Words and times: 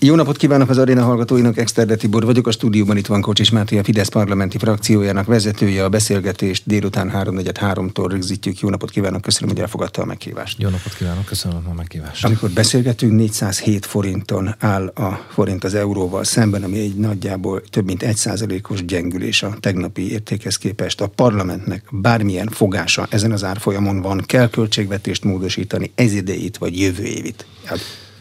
Jó 0.00 0.14
napot 0.14 0.36
kívánok 0.36 0.68
az 0.70 0.78
aréna 0.78 1.04
hallgatóinak, 1.04 1.56
Exterde 1.56 1.96
Tibor 1.96 2.24
vagyok, 2.24 2.46
a 2.46 2.50
stúdióban 2.50 2.96
itt 2.96 3.06
van 3.06 3.20
Kocsis 3.20 3.50
Máté, 3.50 3.78
a 3.78 3.84
Fidesz 3.84 4.08
parlamenti 4.08 4.58
frakciójának 4.58 5.26
vezetője, 5.26 5.84
a 5.84 5.88
beszélgetést 5.88 6.62
délután 6.66 7.10
3-4-3-tól 7.14 8.06
rögzítjük. 8.10 8.60
Jó 8.60 8.68
napot 8.68 8.90
kívánok, 8.90 9.22
köszönöm, 9.22 9.48
hogy 9.48 9.60
elfogadta 9.60 10.02
a 10.02 10.04
meghívást. 10.04 10.60
Jó 10.60 10.68
napot 10.68 10.94
kívánok, 10.94 11.24
köszönöm 11.24 11.62
a 11.70 11.74
meghívást. 11.74 12.24
Amikor 12.24 12.50
beszélgetünk, 12.50 13.12
407 13.12 13.86
forinton 13.86 14.54
áll 14.58 14.86
a 14.86 15.26
forint 15.30 15.64
az 15.64 15.74
euróval 15.74 16.24
szemben, 16.24 16.62
ami 16.62 16.78
egy 16.78 16.94
nagyjából 16.94 17.62
több 17.70 17.84
mint 17.84 18.02
1%-os 18.06 18.84
gyengülés 18.84 19.42
a 19.42 19.56
tegnapi 19.60 20.10
értékhez 20.10 20.56
képest. 20.56 21.00
A 21.00 21.06
parlamentnek 21.06 21.84
bármilyen 21.90 22.48
fogása 22.48 23.06
ezen 23.10 23.32
az 23.32 23.44
árfolyamon 23.44 24.00
van, 24.00 24.22
kell 24.26 24.48
költségvetést 24.50 25.24
módosítani 25.24 25.90
ez 25.94 26.12
idejét 26.12 26.56
vagy 26.56 26.80
jövő 26.80 27.04
évit. 27.04 27.46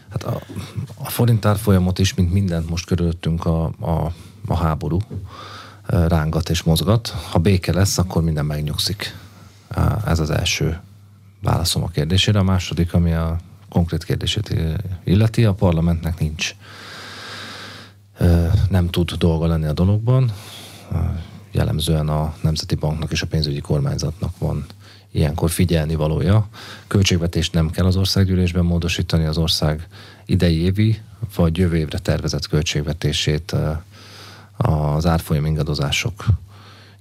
Hát, 0.10 0.24
a, 0.24 0.42
a 0.98 1.10
forint 1.10 1.46
árfolyamot 1.46 2.00
is, 2.00 2.14
mint 2.14 2.34
mindent 2.34 2.70
most 2.70 2.86
körülöttünk 2.86 3.46
a, 3.46 3.64
a, 3.80 4.14
a 4.48 4.56
háború 4.56 5.00
rángat 5.88 6.50
és 6.50 6.64
mozgat. 6.64 7.08
Ha 7.08 7.40
béke 7.40 7.74
lesz, 7.74 7.98
akkor 7.98 8.24
minden 8.24 8.46
megnyugszik. 8.46 9.16
Ez 10.06 10.20
az 10.20 10.30
első 10.30 10.80
válaszom 11.42 11.84
a 11.84 11.88
kérdésére. 11.88 12.40
A 12.40 12.44
második, 12.44 12.94
ami 12.94 13.14
a 13.14 13.38
konkrét 13.70 14.04
kérdését 14.04 14.56
illeti, 15.04 15.46
a 15.46 15.54
parlamentnek 15.54 16.20
nincs 16.20 16.56
nem 18.70 18.90
tud 18.90 19.12
dolga 19.12 19.48
lenni 19.48 19.66
a 19.66 19.74
dologban. 19.74 20.32
Jellemzően 21.52 22.10
a 22.10 22.34
Nemzeti 22.42 22.76
Banknak 22.76 23.12
és 23.12 23.22
a 23.22 23.28
pénzügyi 23.28 23.60
kormányzatnak 23.60 24.38
van 24.38 24.66
ilyenkor 25.12 25.50
figyelni 25.50 25.96
valója. 25.96 26.48
Költségvetést 26.88 27.54
nem 27.54 27.70
kell 27.70 27.86
az 27.86 27.96
országgyűlésben 27.96 28.66
módosítani, 28.66 29.26
az 29.26 29.38
ország 29.38 29.88
idei 30.26 30.62
évi 30.62 31.02
vagy 31.36 31.58
jövő 31.58 31.78
évre 31.78 31.98
tervezett 31.98 32.48
költségvetését 32.48 33.56
az 34.58 35.06
árfolyam 35.06 35.46
ingadozások 35.46 36.26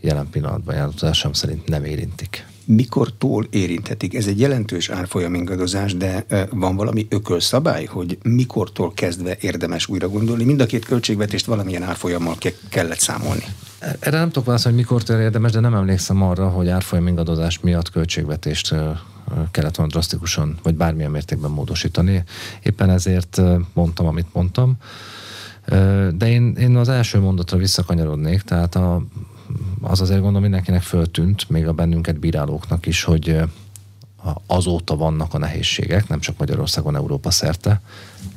jelen 0.01 0.31
pillanatban 0.31 0.75
jelentudásom 0.75 1.33
szerint 1.33 1.69
nem 1.69 1.85
érintik. 1.85 2.47
Mikortól 2.65 3.47
érinthetik? 3.51 4.15
Ez 4.15 4.27
egy 4.27 4.41
jelentős 4.41 4.89
árfolyam 4.89 5.35
ingadozás, 5.35 5.95
de 5.95 6.27
van 6.51 6.77
valami 6.77 7.07
ökölszabály, 7.09 7.85
hogy 7.85 8.19
mikortól 8.23 8.93
kezdve 8.95 9.37
érdemes 9.41 9.89
újra 9.89 10.09
gondolni? 10.09 10.45
Mind 10.45 10.61
a 10.61 10.67
két 10.67 10.85
költségvetést 10.85 11.47
valamilyen 11.47 11.83
árfolyammal 11.83 12.35
ke- 12.39 12.61
kellett 12.69 12.99
számolni. 12.99 13.45
Erre 13.79 14.19
nem 14.19 14.27
tudok 14.27 14.45
válaszolni, 14.45 14.83
hogy 14.83 14.87
mikor 14.87 15.21
érdemes, 15.21 15.53
de 15.53 15.61
nem 15.61 15.75
emlékszem 15.75 16.23
arra, 16.23 16.49
hogy 16.49 16.69
árfolyam 16.69 17.07
ingadozás 17.07 17.61
miatt 17.61 17.91
költségvetést 17.91 18.75
kellett 19.51 19.77
volna 19.77 19.93
drasztikusan, 19.93 20.59
vagy 20.63 20.75
bármilyen 20.75 21.11
mértékben 21.11 21.51
módosítani. 21.51 22.25
Éppen 22.63 22.91
ezért 22.91 23.41
mondtam, 23.73 24.07
amit 24.07 24.27
mondtam. 24.33 24.77
De 26.13 26.29
én, 26.29 26.53
én 26.53 26.77
az 26.77 26.89
első 26.89 27.21
mondatra 27.21 27.59
visszakanyarodnék, 27.59 28.43
tehát 28.43 28.75
a, 28.75 29.05
az 29.81 30.01
azért 30.01 30.19
gondolom 30.21 30.43
mindenkinek 30.43 30.83
föltűnt, 30.83 31.49
még 31.49 31.67
a 31.67 31.73
bennünket 31.73 32.19
bírálóknak 32.19 32.87
is, 32.87 33.03
hogy 33.03 33.41
azóta 34.47 34.97
vannak 34.97 35.35
a 35.35 35.39
nehézségek, 35.39 36.09
nem 36.09 36.21
csak 36.21 36.39
Magyarországon, 36.39 36.97
Európa 36.97 37.31
szerte. 37.31 37.81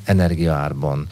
Energiaárban, 0.03 1.07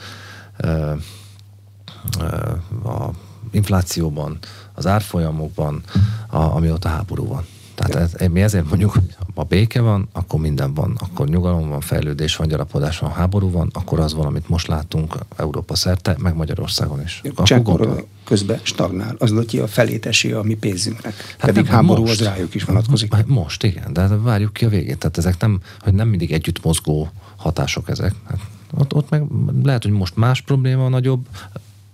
a 2.84 3.10
inflációban, 3.52 4.38
az 4.74 4.88
árfolyamokban, 4.88 5.82
a, 6.28 6.38
amióta 6.38 6.90
háború 6.90 7.28
van. 7.28 7.46
Tehát 7.78 7.96
ez, 7.96 8.28
mi 8.28 8.42
ezért 8.42 8.70
mondjuk, 8.70 8.92
hogy 8.92 9.16
ha 9.36 9.44
béke 9.44 9.82
van, 9.82 10.08
akkor 10.12 10.40
minden 10.40 10.74
van, 10.74 10.98
akkor 11.00 11.28
nyugalom 11.28 11.70
van, 11.70 11.82
fejlődés 11.82 12.36
van, 12.36 12.48
gyarapodás 12.48 13.00
van, 13.00 13.12
háború 13.12 13.52
van, 13.52 13.70
akkor 13.74 14.00
az 14.00 14.14
van, 14.14 14.26
amit 14.26 14.50
most 14.50 14.68
látunk 14.68 15.18
Európa 15.36 15.76
szerte, 15.76 16.16
meg 16.20 16.36
Magyarországon 16.36 17.02
is. 17.02 17.22
Csekkor 17.44 18.06
közben 18.24 18.60
stagnál, 18.64 19.16
az 19.20 19.34
ki 19.48 19.60
a 19.60 19.68
felét 19.68 20.06
esélye 20.06 20.38
a 20.38 20.44
mi 20.44 20.54
pénzünknek. 20.54 21.14
Hát 21.38 21.52
Pedig 21.52 21.66
háború 21.66 22.02
most, 22.02 22.22
az 22.22 22.28
rájuk 22.28 22.56
is 22.56 22.64
vonatkozik. 22.64 23.14
Hát 23.14 23.28
most, 23.28 23.64
igen, 23.64 23.94
de 23.94 24.08
várjuk 24.08 24.54
ki 24.54 24.66
a 24.66 24.70
végét. 24.70 24.98
Tehát 24.98 25.18
ezek 25.18 25.40
nem, 25.40 25.60
hogy 25.80 25.94
nem 25.94 26.08
mindig 26.08 26.32
együtt 26.32 26.64
mozgó 26.64 27.10
hatások 27.36 27.90
ezek. 27.90 28.14
Hát 28.28 28.40
ott, 28.78 28.94
ott 28.94 29.10
meg 29.10 29.24
lehet, 29.64 29.84
hogy 29.84 29.92
most 29.92 30.16
más 30.16 30.42
probléma 30.42 30.90
nagyobb, 30.90 31.28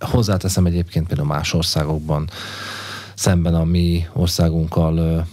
Hozzáteszem 0.03 0.65
egyébként 0.65 1.07
például 1.07 1.27
más 1.27 1.53
országokban 1.53 2.29
szemben 3.15 3.55
a 3.55 3.63
mi 3.63 4.07
országunkkal 4.13 5.27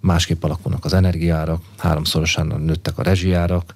másképp 0.00 0.44
alakulnak 0.44 0.84
az 0.84 0.92
energiárak, 0.92 1.62
háromszorosan 1.78 2.46
nőttek 2.46 2.98
a 2.98 3.02
rezsijárak, 3.02 3.72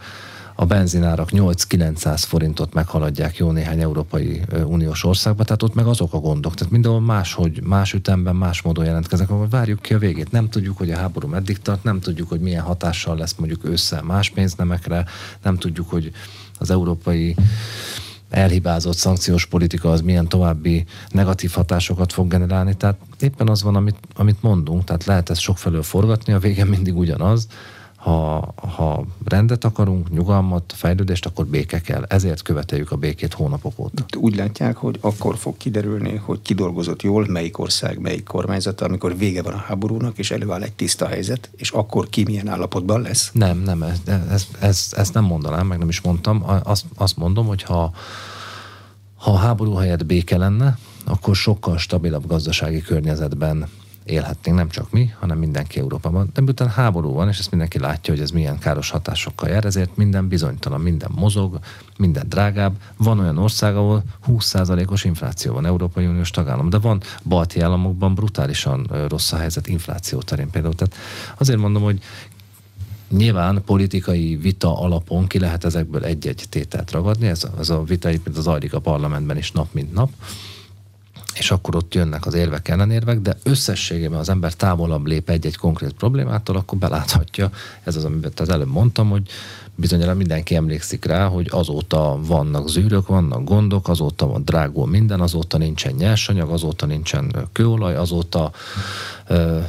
a 0.57 0.65
benzinárak 0.65 1.29
8-900 1.33 2.23
forintot 2.27 2.75
meghaladják 2.75 3.37
jó 3.37 3.51
néhány 3.51 3.81
Európai 3.81 4.41
Uniós 4.65 5.05
országban, 5.05 5.47
tehát 5.47 5.63
ott 5.63 5.75
meg 5.75 5.87
azok 5.87 6.13
a 6.13 6.19
gondok. 6.19 6.55
Tehát 6.55 6.73
mindenhol 6.73 7.01
máshogy, 7.01 7.63
más 7.63 7.93
ütemben, 7.93 8.37
más 8.37 8.63
módon 8.63 8.85
jelentkeznek, 8.85 9.31
akkor 9.31 9.49
várjuk 9.49 9.83
ki 9.83 9.95
a 9.95 9.99
végét. 9.99 10.33
Nem 10.33 10.49
tudjuk, 10.49 10.77
hogy 10.77 10.91
a 10.91 10.97
háború 10.97 11.29
meddig 11.29 11.59
tart, 11.59 11.85
nem 11.85 12.01
tudjuk, 12.01 12.29
hogy 12.29 12.41
milyen 12.41 12.63
hatással 12.63 13.17
lesz 13.17 13.35
mondjuk 13.39 13.65
ősszel 13.65 14.03
más 14.03 14.31
pénznemekre, 14.31 15.05
nem 15.43 15.57
tudjuk, 15.57 15.91
hogy 15.91 16.11
az 16.59 16.71
európai 16.71 17.37
elhibázott 18.35 18.97
szankciós 18.97 19.47
politika 19.47 19.91
az 19.91 20.01
milyen 20.01 20.29
további 20.29 20.85
negatív 21.09 21.51
hatásokat 21.53 22.13
fog 22.13 22.29
generálni. 22.29 22.75
Tehát 22.77 22.97
éppen 23.21 23.49
az 23.49 23.63
van, 23.63 23.77
amit, 23.77 23.97
amit 24.15 24.43
mondunk, 24.43 24.85
tehát 24.85 25.05
lehet 25.05 25.31
ezt 25.31 25.41
sokfelől 25.41 25.83
forgatni, 25.83 26.33
a 26.33 26.39
vége 26.39 26.65
mindig 26.65 26.97
ugyanaz, 26.97 27.47
ha, 28.05 28.55
ha 28.57 29.05
rendet 29.25 29.65
akarunk, 29.65 30.11
nyugalmat, 30.11 30.73
fejlődést, 30.77 31.27
akkor 31.27 31.47
béke 31.47 31.81
kell. 31.81 32.05
Ezért 32.09 32.43
követeljük 32.43 32.91
a 32.91 32.97
békét 32.97 33.35
hónapok 33.35 33.79
óta. 33.79 34.05
Úgy 34.19 34.37
látják, 34.37 34.77
hogy 34.77 34.99
akkor 35.01 35.37
fog 35.37 35.57
kiderülni, 35.57 36.17
hogy 36.17 36.43
kidolgozott 36.43 37.03
jól 37.03 37.27
melyik 37.29 37.59
ország, 37.59 37.99
melyik 37.99 38.25
kormányzata, 38.25 38.85
amikor 38.85 39.17
vége 39.17 39.43
van 39.43 39.53
a 39.53 39.57
háborúnak, 39.57 40.19
és 40.19 40.31
előáll 40.31 40.63
egy 40.63 40.73
tiszta 40.73 41.07
helyzet, 41.07 41.51
és 41.57 41.71
akkor 41.71 42.09
ki 42.09 42.25
milyen 42.25 42.49
állapotban 42.49 43.01
lesz? 43.01 43.31
Nem, 43.33 43.59
nem, 43.59 43.83
ez, 43.83 44.01
ez, 44.31 44.47
ez, 44.61 44.89
ezt 44.97 45.15
nem 45.15 45.25
mondanám, 45.25 45.67
meg 45.67 45.79
nem 45.79 45.89
is 45.89 46.01
mondtam. 46.01 46.45
Azt, 46.63 46.85
azt 46.97 47.17
mondom, 47.17 47.47
hogy 47.47 47.63
ha, 47.63 47.93
ha 49.17 49.31
a 49.31 49.37
háború 49.37 49.75
helyett 49.75 50.07
béke 50.07 50.37
lenne, 50.37 50.79
akkor 51.05 51.37
sokkal 51.37 51.79
stabilabb 51.79 52.27
gazdasági 52.27 52.81
környezetben 52.81 53.69
élhetnénk, 54.05 54.57
nem 54.57 54.69
csak 54.69 54.91
mi, 54.91 55.13
hanem 55.19 55.39
mindenki 55.39 55.79
Európában. 55.79 56.31
De 56.35 56.41
miután 56.41 56.69
háború 56.69 57.13
van, 57.13 57.29
és 57.29 57.39
ezt 57.39 57.51
mindenki 57.51 57.79
látja, 57.79 58.15
hogy 58.15 58.23
ez 58.23 58.31
milyen 58.31 58.59
káros 58.59 58.91
hatásokkal 58.91 59.49
jár, 59.49 59.65
ezért 59.65 59.97
minden 59.97 60.29
bizonytalan, 60.29 60.81
minden 60.81 61.11
mozog, 61.15 61.59
minden 61.99 62.29
drágább. 62.29 62.75
Van 62.97 63.19
olyan 63.19 63.39
ország, 63.39 63.77
ahol 63.77 64.03
20%-os 64.29 65.05
infláció 65.05 65.53
van, 65.53 65.67
Európai 65.67 66.07
Uniós 66.07 66.31
tagállam, 66.31 66.71
de 66.71 66.79
van 66.79 67.03
balti 67.23 67.61
államokban 67.61 68.15
brutálisan 68.15 68.91
rossz 69.09 69.33
a 69.33 69.37
helyzet 69.37 69.67
infláció 69.67 70.19
terén 70.19 70.51
például. 70.51 70.75
Tehát 70.75 70.95
azért 71.39 71.59
mondom, 71.59 71.83
hogy 71.83 72.03
Nyilván 73.09 73.63
politikai 73.65 74.37
vita 74.37 74.81
alapon 74.81 75.27
ki 75.27 75.39
lehet 75.39 75.65
ezekből 75.65 76.05
egy-egy 76.05 76.45
tételt 76.49 76.91
ragadni, 76.91 77.27
ez, 77.27 77.47
ez 77.59 77.71
a 77.71 77.83
vita 77.83 78.11
itt 78.11 78.37
az 78.37 78.43
zajlik 78.43 78.75
a 78.75 78.81
parlamentben 78.81 79.37
is 79.37 79.53
nap 79.53 79.69
mint 79.73 79.93
nap, 79.93 80.11
és 81.35 81.51
akkor 81.51 81.77
ott 81.77 81.95
jönnek 81.95 82.27
az 82.27 82.35
érvek, 82.35 82.69
ellenérvek, 82.69 83.21
de 83.21 83.37
összességében 83.43 84.19
az 84.19 84.29
ember 84.29 84.53
távolabb 84.53 85.07
lép 85.07 85.31
egy-egy 85.31 85.57
konkrét 85.57 85.93
problémától, 85.93 86.57
akkor 86.57 86.79
beláthatja, 86.79 87.51
ez 87.83 87.97
az, 87.97 88.05
amit 88.05 88.41
az 88.41 88.49
előbb 88.49 88.71
mondtam, 88.71 89.11
hogy 89.11 89.29
bizonyára 89.77 90.15
mindenki 90.15 90.55
emlékszik 90.55 91.05
rá, 91.05 91.27
hogy 91.27 91.49
azóta 91.51 92.19
vannak 92.27 92.69
zűrök, 92.69 93.07
vannak 93.07 93.45
gondok, 93.45 93.89
azóta 93.89 94.27
van 94.27 94.45
drágul 94.45 94.87
minden, 94.87 95.21
azóta 95.21 95.59
nincsen 95.59 95.95
nyersanyag, 95.95 96.51
azóta 96.51 96.87
nincsen 96.87 97.49
kőolaj, 97.53 97.97
azóta 97.97 98.51
ö, 99.27 99.61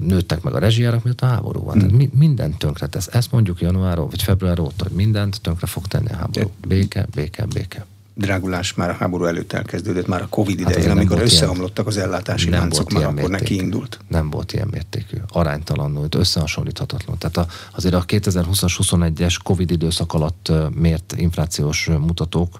nőttek 0.00 0.42
meg 0.42 0.54
a 0.54 0.58
rezsijárak, 0.58 1.04
miatt 1.04 1.20
a 1.20 1.26
háború 1.26 1.64
van. 1.64 1.72
Hmm. 1.72 1.80
Tehát 1.80 1.96
mi, 1.96 2.10
mindent 2.12 2.58
tönkre 2.58 2.86
tesz. 2.86 3.08
Ezt 3.12 3.32
mondjuk 3.32 3.60
január 3.60 3.98
vagy 3.98 4.22
február 4.22 4.60
óta, 4.60 4.84
hogy 4.84 4.92
mindent 4.92 5.40
tönkre 5.40 5.66
fog 5.66 5.86
tenni 5.86 6.10
a 6.10 6.16
háború. 6.16 6.50
Béke, 6.66 7.06
béke, 7.14 7.46
béke 7.46 7.86
drágulás 8.14 8.74
már 8.74 8.90
a 8.90 8.92
háború 8.92 9.24
előtt 9.24 9.52
elkezdődött, 9.52 10.06
már 10.06 10.22
a 10.22 10.28
Covid 10.28 10.60
hát 10.60 10.70
idején, 10.70 10.88
hát 10.88 10.96
amikor 10.96 11.20
összeomlottak 11.20 11.86
az 11.86 11.96
ellátási 11.96 12.48
nem 12.48 12.60
láncok, 12.60 12.92
már 12.92 13.04
akkor 13.04 13.30
neki 13.30 13.54
indult. 13.54 13.98
Nem 14.08 14.30
volt 14.30 14.52
ilyen 14.52 14.68
mértékű, 14.70 15.16
aránytalanul, 15.28 16.06
összehasonlíthatatlan. 16.10 17.18
Tehát 17.18 17.36
a, 17.36 17.46
azért 17.74 17.94
a 17.94 18.04
2020-as, 18.04 18.74
21-es 18.78 19.36
Covid 19.42 19.70
időszak 19.70 20.12
alatt 20.12 20.52
mért 20.74 21.14
inflációs 21.16 21.86
mutatók 21.86 22.58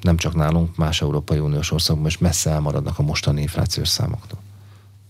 nem 0.00 0.16
csak 0.16 0.34
nálunk, 0.34 0.76
más 0.76 1.02
Európai 1.02 1.38
Uniós 1.38 1.70
országban 1.70 2.06
is 2.06 2.18
messze 2.18 2.50
elmaradnak 2.50 2.98
a 2.98 3.02
mostani 3.02 3.40
inflációs 3.40 3.88
számoktól. 3.88 4.38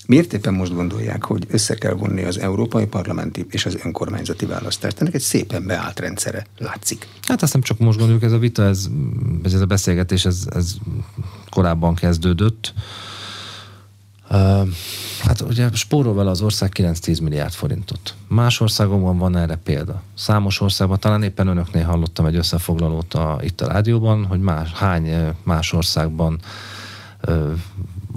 Miért 0.07 0.33
éppen 0.33 0.55
most 0.55 0.75
gondolják, 0.75 1.25
hogy 1.25 1.47
össze 1.49 1.75
kell 1.75 1.93
vonni 1.93 2.23
az 2.23 2.39
európai 2.39 2.87
parlamenti 2.87 3.47
és 3.51 3.67
az 3.67 3.79
önkormányzati 3.85 4.47
választást? 4.47 5.01
Ennek 5.01 5.15
egy 5.15 5.21
szépen 5.21 5.67
beállt 5.67 6.01
rendszere 6.01 6.47
látszik. 6.59 7.07
Hát 7.23 7.43
azt 7.43 7.53
nem 7.53 7.63
csak 7.63 7.79
most 7.79 7.99
gondoljuk, 7.99 8.25
ez 8.25 8.33
a 8.33 8.39
vita, 8.39 8.63
ez, 8.63 8.89
ez 9.43 9.61
a 9.61 9.67
beszélgetés, 9.67 10.25
ez, 10.25 10.47
ez 10.55 10.75
korábban 11.51 11.95
kezdődött. 11.95 12.75
Hát 15.21 15.41
ugye 15.41 15.69
spórol 15.73 16.15
vele 16.15 16.31
az 16.31 16.43
ország 16.43 16.73
9-10 16.75 17.23
milliárd 17.23 17.53
forintot. 17.53 18.15
Más 18.29 18.61
országokban 18.61 19.19
van 19.19 19.37
erre 19.37 19.57
példa. 19.57 20.03
Számos 20.15 20.61
országban, 20.61 21.01
talán 21.01 21.23
éppen 21.23 21.47
önöknél 21.47 21.85
hallottam 21.85 22.27
egy 22.27 22.37
összefoglalót 22.37 23.15
a, 23.15 23.39
itt 23.43 23.61
a 23.61 23.67
rádióban, 23.67 24.25
hogy 24.25 24.41
más, 24.41 24.73
hány 24.73 25.35
más 25.43 25.73
országban 25.73 26.39
ö, 27.21 27.53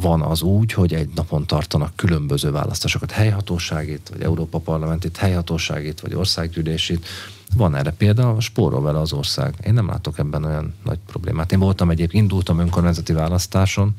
van 0.02 0.22
az 0.22 0.42
úgy, 0.42 0.74
hogy 0.74 0.94
egy 0.94 1.10
napon 1.16 1.46
tartanak 1.46 1.96
különböző 1.96 2.52
választásokat, 2.52 3.12
helyhatóságét, 3.12 4.10
vagy 4.10 4.22
Európa 4.22 4.60
Parlamentit, 4.60 5.18
helyhatóságét, 5.18 6.00
vagy 6.00 6.14
országgyűlését. 6.14 7.06
Van 7.56 7.76
erre 7.76 7.92
példa, 7.92 8.40
spórol 8.40 8.82
vele 8.82 9.00
az 9.00 9.14
ország. 9.14 9.54
Én 9.66 9.74
nem 9.74 9.88
látok 9.88 10.20
ebben 10.20 10.44
olyan 10.44 10.74
nagy 10.84 11.00
problémát. 11.06 11.52
Én 11.52 11.60
voltam 11.60 11.90
egyébként, 11.90 12.24
indultam 12.24 12.60
önkormányzati 12.60 13.14
választáson, 13.14 13.94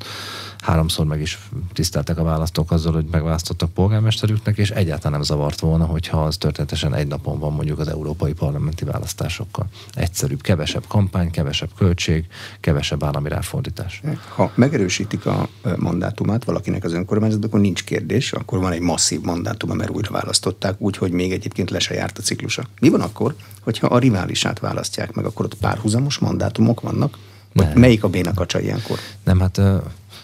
háromszor 0.61 1.05
meg 1.05 1.21
is 1.21 1.39
tiszteltek 1.73 2.17
a 2.17 2.23
választók 2.23 2.71
azzal, 2.71 2.93
hogy 2.93 3.05
megválasztottak 3.11 3.73
polgármesterüknek, 3.73 4.57
és 4.57 4.69
egyáltalán 4.71 5.11
nem 5.11 5.21
zavart 5.21 5.59
volna, 5.59 5.85
hogyha 5.85 6.23
az 6.23 6.37
történetesen 6.37 6.93
egy 6.93 7.07
napon 7.07 7.39
van 7.39 7.53
mondjuk 7.53 7.79
az 7.79 7.87
európai 7.87 8.33
parlamenti 8.33 8.85
választásokkal. 8.85 9.67
Egyszerűbb, 9.91 10.41
kevesebb 10.41 10.83
kampány, 10.87 11.31
kevesebb 11.31 11.69
költség, 11.77 12.25
kevesebb 12.59 13.03
állami 13.03 13.29
ráfordítás. 13.29 14.01
Ha 14.35 14.51
megerősítik 14.55 15.25
a 15.25 15.47
mandátumát 15.77 16.43
valakinek 16.43 16.83
az 16.83 16.93
önkormányzatban, 16.93 17.49
akkor 17.49 17.61
nincs 17.61 17.83
kérdés, 17.83 18.31
akkor 18.31 18.59
van 18.59 18.71
egy 18.71 18.81
masszív 18.81 19.21
mandátum, 19.21 19.77
mert 19.77 19.89
újra 19.89 20.11
választották, 20.11 20.81
úgyhogy 20.81 21.11
még 21.11 21.31
egyébként 21.31 21.69
le 21.69 21.79
se 21.79 21.93
járt 21.93 22.17
a 22.17 22.21
ciklusa. 22.21 22.63
Mi 22.79 22.89
van 22.89 23.01
akkor, 23.01 23.35
hogyha 23.61 23.87
a 23.87 23.97
riválisát 23.97 24.59
választják 24.59 25.13
meg, 25.13 25.25
akkor 25.25 25.45
ott 25.45 25.55
párhuzamos 25.55 26.17
mandátumok 26.17 26.81
vannak? 26.81 27.17
Vagy 27.53 27.75
melyik 27.75 28.03
a 28.03 28.09
bénakacsa 28.09 28.59
ilyenkor? 28.59 28.99
Nem, 29.23 29.39
hát 29.39 29.61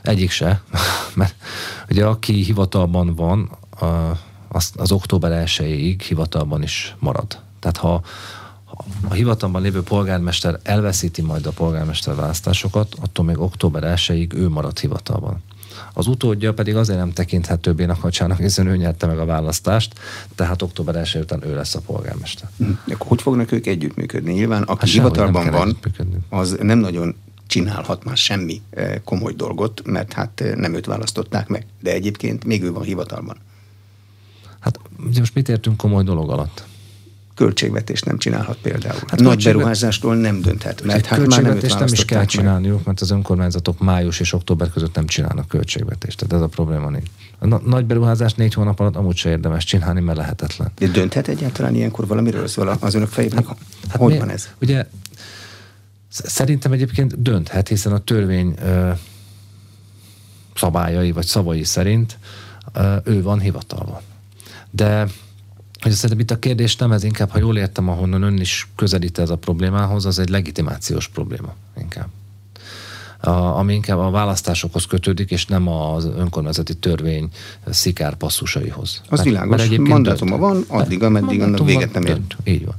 egyik 0.08 0.30
se, 0.30 0.62
mert 1.14 1.36
ugye 1.90 2.06
aki 2.06 2.34
hivatalban 2.34 3.16
van, 3.16 3.50
az, 4.48 4.72
az 4.76 4.92
október 4.92 5.44
1-ig 5.48 6.00
hivatalban 6.08 6.64
is 6.64 6.96
marad. 7.00 7.40
Tehát 7.60 7.78
ha 7.78 8.02
a 9.10 9.14
hivatalban 9.14 9.62
lévő 9.62 9.84
polgármester 9.84 10.60
elveszíti 10.64 11.22
majd 11.22 11.46
a 11.46 11.52
polgármester 11.52 12.16
választásokat, 12.16 12.96
attól 13.02 13.26
még 13.26 13.40
október 13.40 13.94
1-ig 13.98 14.34
ő 14.34 14.50
marad 14.50 14.80
hivatalban. 14.80 15.44
Az 15.94 16.08
utódja 16.08 16.54
pedig 16.54 16.76
azért 16.76 17.00
nem 17.00 17.12
tekinthető 17.12 17.74
bénakacsának, 17.74 18.38
hiszen 18.38 18.68
ő 18.68 18.76
nyerte 18.76 19.06
meg 19.08 19.20
a 19.20 19.26
választást, 19.26 19.94
tehát 20.36 20.62
október 20.62 20.96
1 20.96 21.18
után 21.22 21.46
ő 21.46 21.56
lesz 21.56 21.76
a 21.76 21.80
polgármester. 21.80 22.50
Hm. 22.58 22.70
Akkor 22.88 23.08
hogy 23.08 23.22
fognak 23.22 23.52
ők 23.52 23.66
együttműködni? 23.66 24.34
Nyilván, 24.34 24.62
aki 24.62 24.80
hát 24.80 24.90
hivatalban 24.90 25.52
van, 25.52 25.78
az 26.30 26.58
nem 26.62 26.78
nagyon 26.78 27.16
csinálhat 27.48 28.04
már 28.04 28.18
semmi 28.18 28.62
eh, 28.70 28.96
komoly 29.04 29.34
dolgot, 29.34 29.82
mert 29.86 30.14
hát 30.14 30.42
eh, 30.42 30.56
nem 30.56 30.74
őt 30.74 30.86
választották 30.86 31.48
meg. 31.48 31.66
De 31.82 31.92
egyébként 31.92 32.44
még 32.44 32.64
ő 32.64 32.72
van 32.72 32.84
hivatalban. 32.84 33.38
Hát 34.60 34.80
ugye 35.08 35.20
most 35.20 35.36
mit 35.36 35.50
értünk 35.50 35.78
komoly 35.78 36.04
dolog 36.04 36.30
alatt? 36.30 36.66
Költségvetést 37.36 38.06
nem 38.06 38.18
csinálhat 38.18 38.58
például. 38.62 39.00
Hát 39.08 39.20
Nagy 39.20 39.44
beruházástól 39.44 40.16
nem 40.16 40.42
dönthet, 40.42 40.84
mert 40.84 41.06
hát 41.06 41.28
már 41.28 41.42
nem, 41.42 41.58
nem 41.78 41.88
is 41.92 42.06
kell 42.06 42.26
csinálniuk, 42.26 42.86
mert 42.86 43.02
az 43.02 43.12
önkormányzatok 43.12 43.80
május 43.80 44.20
és 44.20 44.34
október 44.34 44.70
között 44.70 44.96
nem 44.96 45.06
csinálnak 45.06 45.48
költségvetést. 45.48 46.18
Tehát 46.18 46.34
ez 46.34 46.42
a 46.42 46.48
probléma 46.48 46.90
nincs. 46.90 47.06
A 47.40 47.46
nagy 47.46 47.86
beruházás 47.86 48.34
négy 48.34 48.54
hónap 48.54 48.80
alatt 48.80 48.96
amúgy 48.96 49.16
se 49.16 49.30
érdemes 49.30 49.64
csinálni, 49.64 50.02
mert 50.02 50.18
lehetetlen. 50.18 50.72
De 50.78 50.88
dönthet 50.88 51.28
egyáltalán 51.28 51.76
ilyenkor 51.76 52.08
valamiről 52.08 52.48
szól 52.48 52.78
az 52.80 52.94
önök 52.94 53.10
fejében? 53.10 53.46
Hát, 53.46 53.58
hát 53.88 53.98
hogy 53.98 54.14
mi, 54.14 54.20
van 54.20 54.30
ez? 54.30 54.50
Ugye 54.62 54.86
Szerintem 56.24 56.72
egyébként 56.72 57.22
dönthet, 57.22 57.68
hiszen 57.68 57.94
a 57.94 57.98
törvény 57.98 58.56
szabályai 60.56 61.12
vagy 61.12 61.26
szavai 61.26 61.64
szerint 61.64 62.18
ő 63.04 63.22
van 63.22 63.40
hivatalban. 63.40 64.02
De 64.72 65.08
hogy 65.82 65.92
szerintem 65.94 66.20
itt 66.20 66.32
a 66.32 66.40
kérdés 66.40 66.76
nem 66.76 66.92
ez, 66.92 67.04
inkább, 67.04 67.30
ha 67.30 67.40
jól 67.40 67.58
értem, 67.58 67.90
ahonnan 67.90 68.22
ön 68.22 68.38
is 68.40 68.68
közelít 68.76 69.20
ez 69.20 69.30
a 69.30 69.36
problémához, 69.36 70.06
az 70.06 70.20
egy 70.20 70.30
legitimációs 70.30 71.08
probléma 71.08 71.54
inkább. 71.78 72.08
A, 73.20 73.30
ami 73.30 73.74
inkább 73.74 73.98
a 73.98 74.10
választásokhoz 74.10 74.86
kötődik, 74.86 75.32
és 75.32 75.46
nem 75.46 75.68
az 75.68 76.06
önkormányzati 76.06 76.76
törvény 76.76 77.30
szikár 77.70 78.16
passzusaihoz. 78.16 79.02
Az 79.04 79.10
mert, 79.10 79.24
világos, 79.24 79.70
mert 79.70 79.78
mandátuma 79.78 80.38
van, 80.38 80.64
addig, 80.68 81.04
ameddig 81.04 81.42
annak 81.42 81.66
véget 81.66 81.94
nem 81.94 82.06
ér. 82.06 82.22
Így 82.44 82.66
van. 82.66 82.76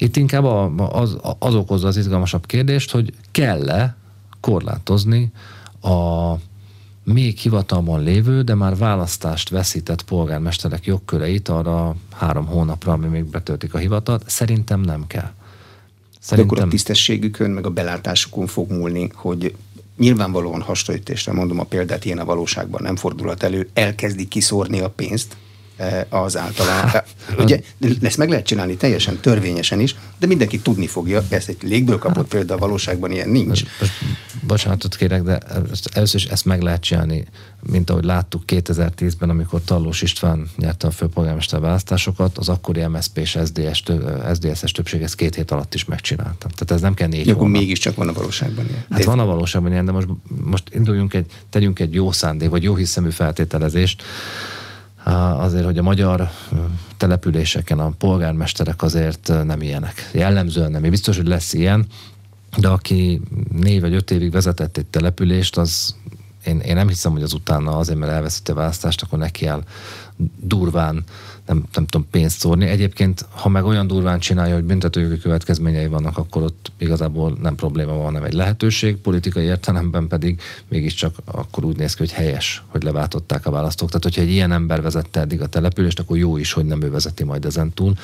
Itt 0.00 0.16
inkább 0.16 0.44
az, 0.78 1.16
az 1.38 1.54
okozza 1.54 1.86
az 1.86 1.96
izgalmasabb 1.96 2.46
kérdést, 2.46 2.90
hogy 2.90 3.12
kell-e 3.30 3.96
korlátozni 4.40 5.32
a 5.82 6.34
még 7.04 7.38
hivatalban 7.38 8.02
lévő, 8.02 8.42
de 8.42 8.54
már 8.54 8.76
választást 8.76 9.48
veszített 9.48 10.02
polgármesterek 10.02 10.84
jogköreit 10.84 11.48
arra 11.48 11.94
három 12.12 12.46
hónapra, 12.46 12.92
ami 12.92 13.06
még 13.06 13.24
betöltik 13.24 13.74
a 13.74 13.78
hivatalt. 13.78 14.22
Szerintem 14.26 14.80
nem 14.80 15.06
kell. 15.06 15.30
Szerintem... 16.20 16.54
De 16.54 16.60
akkor 16.60 16.68
a 16.68 16.70
tisztességükön, 16.70 17.50
meg 17.50 17.66
a 17.66 17.70
belátásukon 17.70 18.46
fog 18.46 18.70
múlni, 18.70 19.10
hogy 19.14 19.54
nyilvánvalóan 19.96 20.62
hasonlítésre 20.62 21.32
mondom 21.32 21.60
a 21.60 21.64
példát, 21.64 22.04
ilyen 22.04 22.18
a 22.18 22.24
valóságban 22.24 22.82
nem 22.82 22.96
fordulhat 22.96 23.42
elő, 23.42 23.68
elkezdik 23.72 24.28
kiszórni 24.28 24.80
a 24.80 24.90
pénzt, 24.90 25.36
az 26.08 26.36
általán. 26.36 26.88
Hát, 26.90 27.06
ugye 27.38 27.60
ezt 28.02 28.16
meg 28.16 28.28
lehet 28.28 28.46
csinálni 28.46 28.76
teljesen 28.76 29.20
törvényesen 29.20 29.80
is, 29.80 29.94
de 30.18 30.26
mindenki 30.26 30.58
tudni 30.58 30.86
fogja, 30.86 31.24
ezt 31.28 31.48
egy 31.48 31.56
légből 31.62 31.98
kapott 31.98 32.16
hát, 32.16 32.26
példa 32.26 32.54
a 32.54 32.58
valóságban 32.58 33.10
ilyen 33.10 33.28
nincs. 33.28 33.62
Bocsánatot 34.46 34.96
kérek, 34.96 35.22
de 35.22 35.38
először 35.92 36.20
is 36.20 36.26
ezt 36.26 36.44
meg 36.44 36.62
lehet 36.62 36.80
csinálni, 36.80 37.24
mint 37.62 37.90
ahogy 37.90 38.04
láttuk 38.04 38.42
2010-ben, 38.46 39.30
amikor 39.30 39.60
Tallós 39.64 40.02
István 40.02 40.50
nyerte 40.56 40.86
a 40.86 40.90
főpolgármester 40.90 41.60
választásokat, 41.60 42.38
az 42.38 42.48
akkori 42.48 42.86
MSZP 42.86 43.18
és 43.18 43.38
SZDSZ, 43.44 43.82
SZDSZ-es 44.32 44.72
többség 44.72 45.02
ezt 45.02 45.14
két 45.14 45.34
hét 45.34 45.50
alatt 45.50 45.74
is 45.74 45.84
megcsináltam. 45.84 46.50
Tehát 46.50 46.70
ez 46.70 46.80
nem 46.80 46.94
kell 46.94 47.08
négy 47.08 47.28
Akkor 47.28 47.48
mégiscsak 47.48 47.96
van 47.96 48.08
a 48.08 48.12
valóságban 48.12 48.66
ilyen. 48.68 48.84
Hát 48.90 49.04
van 49.04 49.18
a 49.18 49.24
valóságban 49.24 49.72
ilyen, 49.72 49.84
de 49.84 49.92
most, 49.92 50.08
most 50.44 50.64
induljunk 50.74 51.14
egy, 51.14 51.26
tegyünk 51.50 51.78
egy 51.78 51.94
jó 51.94 52.12
szándék, 52.12 52.48
vagy 52.48 52.62
jó 52.62 52.74
hiszemű 52.74 53.10
feltételezést, 53.10 54.02
azért, 55.04 55.64
hogy 55.64 55.78
a 55.78 55.82
magyar 55.82 56.30
településeken 56.96 57.78
a 57.78 57.90
polgármesterek 57.90 58.82
azért 58.82 59.32
nem 59.44 59.62
ilyenek. 59.62 60.10
Jellemzően 60.12 60.70
nem. 60.70 60.82
Biztos, 60.82 61.16
hogy 61.16 61.26
lesz 61.26 61.52
ilyen, 61.52 61.86
de 62.56 62.68
aki 62.68 63.20
négy 63.52 63.80
vagy 63.80 63.94
öt 63.94 64.10
évig 64.10 64.30
vezetett 64.32 64.76
egy 64.76 64.86
települést, 64.86 65.56
az 65.56 65.94
én, 66.44 66.58
én 66.58 66.74
nem 66.74 66.88
hiszem, 66.88 67.12
hogy 67.12 67.22
az 67.22 67.32
utána 67.32 67.76
azért, 67.76 67.98
mert 67.98 68.12
elveszíti 68.12 68.50
a 68.50 68.54
választást, 68.54 69.02
akkor 69.02 69.18
neki 69.18 69.46
áll 69.46 69.62
durván 70.40 71.04
nem, 71.50 71.64
nem 71.74 71.86
tudom, 71.86 72.06
pénzt 72.10 72.38
szórni. 72.38 72.66
Egyébként, 72.66 73.26
ha 73.30 73.48
meg 73.48 73.64
olyan 73.64 73.86
durván 73.86 74.18
csinálja, 74.18 74.54
hogy 74.54 74.64
büntetőjogi 74.64 75.18
következményei 75.18 75.86
vannak, 75.86 76.18
akkor 76.18 76.42
ott 76.42 76.72
igazából 76.78 77.36
nem 77.42 77.54
probléma 77.54 77.92
van, 77.92 78.04
hanem 78.04 78.22
egy 78.22 78.32
lehetőség. 78.32 78.96
Politikai 78.96 79.44
értelemben 79.44 80.08
pedig 80.08 80.40
mégiscsak 80.68 81.14
akkor 81.24 81.64
úgy 81.64 81.76
néz 81.76 81.94
ki, 81.94 81.98
hogy 81.98 82.12
helyes, 82.12 82.62
hogy 82.66 82.82
leváltották 82.82 83.46
a 83.46 83.50
választók. 83.50 83.88
Tehát, 83.88 84.02
hogyha 84.02 84.20
egy 84.20 84.30
ilyen 84.30 84.52
ember 84.52 84.82
vezette 84.82 85.20
eddig 85.20 85.40
a 85.40 85.46
települést, 85.46 85.98
akkor 85.98 86.16
jó 86.16 86.36
is, 86.36 86.52
hogy 86.52 86.64
nem 86.64 86.82
ő 86.82 86.90
vezeti 86.90 87.24
majd 87.24 87.44
ezen 87.44 87.72
túl. 87.72 87.94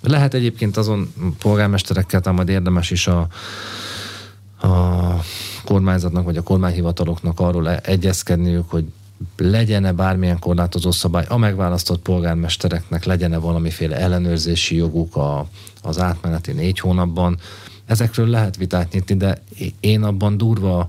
Lehet 0.00 0.34
egyébként 0.34 0.76
azon 0.76 1.12
polgármesterekkel, 1.38 2.20
tehát 2.20 2.36
majd 2.36 2.48
érdemes 2.48 2.90
is 2.90 3.06
a, 3.06 3.28
a 4.60 5.22
kormányzatnak 5.64 6.24
vagy 6.24 6.36
a 6.36 6.42
kormányhivataloknak 6.42 7.40
arról 7.40 7.74
egyezkedniük, 7.74 8.70
hogy 8.70 8.84
legyen-e 9.36 9.92
bármilyen 9.92 10.38
korlátozó 10.38 10.90
szabály, 10.90 11.24
a 11.28 11.36
megválasztott 11.36 12.02
polgármestereknek 12.02 13.04
legyen-e 13.04 13.38
valamiféle 13.38 13.96
ellenőrzési 13.96 14.76
joguk 14.76 15.16
a, 15.16 15.46
az 15.82 16.00
átmeneti 16.00 16.52
négy 16.52 16.78
hónapban. 16.78 17.38
Ezekről 17.86 18.26
lehet 18.26 18.56
vitát 18.56 18.92
nyitni, 18.92 19.16
de 19.16 19.42
én 19.80 20.02
abban 20.02 20.36
durva 20.36 20.88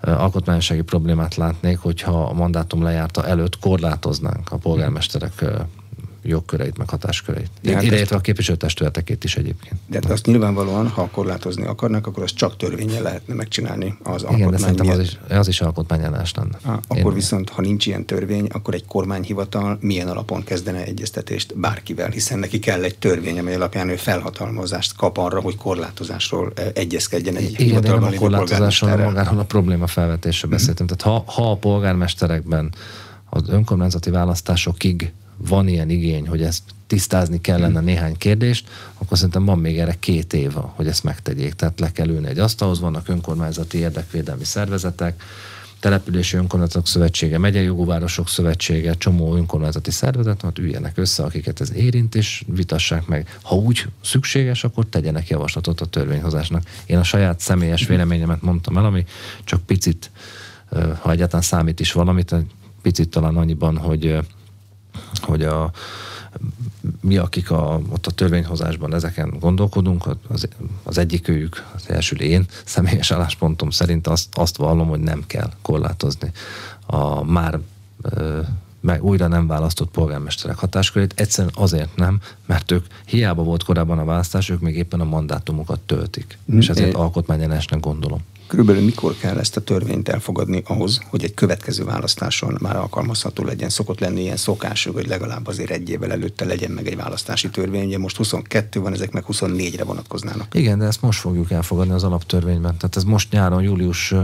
alkotmányossági 0.00 0.82
problémát 0.82 1.34
látnék, 1.34 1.78
hogyha 1.78 2.24
a 2.24 2.32
mandátum 2.32 2.82
lejárta 2.82 3.26
előtt 3.26 3.58
korlátoznánk 3.58 4.52
a 4.52 4.56
polgármesterek 4.56 5.44
jogköreit, 6.28 6.78
meg 6.78 6.88
hatásköreit. 6.88 7.50
Hát 7.66 7.82
Ideértve 7.82 8.16
a 8.16 8.20
képviselőtestületekét 8.20 9.24
is 9.24 9.36
egyébként. 9.36 9.74
De 9.86 9.98
hát 10.02 10.12
azt 10.12 10.26
nyilvánvalóan, 10.26 10.88
ha 10.88 11.08
korlátozni 11.10 11.64
akarnak, 11.64 12.06
akkor 12.06 12.22
azt 12.22 12.34
csak 12.34 12.56
törvényel 12.56 13.02
lehetne 13.02 13.34
megcsinálni 13.34 13.98
az 14.02 14.26
Igen, 14.30 14.50
de 14.50 14.56
szerintem 14.56 14.88
az 14.88 14.98
is, 14.98 15.18
az 15.28 15.48
is 15.48 15.60
alkotmányállás 15.60 16.34
lenne. 16.34 16.58
Há, 16.64 16.72
akkor 16.88 17.10
Én 17.10 17.14
viszont, 17.14 17.48
ha 17.48 17.60
nincs 17.60 17.86
ilyen 17.86 18.04
törvény, 18.04 18.46
akkor 18.46 18.74
egy 18.74 18.84
kormányhivatal 18.86 19.78
milyen 19.80 20.08
alapon 20.08 20.44
kezdene 20.44 20.84
egyeztetést 20.84 21.58
bárkivel, 21.58 22.10
hiszen 22.10 22.38
neki 22.38 22.58
kell 22.58 22.82
egy 22.82 22.98
törvény, 22.98 23.38
amely 23.38 23.54
alapján 23.54 23.88
ő 23.88 23.96
felhatalmazást 23.96 24.96
kap 24.96 25.18
arra, 25.18 25.40
hogy 25.40 25.56
korlátozásról 25.56 26.52
eh, 26.54 26.66
egyezkedjen 26.74 27.36
egy 27.36 27.60
Igen, 27.60 27.80
de 27.80 27.88
nem 27.88 28.02
a 28.02 28.10
korlátozásról, 28.10 28.96
magáról 28.96 29.38
a 29.38 29.44
probléma 29.44 29.86
felvetésre 29.86 30.46
mhm. 30.46 30.56
beszéltem. 30.56 30.84
Mm-hmm. 30.84 30.96
Tehát 30.96 31.24
ha, 31.26 31.32
ha 31.32 31.50
a 31.50 31.56
polgármesterekben 31.56 32.72
az 33.30 33.48
önkormányzati 33.48 34.10
választásokig 34.10 35.12
van 35.36 35.68
ilyen 35.68 35.90
igény, 35.90 36.28
hogy 36.28 36.42
ezt 36.42 36.62
tisztázni 36.86 37.40
kellene 37.40 37.80
néhány 37.80 38.16
kérdést, 38.16 38.68
akkor 38.98 39.16
szerintem 39.16 39.44
van 39.44 39.58
még 39.58 39.78
erre 39.78 39.96
két 40.00 40.32
év, 40.32 40.52
hogy 40.52 40.86
ezt 40.86 41.04
megtegyék. 41.04 41.54
Tehát 41.54 41.80
le 41.80 41.92
kell 41.92 42.08
ülni 42.08 42.28
egy 42.28 42.38
asztalhoz, 42.38 42.80
vannak 42.80 43.08
önkormányzati 43.08 43.78
érdekvédelmi 43.78 44.44
szervezetek, 44.44 45.22
települési 45.80 46.36
önkormányzatok 46.36 46.86
szövetsége, 46.86 47.38
megyei 47.38 47.64
jogóvárosok 47.64 48.28
szövetsége, 48.28 48.94
csomó 48.94 49.36
önkormányzati 49.36 49.90
szervezet, 49.90 50.42
hát 50.42 50.58
üljenek 50.58 50.98
össze, 50.98 51.22
akiket 51.22 51.60
ez 51.60 51.72
érint, 51.72 52.14
és 52.14 52.44
vitassák 52.46 53.06
meg. 53.06 53.38
Ha 53.42 53.54
úgy 53.54 53.86
szükséges, 54.02 54.64
akkor 54.64 54.86
tegyenek 54.86 55.28
javaslatot 55.28 55.80
a 55.80 55.86
törvényhozásnak. 55.86 56.62
Én 56.86 56.98
a 56.98 57.02
saját 57.02 57.40
személyes 57.40 57.86
véleményemet 57.86 58.42
mondtam 58.42 58.76
el, 58.76 58.84
ami 58.84 59.04
csak 59.44 59.62
picit, 59.62 60.10
ha 61.00 61.10
egyáltalán 61.10 61.42
számít 61.42 61.80
is 61.80 61.92
valamit, 61.92 62.34
picit 62.82 63.08
talán 63.08 63.36
annyiban, 63.36 63.76
hogy 63.76 64.18
hogy 65.20 65.42
a, 65.42 65.70
mi, 67.00 67.16
akik 67.16 67.50
a, 67.50 67.80
ott 67.88 68.06
a 68.06 68.10
törvényhozásban 68.10 68.94
ezeken 68.94 69.34
gondolkodunk, 69.40 70.06
az, 70.28 70.48
az 70.82 70.98
egyik 70.98 71.28
őjük, 71.28 71.66
az 71.74 71.84
első 71.88 72.16
én 72.16 72.44
személyes 72.64 73.10
álláspontom 73.10 73.70
szerint 73.70 74.06
azt, 74.06 74.28
azt 74.32 74.56
vallom, 74.56 74.88
hogy 74.88 75.00
nem 75.00 75.22
kell 75.26 75.50
korlátozni 75.62 76.32
a 76.86 77.24
már 77.24 77.58
ö, 78.02 78.40
meg 78.80 79.04
újra 79.04 79.26
nem 79.26 79.46
választott 79.46 79.90
polgármesterek 79.90 80.56
hatáskörét. 80.56 81.12
Egyszerűen 81.16 81.54
azért 81.56 81.96
nem, 81.96 82.20
mert 82.46 82.70
ők 82.70 82.86
hiába 83.04 83.42
volt 83.42 83.62
korábban 83.62 83.98
a 83.98 84.04
választás, 84.04 84.48
ők 84.48 84.60
még 84.60 84.76
éppen 84.76 85.00
a 85.00 85.04
mandátumokat 85.04 85.80
töltik. 85.80 86.38
Mm. 86.52 86.58
És 86.58 86.68
ezért 86.68 86.94
alkotmányellenesnek 86.94 87.80
gondolom. 87.80 88.20
Körülbelül 88.46 88.84
mikor 88.84 89.16
kell 89.16 89.38
ezt 89.38 89.56
a 89.56 89.60
törvényt 89.60 90.08
elfogadni 90.08 90.62
ahhoz, 90.66 91.00
hogy 91.10 91.24
egy 91.24 91.34
következő 91.34 91.84
választáson 91.84 92.58
már 92.60 92.76
alkalmazható 92.76 93.44
legyen? 93.44 93.68
Szokott 93.68 94.00
lenni 94.00 94.20
ilyen 94.20 94.36
szokás, 94.36 94.84
hogy 94.84 95.06
legalább 95.06 95.46
azért 95.46 95.70
egy 95.70 95.90
évvel 95.90 96.12
előtte 96.12 96.44
legyen 96.44 96.70
meg 96.70 96.86
egy 96.86 96.96
választási 96.96 97.50
törvény. 97.50 97.86
Ugye 97.86 97.98
most 97.98 98.16
22 98.16 98.80
van, 98.80 98.92
ezek 98.92 99.12
meg 99.12 99.24
24-re 99.28 99.84
vonatkoznának. 99.84 100.54
Igen, 100.54 100.78
de 100.78 100.84
ezt 100.84 101.02
most 101.02 101.20
fogjuk 101.20 101.50
elfogadni 101.50 101.92
az 101.92 102.04
alaptörvényben. 102.04 102.76
Tehát 102.76 102.96
ez 102.96 103.04
most 103.04 103.32
nyáron, 103.32 103.62
július 103.62 104.14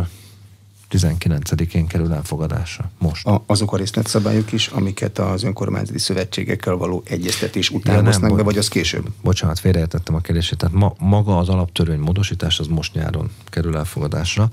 19-én 0.92 1.86
kerül 1.86 2.12
elfogadásra. 2.12 2.90
Most. 2.98 3.26
A, 3.26 3.42
azok 3.46 3.72
a 3.72 3.76
részletszabályok 3.76 4.52
is, 4.52 4.66
amiket 4.66 5.18
az 5.18 5.42
önkormányzati 5.42 5.98
szövetségekkel 5.98 6.74
való 6.74 7.02
egyeztetés 7.04 7.70
után 7.70 7.96
ja, 7.96 8.04
hoznak 8.04 8.36
be, 8.36 8.42
vagy 8.42 8.58
az 8.58 8.68
később? 8.68 9.08
Bocsánat, 9.22 9.58
félreértettem 9.58 10.14
a 10.14 10.20
kérdését. 10.20 10.58
Tehát 10.58 10.74
ma, 10.74 10.94
maga 10.98 11.38
az 11.38 11.48
alaptörvény 11.48 11.98
módosítás 11.98 12.58
az 12.58 12.66
most 12.66 12.94
nyáron 12.94 13.30
kerül 13.44 13.76
elfogadásra. 13.76 14.48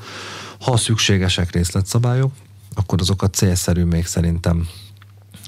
Ha 0.60 0.78
szükségesek 0.78 1.52
részletszabályok, 1.52 2.32
akkor 2.74 3.02
azokat 3.02 3.34
célszerű 3.34 3.84
még 3.84 4.06
szerintem 4.06 4.68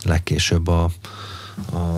legkésőbb 0.03 0.67
a, 0.67 0.91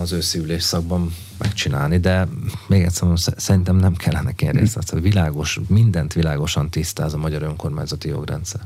az 0.00 0.12
őszi 0.12 0.38
ülésszakban 0.38 1.14
megcsinálni, 1.38 1.98
de 1.98 2.28
még 2.66 2.82
egyszer 2.82 3.02
mondom, 3.02 3.34
szerintem 3.36 3.76
nem 3.76 3.94
kellene 3.94 4.32
ilyen 4.36 4.52
részlet. 4.52 4.90
Világos, 4.90 5.60
mindent 5.66 6.12
világosan 6.12 6.70
tisztáz 6.70 7.14
a 7.14 7.18
magyar 7.18 7.42
önkormányzati 7.42 8.08
jogrendszer. 8.08 8.60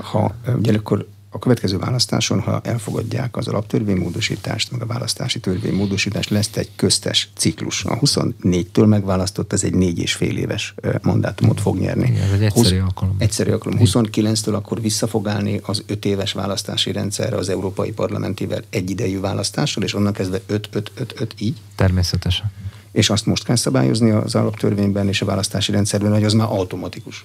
Ha 0.00 0.34
ugyanakkor 0.56 1.06
a 1.34 1.38
következő 1.38 1.78
választáson, 1.78 2.40
ha 2.40 2.60
elfogadják 2.64 3.36
az 3.36 3.48
alaptörvénymódosítást, 3.48 4.70
meg 4.70 4.82
a 4.82 4.86
választási 4.86 5.40
törvénymódosítást, 5.40 6.30
lesz 6.30 6.56
egy 6.56 6.70
köztes 6.76 7.28
ciklus. 7.36 7.84
A 7.84 7.98
24-től 7.98 8.86
megválasztott, 8.86 9.52
ez 9.52 9.64
egy 9.64 9.74
négy 9.74 9.98
és 9.98 10.12
fél 10.12 10.36
éves 10.36 10.74
mandátumot 11.02 11.60
fog 11.60 11.78
nyerni. 11.78 12.08
Igen, 12.08 12.22
ez 12.22 12.32
egy 12.32 12.42
egyszerű 12.42 12.80
alkalom. 12.80 13.16
Egyszerű 13.18 13.50
alkalom. 13.50 13.78
29-től 13.82 14.54
akkor 14.54 14.80
vissza 14.80 15.06
fog 15.06 15.28
állni 15.28 15.60
az 15.62 15.82
öt 15.86 16.04
éves 16.04 16.32
választási 16.32 16.92
rendszerre 16.92 17.36
az 17.36 17.48
Európai 17.48 17.92
Parlamentivel 17.92 18.62
egyidejű 18.70 19.20
választással, 19.20 19.82
és 19.82 19.94
onnan 19.94 20.12
kezdve 20.12 20.40
5-5-5-5 20.48 21.28
így? 21.38 21.56
Természetesen. 21.76 22.52
És 22.92 23.10
azt 23.10 23.26
most 23.26 23.44
kell 23.44 23.56
szabályozni 23.56 24.10
az 24.10 24.34
alaptörvényben 24.34 25.08
és 25.08 25.22
a 25.22 25.24
választási 25.24 25.72
rendszerben, 25.72 26.12
hogy 26.12 26.24
az 26.24 26.32
már 26.32 26.48
automatikus. 26.50 27.24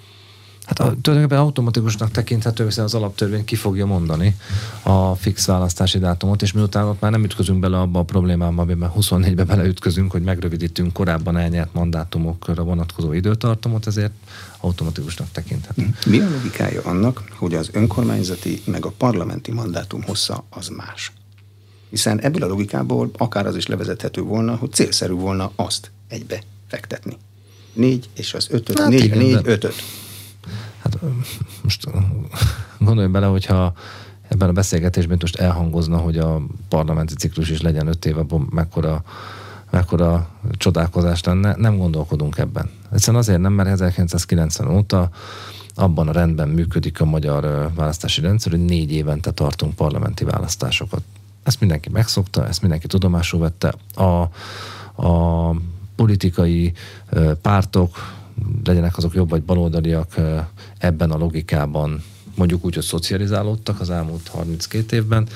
Hát 0.67 0.79
a, 0.79 0.95
tulajdonképpen 1.01 1.43
automatikusnak 1.43 2.11
tekinthető, 2.11 2.63
hiszen 2.63 2.83
az 2.83 2.93
alaptörvény 2.93 3.45
ki 3.45 3.55
fogja 3.55 3.85
mondani 3.85 4.35
a 4.83 5.15
fix 5.15 5.45
választási 5.45 5.99
dátumot, 5.99 6.41
és 6.41 6.51
miután 6.51 6.85
ott 6.85 6.99
már 6.99 7.11
nem 7.11 7.23
ütközünk 7.23 7.59
bele 7.59 7.79
abba 7.79 7.99
a 7.99 8.03
problémába, 8.03 8.61
amiben 8.61 8.91
24-ben 8.97 9.47
beleütközünk, 9.47 10.11
hogy 10.11 10.21
megrövidítünk 10.21 10.93
korábban 10.93 11.37
elnyert 11.37 11.73
mandátumokra 11.73 12.63
vonatkozó 12.63 13.13
időtartamot, 13.13 13.87
ezért 13.87 14.11
automatikusnak 14.59 15.27
tekinthető. 15.31 15.89
Mi 16.05 16.19
a 16.19 16.29
logikája 16.29 16.81
annak, 16.81 17.23
hogy 17.35 17.53
az 17.53 17.69
önkormányzati 17.73 18.61
meg 18.65 18.85
a 18.85 18.93
parlamenti 18.97 19.51
mandátum 19.51 20.01
hossza 20.03 20.45
az 20.49 20.67
más? 20.67 21.11
Hiszen 21.89 22.19
ebből 22.19 22.43
a 22.43 22.47
logikából 22.47 23.11
akár 23.17 23.45
az 23.45 23.55
is 23.55 23.67
levezethető 23.67 24.21
volna, 24.21 24.55
hogy 24.55 24.71
célszerű 24.71 25.13
volna 25.13 25.51
azt 25.55 25.91
egybe 26.07 26.41
fektetni. 26.67 27.17
Négy 27.73 28.09
és 28.15 28.33
az 28.33 28.47
ötöt, 28.49 28.79
hát 28.79 28.89
négy, 28.89 29.03
igen, 29.03 29.17
négy, 29.17 29.37
de... 29.37 29.51
ötöt. 29.51 29.73
Hát 30.91 30.99
most 31.63 31.87
gondolj 32.79 33.07
bele, 33.07 33.25
hogyha 33.25 33.73
ebben 34.27 34.49
a 34.49 34.51
beszélgetésben 34.51 35.17
most 35.21 35.35
elhangozna, 35.35 35.97
hogy 35.97 36.17
a 36.17 36.41
parlamenti 36.69 37.13
ciklus 37.13 37.49
is 37.49 37.61
legyen 37.61 37.87
öt 37.87 38.05
éve, 38.05 38.25
mekkora, 38.49 39.03
mekkora 39.69 40.29
csodálkozás 40.51 41.23
lenne, 41.23 41.55
nem 41.55 41.77
gondolkodunk 41.77 42.37
ebben. 42.37 42.69
Egyszerűen 42.91 43.21
azért 43.21 43.39
nem, 43.39 43.53
mert 43.53 43.69
1990 43.69 44.75
óta 44.75 45.09
abban 45.75 46.07
a 46.07 46.11
rendben 46.11 46.49
működik 46.49 47.01
a 47.01 47.05
magyar 47.05 47.71
választási 47.75 48.21
rendszer, 48.21 48.51
hogy 48.51 48.65
négy 48.65 48.91
évente 48.91 49.31
tartunk 49.31 49.75
parlamenti 49.75 50.23
választásokat. 50.23 51.01
Ezt 51.43 51.59
mindenki 51.59 51.89
megszokta, 51.89 52.47
ezt 52.47 52.61
mindenki 52.61 52.87
tudomásul 52.87 53.39
vette. 53.39 53.73
A, 53.95 54.29
a 55.07 55.55
politikai 55.95 56.73
pártok, 57.41 58.16
legyenek 58.63 58.97
azok 58.97 59.13
jobb 59.13 59.29
vagy 59.29 59.43
baloldaliak 59.43 60.15
ebben 60.77 61.11
a 61.11 61.17
logikában 61.17 62.03
mondjuk 62.35 62.65
úgy, 62.65 62.73
hogy 62.73 62.83
szocializálódtak 62.83 63.79
az 63.79 63.89
elmúlt 63.89 64.27
32 64.27 64.95
évben, 64.95 65.27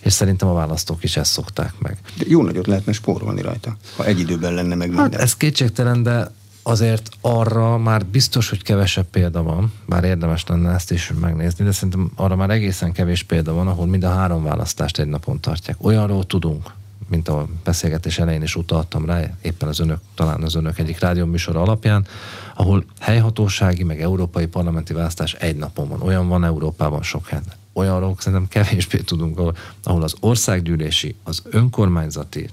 és 0.00 0.12
szerintem 0.12 0.48
a 0.48 0.52
választók 0.52 1.04
is 1.04 1.16
ezt 1.16 1.32
szokták 1.32 1.72
meg. 1.78 1.98
De 2.18 2.24
jó 2.28 2.42
nagyot 2.42 2.66
lehetne 2.66 2.92
spórolni 2.92 3.42
rajta, 3.42 3.76
ha 3.96 4.04
egy 4.04 4.18
időben 4.18 4.54
lenne 4.54 4.74
meg 4.74 4.88
minden. 4.88 5.10
Hát 5.10 5.20
ez 5.20 5.36
kétségtelen, 5.36 6.02
de 6.02 6.30
azért 6.62 7.08
arra 7.20 7.78
már 7.78 8.06
biztos, 8.06 8.48
hogy 8.48 8.62
kevesebb 8.62 9.06
példa 9.10 9.42
van, 9.42 9.72
bár 9.86 10.04
érdemes 10.04 10.46
lenne 10.46 10.72
ezt 10.72 10.90
is 10.90 11.12
megnézni, 11.20 11.64
de 11.64 11.72
szerintem 11.72 12.10
arra 12.14 12.36
már 12.36 12.50
egészen 12.50 12.92
kevés 12.92 13.22
példa 13.22 13.52
van, 13.52 13.68
ahol 13.68 13.86
mind 13.86 14.04
a 14.04 14.08
három 14.08 14.42
választást 14.42 14.98
egy 14.98 15.06
napon 15.06 15.40
tartják. 15.40 15.76
Olyanról 15.84 16.26
tudunk, 16.26 16.70
mint 17.10 17.28
a 17.28 17.46
beszélgetés 17.64 18.18
elején 18.18 18.42
is 18.42 18.56
utaltam 18.56 19.04
rá, 19.04 19.20
éppen 19.42 19.68
az 19.68 19.80
önök, 19.80 19.98
talán 20.14 20.42
az 20.42 20.54
önök 20.54 20.78
egyik 20.78 20.98
rádióműsora 20.98 21.62
alapján, 21.62 22.06
ahol 22.54 22.84
helyhatósági, 23.00 23.82
meg 23.82 24.00
európai 24.00 24.46
parlamenti 24.46 24.92
választás 24.92 25.34
egy 25.34 25.56
napon 25.56 25.88
van. 25.88 26.02
Olyan 26.02 26.28
van 26.28 26.44
Európában 26.44 27.02
sok 27.02 27.28
helyen. 27.28 27.44
Olyanról 27.72 28.14
szerintem 28.18 28.48
kevésbé 28.48 28.98
tudunk, 28.98 29.38
ahol, 29.38 29.56
ahol 29.82 30.02
az 30.02 30.14
országgyűlési, 30.20 31.14
az 31.22 31.42
önkormányzati 31.44 32.48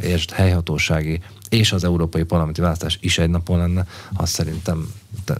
és 0.00 0.26
helyhatósági 0.32 1.20
és 1.48 1.72
az 1.72 1.84
európai 1.84 2.22
parlamenti 2.22 2.60
választás 2.60 2.98
is 3.00 3.18
egy 3.18 3.30
napon 3.30 3.58
lenne, 3.58 3.86
azt 4.12 4.32
szerintem 4.32 4.92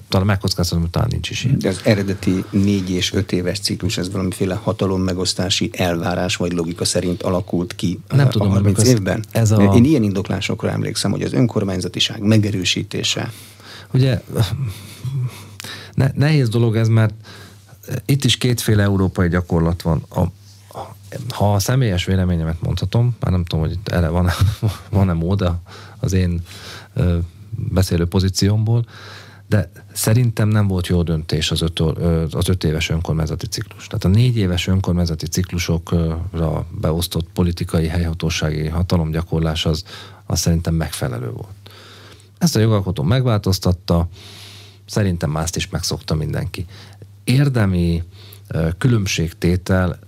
talán 0.08 0.26
megkockáztatom, 0.26 0.82
hogy 0.82 0.90
talán 0.90 1.08
nincs 1.10 1.30
is 1.30 1.44
ilyen. 1.44 1.58
De 1.58 1.68
az 1.68 1.80
eredeti 1.84 2.44
négy 2.50 2.90
és 2.90 3.12
öt 3.12 3.32
éves 3.32 3.60
ciklus, 3.60 3.98
ez 3.98 4.10
valamiféle 4.10 4.54
hatalommegosztási 4.54 5.70
elvárás 5.72 6.36
vagy 6.36 6.52
logika 6.52 6.84
szerint 6.84 7.22
alakult 7.22 7.74
ki 7.74 7.98
Nem 8.08 8.26
a, 8.26 8.30
tudom, 8.30 8.50
a 8.50 8.52
30 8.52 8.82
évben? 8.82 9.24
Ez 9.30 9.50
a... 9.50 9.62
Én 9.74 9.84
ilyen 9.84 10.02
indoklásokra 10.02 10.70
emlékszem, 10.70 11.10
hogy 11.10 11.22
az 11.22 11.32
önkormányzatiság 11.32 12.20
megerősítése. 12.22 13.32
Ugye 13.92 14.22
ne, 15.94 16.10
nehéz 16.14 16.48
dolog 16.48 16.76
ez, 16.76 16.88
mert 16.88 17.14
itt 18.04 18.24
is 18.24 18.36
kétféle 18.36 18.82
európai 18.82 19.28
gyakorlat 19.28 19.82
van. 19.82 20.04
A, 20.10 20.22
ha 21.28 21.54
a 21.54 21.58
személyes 21.58 22.04
véleményemet 22.04 22.60
mondhatom, 22.60 23.16
már 23.20 23.32
nem 23.32 23.44
tudom, 23.44 23.64
hogy 23.64 23.78
erre 23.84 24.08
van, 24.08 24.30
van-e 24.90 25.12
mód 25.12 25.50
az 25.98 26.12
én 26.12 26.42
beszélő 27.54 28.06
pozíciómból, 28.06 28.84
de 29.52 29.70
szerintem 29.92 30.48
nem 30.48 30.66
volt 30.66 30.86
jó 30.86 31.02
döntés 31.02 31.50
az 31.50 31.62
öt, 31.62 31.80
az 32.34 32.48
öt 32.48 32.64
éves 32.64 32.88
önkormányzati 32.88 33.46
ciklus. 33.46 33.86
Tehát 33.86 34.04
a 34.04 34.08
négy 34.08 34.36
éves 34.36 34.66
önkormányzati 34.66 35.26
ciklusokra 35.26 36.66
beosztott 36.80 37.28
politikai 37.32 37.86
helyhatósági 37.86 38.68
hatalomgyakorlás 38.68 39.66
az, 39.66 39.84
az 40.26 40.40
szerintem 40.40 40.74
megfelelő 40.74 41.30
volt. 41.30 41.52
Ezt 42.38 42.56
a 42.56 42.60
jogalkotó 42.60 43.02
megváltoztatta, 43.02 44.08
szerintem 44.86 45.30
mást 45.30 45.56
is 45.56 45.68
megszokta 45.68 46.14
mindenki. 46.14 46.66
Érdemi 47.24 48.02
különbségtétel 48.78 49.98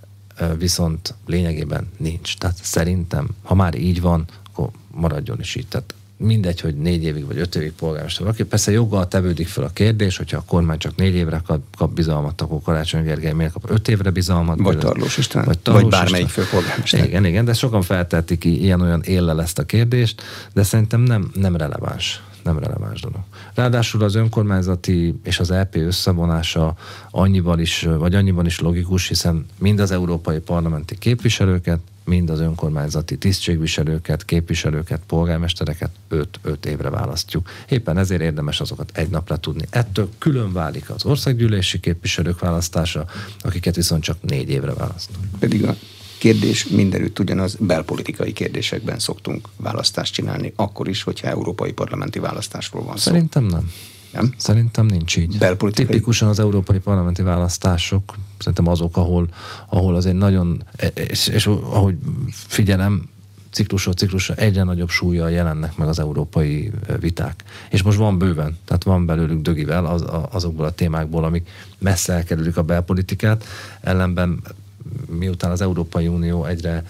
viszont 0.57 1.15
lényegében 1.25 1.87
nincs. 1.97 2.37
Tehát 2.37 2.57
szerintem, 2.61 3.27
ha 3.43 3.55
már 3.55 3.75
így 3.75 4.01
van, 4.01 4.25
akkor 4.51 4.69
maradjon 4.91 5.39
is 5.39 5.55
így. 5.55 5.67
Tehát 5.67 5.93
mindegy, 6.17 6.61
hogy 6.61 6.75
négy 6.75 7.03
évig 7.03 7.25
vagy 7.25 7.37
öt 7.37 7.55
évig 7.55 7.71
polgármester 7.71 8.21
valaki. 8.21 8.43
Persze 8.43 8.71
joggal 8.71 9.07
tevődik 9.07 9.47
fel 9.47 9.63
a 9.63 9.69
kérdés, 9.69 10.17
hogyha 10.17 10.37
a 10.37 10.43
kormány 10.47 10.77
csak 10.77 10.95
négy 10.95 11.15
évre 11.15 11.41
kap, 11.45 11.61
kap 11.77 11.93
bizalmat, 11.93 12.41
akkor 12.41 12.61
Karácsony 12.61 13.03
Gergely 13.03 13.33
miért 13.33 13.51
kap 13.51 13.69
öt 13.69 13.87
évre 13.87 14.09
bizalmat? 14.09 14.59
Vagy 14.59 14.77
Tarlós 14.77 15.17
István, 15.17 15.45
vagy, 15.45 15.59
Tarlós 15.59 15.81
vagy 15.81 15.91
bármelyik 15.91 16.27
főpolgármester. 16.27 17.05
Igen, 17.05 17.25
igen, 17.25 17.45
de 17.45 17.53
sokan 17.53 17.81
feltették 17.81 18.43
ilyen-olyan 18.43 19.01
éllel 19.01 19.41
ezt 19.41 19.59
a 19.59 19.63
kérdést, 19.63 20.21
de 20.53 20.63
szerintem 20.63 21.01
nem, 21.01 21.31
nem 21.33 21.55
releváns 21.55 22.23
nem 22.43 22.59
releváns 22.59 23.01
dolog. 23.01 23.19
Ráadásul 23.53 24.03
az 24.03 24.15
önkormányzati 24.15 25.19
és 25.23 25.39
az 25.39 25.51
EP 25.51 25.75
összevonása 25.75 26.75
annyival 27.11 27.59
is, 27.59 27.87
vagy 27.97 28.15
annyiban 28.15 28.45
is 28.45 28.59
logikus, 28.59 29.07
hiszen 29.07 29.45
mind 29.57 29.79
az 29.79 29.91
európai 29.91 30.39
parlamenti 30.39 30.97
képviselőket, 30.97 31.79
mind 32.05 32.29
az 32.29 32.39
önkormányzati 32.39 33.17
tisztségviselőket, 33.17 34.25
képviselőket, 34.25 35.01
polgármestereket 35.07 35.89
5-5 36.09 36.65
évre 36.65 36.89
választjuk. 36.89 37.49
Éppen 37.69 37.97
ezért 37.97 38.21
érdemes 38.21 38.61
azokat 38.61 38.91
egy 38.93 39.09
napra 39.09 39.37
tudni. 39.37 39.65
Ettől 39.69 40.09
külön 40.17 40.53
válik 40.53 40.89
az 40.89 41.05
országgyűlési 41.05 41.79
képviselők 41.79 42.39
választása, 42.39 43.05
akiket 43.39 43.75
viszont 43.75 44.03
csak 44.03 44.17
négy 44.21 44.49
évre 44.49 44.73
választunk. 44.73 45.25
Pedig 45.39 45.65
a 45.65 45.75
kérdés 46.17 46.67
mindenütt 46.67 47.19
ugyanaz, 47.19 47.55
belpolitikai 47.59 48.33
kérdésekben 48.33 48.99
szoktunk 48.99 49.47
választást 49.57 50.13
csinálni, 50.13 50.53
akkor 50.55 50.87
is, 50.87 51.03
hogyha 51.03 51.27
európai 51.27 51.71
parlamenti 51.71 52.19
választásról 52.19 52.83
van 52.83 52.97
szó. 52.97 53.11
Szerintem 53.11 53.43
nem. 53.43 53.71
Nem? 54.15 54.33
Szerintem 54.37 54.85
nincs 54.85 55.17
így. 55.17 55.37
Belpolitikai... 55.37 55.85
Tipikusan 55.85 56.27
az 56.27 56.39
európai 56.39 56.79
parlamenti 56.79 57.21
választások, 57.21 58.15
szerintem 58.37 58.67
azok, 58.67 58.97
ahol, 58.97 59.27
ahol 59.69 59.95
azért 59.95 60.17
nagyon, 60.17 60.63
és, 60.93 61.27
és 61.27 61.47
ahogy 61.47 61.95
figyelem, 62.29 63.09
ciklusról 63.51 63.93
ciklusra 63.93 64.33
egyre 64.33 64.63
nagyobb 64.63 64.89
súlya 64.89 65.27
jelennek 65.27 65.77
meg 65.77 65.87
az 65.87 65.99
európai 65.99 66.71
viták. 66.99 67.43
És 67.69 67.83
most 67.83 67.97
van 67.97 68.17
bőven, 68.17 68.57
tehát 68.65 68.83
van 68.83 69.05
belőlük 69.05 69.41
dögivel 69.41 69.85
az, 69.85 70.03
azokból 70.31 70.65
a 70.65 70.71
témákból, 70.71 71.23
amik 71.23 71.49
messze 71.77 72.13
elkerülik 72.13 72.57
a 72.57 72.63
belpolitikát, 72.63 73.43
ellenben 73.81 74.41
miután 75.05 75.51
az 75.51 75.61
Európai 75.61 76.07
Unió 76.07 76.45
egyre 76.45 76.83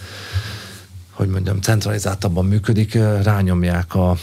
hogy 1.16 1.28
mondjam, 1.28 1.62
centralizáltabban 1.62 2.46
működik, 2.46 2.94
rányomják 3.24 3.96
a 3.96 4.18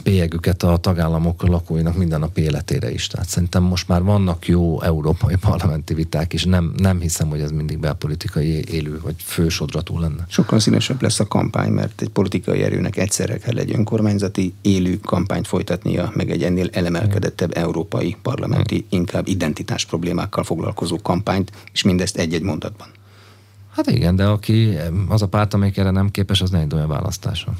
bélyegüket 0.00 0.62
a 0.62 0.76
tagállamok 0.76 1.42
lakóinak 1.42 1.96
mindennapi 1.96 2.40
életére 2.40 2.90
is. 2.92 3.06
Tehát 3.06 3.28
szerintem 3.28 3.62
most 3.62 3.88
már 3.88 4.02
vannak 4.02 4.46
jó 4.46 4.82
európai 4.82 5.36
parlamenti 5.48 5.94
viták, 5.94 6.32
és 6.32 6.44
nem, 6.44 6.72
nem 6.76 7.00
hiszem, 7.00 7.28
hogy 7.28 7.40
ez 7.40 7.50
mindig 7.50 7.78
belpolitikai 7.78 8.64
élő 8.70 9.00
vagy 9.02 9.14
fősodratú 9.18 9.98
lenne. 9.98 10.26
Sokkal 10.28 10.58
színesebb 10.58 11.02
lesz 11.02 11.20
a 11.20 11.26
kampány, 11.26 11.70
mert 11.72 12.00
egy 12.00 12.08
politikai 12.08 12.62
erőnek 12.62 12.96
egyszerre 12.96 13.38
kell 13.38 13.58
egy 13.58 13.74
önkormányzati 13.74 14.54
élő 14.62 15.00
kampányt 15.00 15.46
folytatnia, 15.46 16.12
meg 16.14 16.30
egy 16.30 16.42
ennél 16.42 16.68
elemelkedettebb 16.72 17.56
európai 17.56 18.16
parlamenti, 18.22 18.86
inkább 18.88 19.26
identitás 19.26 19.84
problémákkal 19.84 20.44
foglalkozó 20.44 20.98
kampányt, 21.02 21.52
és 21.72 21.82
mindezt 21.82 22.16
egy-egy 22.16 22.42
mondatban. 22.42 22.88
Hát 23.70 23.86
igen, 23.90 24.16
de 24.16 24.24
aki 24.24 24.76
az 25.08 25.22
a 25.22 25.28
párt, 25.28 25.54
amelyik 25.54 25.76
erre 25.76 25.90
nem 25.90 26.10
képes, 26.10 26.40
az 26.40 26.50
ne 26.50 26.66
olyan 26.72 26.88
választáson. 26.88 27.56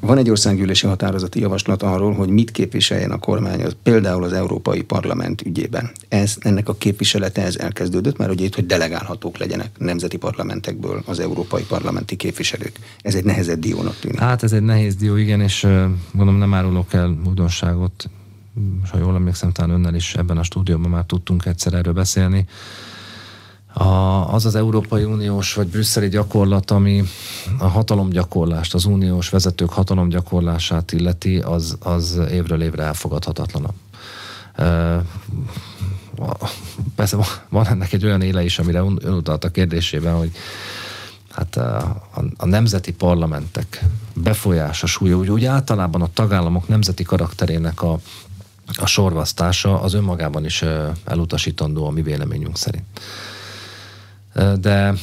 Van 0.00 0.18
egy 0.18 0.30
országgyűlési 0.30 0.86
határozati 0.86 1.40
javaslat 1.40 1.82
arról, 1.82 2.12
hogy 2.12 2.28
mit 2.28 2.50
képviseljen 2.50 3.10
a 3.10 3.18
kormány, 3.18 3.62
az 3.62 3.76
például 3.82 4.24
az 4.24 4.32
Európai 4.32 4.82
Parlament 4.82 5.42
ügyében. 5.42 5.90
Ez, 6.08 6.36
ennek 6.40 6.68
a 6.68 6.74
képviselete 6.74 7.42
ez 7.42 7.56
elkezdődött, 7.56 8.18
mert 8.18 8.30
ugye 8.30 8.44
itt, 8.44 8.54
hogy 8.54 8.66
delegálhatók 8.66 9.38
legyenek 9.38 9.70
nemzeti 9.78 10.16
parlamentekből 10.16 11.02
az 11.06 11.20
európai 11.20 11.62
parlamenti 11.62 12.16
képviselők. 12.16 12.78
Ez 13.00 13.14
egy 13.14 13.24
nehezebb 13.24 13.58
diónak 13.58 13.98
tűnik. 14.00 14.18
Hát 14.18 14.42
ez 14.42 14.52
egy 14.52 14.62
nehéz 14.62 14.94
dió, 14.94 15.16
igen, 15.16 15.40
és 15.40 15.66
gondolom 16.12 16.40
nem 16.40 16.54
árulok 16.54 16.92
el 16.92 17.18
újdonságot. 17.26 18.10
Ha 18.90 18.98
jól 18.98 19.14
emlékszem, 19.14 19.52
talán 19.52 19.70
önnel 19.70 19.94
is 19.94 20.14
ebben 20.14 20.38
a 20.38 20.42
stúdióban 20.42 20.90
már 20.90 21.04
tudtunk 21.04 21.46
egyszer 21.46 21.74
erről 21.74 21.92
beszélni 21.92 22.46
a, 23.74 24.32
az 24.34 24.46
az 24.46 24.54
Európai 24.54 25.04
Uniós 25.04 25.54
vagy 25.54 25.66
brüsszeli 25.66 26.08
gyakorlat, 26.08 26.70
ami 26.70 27.04
a 27.58 27.66
hatalomgyakorlást, 27.66 28.74
az 28.74 28.84
uniós 28.84 29.28
vezetők 29.28 29.70
hatalomgyakorlását 29.70 30.92
illeti, 30.92 31.38
az, 31.38 31.76
az 31.80 32.20
évről 32.30 32.62
évre 32.62 32.82
elfogadhatatlanabb. 32.82 33.74
E, 34.54 35.02
persze 36.94 37.16
van 37.48 37.66
ennek 37.66 37.92
egy 37.92 38.04
olyan 38.04 38.22
éle 38.22 38.44
is, 38.44 38.58
amire 38.58 38.78
ön 38.78 39.14
utalt 39.14 39.44
a 39.44 39.50
kérdésében, 39.50 40.16
hogy 40.16 40.30
hát 41.30 41.56
a, 41.56 42.02
a 42.36 42.46
nemzeti 42.46 42.92
parlamentek 42.92 43.84
befolyása, 44.14 44.86
súlya, 44.86 45.16
úgy, 45.16 45.30
úgy 45.30 45.44
általában 45.44 46.02
a 46.02 46.12
tagállamok 46.12 46.68
nemzeti 46.68 47.02
karakterének 47.02 47.82
a, 47.82 47.98
a 48.76 48.86
sorvasztása 48.86 49.80
az 49.80 49.94
önmagában 49.94 50.44
is 50.44 50.64
elutasítandó 51.04 51.86
a 51.86 51.90
mi 51.90 52.02
véleményünk 52.02 52.56
szerint 52.56 52.84
de 54.60 54.94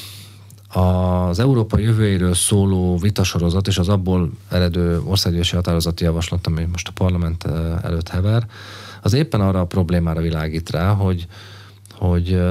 az 0.67 1.39
Európa 1.39 1.79
jövőjéről 1.79 2.33
szóló 2.33 2.97
vitasorozat 2.97 3.67
és 3.67 3.77
az 3.77 3.89
abból 3.89 4.31
eredő 4.49 5.01
országgyűlési 5.05 5.55
határozati 5.55 6.03
javaslat, 6.03 6.47
ami 6.47 6.67
most 6.71 6.87
a 6.87 6.91
parlament 6.91 7.43
előtt 7.83 8.09
hever, 8.09 8.47
az 9.01 9.13
éppen 9.13 9.41
arra 9.41 9.59
a 9.59 9.65
problémára 9.65 10.21
világít 10.21 10.69
rá, 10.69 10.93
hogy, 10.93 11.27
hogy 11.91 12.41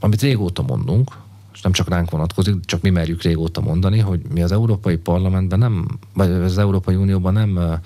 amit 0.00 0.22
régóta 0.22 0.62
mondunk, 0.62 1.10
és 1.52 1.60
nem 1.60 1.72
csak 1.72 1.88
ránk 1.88 2.10
vonatkozik, 2.10 2.64
csak 2.64 2.82
mi 2.82 2.90
merjük 2.90 3.22
régóta 3.22 3.60
mondani, 3.60 3.98
hogy 3.98 4.20
mi 4.34 4.42
az 4.42 4.52
Európai 4.52 4.96
Parlamentben 4.96 5.58
nem, 5.58 5.98
vagy 6.14 6.30
az 6.30 6.58
Európai 6.58 6.94
Unióban 6.94 7.32
nem 7.32 7.80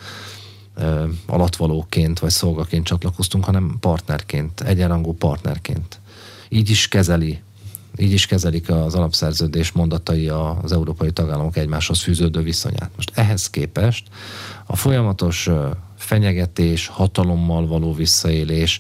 alatvalóként 1.27 2.19
vagy 2.19 2.31
szolgaként 2.31 2.85
csatlakoztunk, 2.85 3.45
hanem 3.45 3.77
partnerként, 3.81 4.61
egyenrangú 4.61 5.13
partnerként 5.13 6.01
így 6.49 6.71
is 6.71 6.89
kezeli 6.89 7.41
így 7.99 8.13
is 8.13 8.27
kezelik 8.27 8.71
az 8.71 8.95
alapszerződés 8.95 9.73
mondatai 9.73 10.29
az 10.29 10.73
európai 10.73 11.13
tagállamok 11.13 11.57
egymáshoz 11.57 12.01
fűződő 12.03 12.41
viszonyát. 12.41 12.91
Most 12.97 13.13
ehhez 13.15 13.51
képest 13.51 14.09
a 14.67 14.77
folyamatos 14.77 15.49
fenyegetés, 15.97 16.87
hatalommal 16.87 17.67
való 17.67 17.95
visszaélés, 17.95 18.79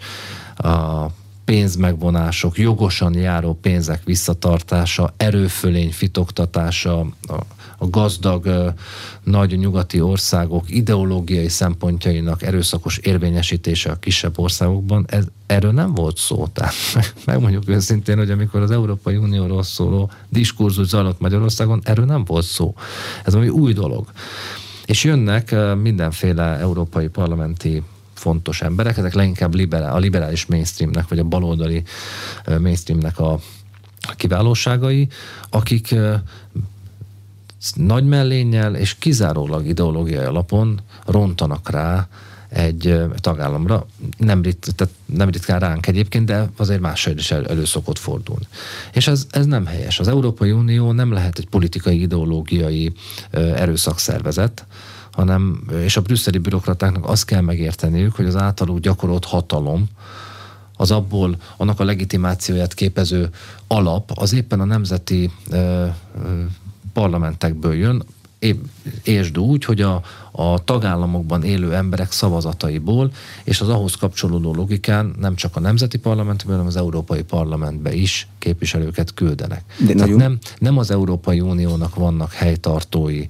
a 0.56 1.06
pénzmegvonások, 1.46 2.58
jogosan 2.58 3.14
járó 3.14 3.54
pénzek 3.54 4.04
visszatartása, 4.04 5.14
erőfölény 5.16 5.92
fitoktatása, 5.92 6.98
a 7.00 7.40
a 7.78 7.88
gazdag 7.88 8.74
nagy 9.22 9.58
nyugati 9.58 10.00
országok 10.00 10.70
ideológiai 10.70 11.48
szempontjainak 11.48 12.42
erőszakos 12.42 12.98
érvényesítése 12.98 13.90
a 13.90 13.94
kisebb 13.94 14.38
országokban, 14.38 15.04
ez, 15.08 15.24
erről 15.46 15.72
nem 15.72 15.94
volt 15.94 16.16
szó. 16.16 16.46
Tehát 16.46 16.74
megmondjuk 17.26 17.68
őszintén, 17.68 18.16
hogy 18.16 18.30
amikor 18.30 18.60
az 18.60 18.70
Európai 18.70 19.16
Unióról 19.16 19.62
szóló 19.62 20.10
diskurzus 20.28 20.86
zajlott 20.86 21.20
Magyarországon, 21.20 21.80
erről 21.84 22.04
nem 22.04 22.24
volt 22.24 22.44
szó. 22.44 22.74
Ez 23.24 23.32
valami 23.32 23.50
új 23.50 23.72
dolog. 23.72 24.06
És 24.84 25.04
jönnek 25.04 25.54
mindenféle 25.82 26.58
európai 26.58 27.08
parlamenti 27.08 27.82
fontos 28.18 28.62
emberek, 28.62 28.96
ezek 28.96 29.14
leginkább 29.14 29.54
liberál, 29.54 29.94
a 29.94 29.98
liberális 29.98 30.46
mainstreamnek, 30.46 31.08
vagy 31.08 31.18
a 31.18 31.24
baloldali 31.24 31.82
mainstreamnek 32.60 33.18
a 33.18 33.38
kiválóságai, 34.16 35.08
akik 35.50 35.94
nagy 37.74 38.04
mellénnyel 38.04 38.74
és 38.74 38.94
kizárólag 38.94 39.66
ideológiai 39.66 40.24
alapon 40.24 40.80
rontanak 41.04 41.70
rá 41.70 42.08
egy 42.48 43.00
tagállamra. 43.16 43.86
Nem, 44.16 44.42
rit, 44.42 44.72
tehát 44.76 44.94
nem 45.06 45.30
ritkán 45.30 45.60
ránk 45.60 45.86
egyébként, 45.86 46.26
de 46.26 46.50
azért 46.56 46.80
mással 46.80 47.16
is 47.16 47.30
el, 47.30 47.46
elő 47.46 47.64
szokott 47.64 47.98
fordulni. 47.98 48.46
És 48.92 49.06
ez, 49.06 49.26
ez 49.30 49.46
nem 49.46 49.66
helyes. 49.66 49.98
Az 49.98 50.08
Európai 50.08 50.50
Unió 50.52 50.92
nem 50.92 51.12
lehet 51.12 51.38
egy 51.38 51.48
politikai, 51.48 52.00
ideológiai 52.00 52.92
erőszakszervezet, 53.30 54.66
hanem, 55.16 55.60
és 55.82 55.96
a 55.96 56.00
brüsszeli 56.00 56.38
bürokratáknak 56.38 57.08
azt 57.08 57.24
kell 57.24 57.40
megérteniük, 57.40 58.14
hogy 58.14 58.26
az 58.26 58.36
általuk 58.36 58.78
gyakorolt 58.78 59.24
hatalom, 59.24 59.86
az 60.76 60.90
abból 60.90 61.36
annak 61.56 61.80
a 61.80 61.84
legitimációját 61.84 62.74
képező 62.74 63.28
alap, 63.66 64.10
az 64.14 64.32
éppen 64.32 64.60
a 64.60 64.64
nemzeti 64.64 65.30
ö, 65.50 65.56
ö, 65.56 66.42
parlamentekből 66.92 67.74
jön, 67.74 68.04
értsd 69.02 69.38
úgy, 69.38 69.64
hogy 69.64 69.80
a, 69.80 70.02
a 70.30 70.64
tagállamokban 70.64 71.42
élő 71.42 71.74
emberek 71.74 72.12
szavazataiból, 72.12 73.10
és 73.44 73.60
az 73.60 73.68
ahhoz 73.68 73.94
kapcsolódó 73.94 74.54
logikán 74.54 75.14
nem 75.18 75.34
csak 75.34 75.56
a 75.56 75.60
nemzeti 75.60 75.98
parlamentben, 75.98 76.50
hanem 76.50 76.66
az 76.66 76.76
Európai 76.76 77.22
Parlamentbe 77.22 77.94
is 77.94 78.28
képviselőket 78.38 79.14
küldenek. 79.14 79.64
De 79.78 79.94
Tehát 79.94 80.16
nem, 80.16 80.38
nem 80.58 80.78
az 80.78 80.90
Európai 80.90 81.40
Uniónak 81.40 81.94
vannak 81.94 82.32
helytartói 82.32 83.26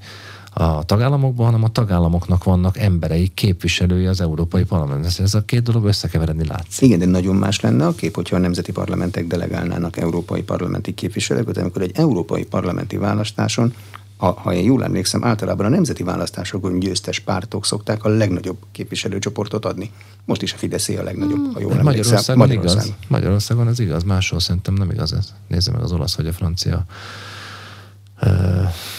a 0.59 0.83
tagállamokban, 0.85 1.47
hanem 1.47 1.65
a 1.65 1.69
tagállamoknak 1.69 2.45
vannak 2.45 2.79
emberei, 2.79 3.29
képviselői 3.35 4.07
az 4.07 4.21
Európai 4.21 4.65
Parlamentben. 4.65 5.11
Ez 5.19 5.35
a 5.35 5.45
két 5.45 5.63
dolog 5.63 5.85
összekeveredni 5.85 6.47
látszik. 6.47 6.89
Igen, 6.89 6.99
de 6.99 7.07
nagyon 7.07 7.37
más 7.37 7.61
lenne 7.61 7.87
a 7.87 7.95
kép, 7.95 8.15
hogyha 8.15 8.37
a 8.37 8.39
nemzeti 8.39 8.73
parlamentek 8.73 9.27
delegálnának 9.27 9.97
európai 9.97 10.43
parlamenti 10.43 10.95
képviselőket, 10.95 11.57
amikor 11.57 11.83
egy 11.83 11.91
európai 11.95 12.45
parlamenti 12.45 12.97
választáson 12.97 13.75
ha, 14.17 14.33
ha 14.33 14.55
én 14.55 14.65
jól 14.65 14.85
emlékszem, 14.85 15.25
általában 15.25 15.67
a 15.67 15.69
nemzeti 15.69 16.03
választásokon 16.03 16.79
győztes 16.79 17.21
pártok 17.21 17.65
szokták 17.65 18.05
a 18.05 18.09
legnagyobb 18.09 18.57
képviselőcsoportot 18.73 19.65
adni. 19.65 19.91
Most 20.25 20.43
is 20.43 20.53
a 20.53 20.57
Fidesz 20.57 20.89
a 20.89 21.03
legnagyobb, 21.03 21.53
ha 21.55 21.61
jól 21.61 21.71
hát 21.71 21.79
emlékszem. 21.79 21.85
Magyarországon, 21.85 22.47
Magyarországon 22.47 22.85
igaz. 22.87 23.09
Magyarországon 23.09 23.69
ez 23.69 23.79
igaz, 23.79 24.03
máshol 24.03 24.41
szerintem 24.41 24.75
nem 24.75 24.91
igaz 24.91 25.13
ez. 25.13 25.33
Nézzük 25.49 25.75
meg 25.75 25.83
az 25.83 25.93
olasz 25.93 26.17
vagy 26.17 26.27
a 26.27 26.33
francia 26.33 26.85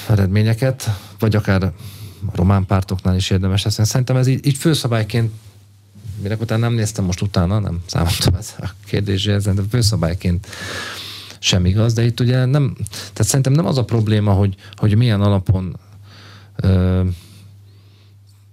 eredményeket, 0.08 0.90
vagy 1.20 1.36
akár 1.36 1.64
a 1.64 1.74
román 2.34 2.66
pártoknál 2.66 3.16
is 3.16 3.30
érdemes 3.30 3.64
lesz. 3.64 3.86
Szerintem 3.88 4.16
ez 4.16 4.28
így, 4.28 4.46
így 4.46 4.58
főszabályként 4.58 5.32
minek 6.22 6.42
utána 6.42 6.62
nem 6.62 6.74
néztem 6.74 7.06
most 7.06 7.22
utána, 7.22 7.60
nem 7.60 7.80
számoltam 7.86 8.34
ez 8.34 8.56
a 8.60 8.70
kérdésre, 8.86 9.38
de 9.38 9.62
főszabályként 9.70 10.48
sem 11.40 11.66
igaz, 11.66 11.94
de 11.94 12.06
itt 12.06 12.20
ugye 12.20 12.46
nem, 12.46 12.76
tehát 12.90 13.28
szerintem 13.28 13.54
nem 13.54 13.66
az 13.66 13.78
a 13.78 13.84
probléma, 13.84 14.32
hogy, 14.32 14.56
hogy 14.76 14.96
milyen 14.96 15.22
alapon 15.22 15.78
ö, 16.56 17.04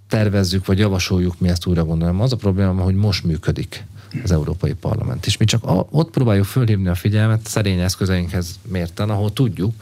tervezzük, 0.07 0.65
vagy 0.65 0.79
javasoljuk 0.79 1.39
mi 1.39 1.47
ezt 1.47 1.65
újra 1.65 1.85
gondolom. 1.85 2.21
Az 2.21 2.33
a 2.33 2.35
probléma, 2.35 2.83
hogy 2.83 2.95
most 2.95 3.23
működik 3.23 3.85
az 4.23 4.31
Európai 4.31 4.73
Parlament. 4.73 5.25
És 5.25 5.37
mi 5.37 5.45
csak 5.45 5.63
a, 5.63 5.87
ott 5.89 6.09
próbáljuk 6.09 6.45
fölhívni 6.45 6.87
a 6.87 6.95
figyelmet 6.95 7.47
szerény 7.47 7.79
eszközeinkhez 7.79 8.59
mérten, 8.67 9.09
ahol 9.09 9.33
tudjuk, 9.33 9.73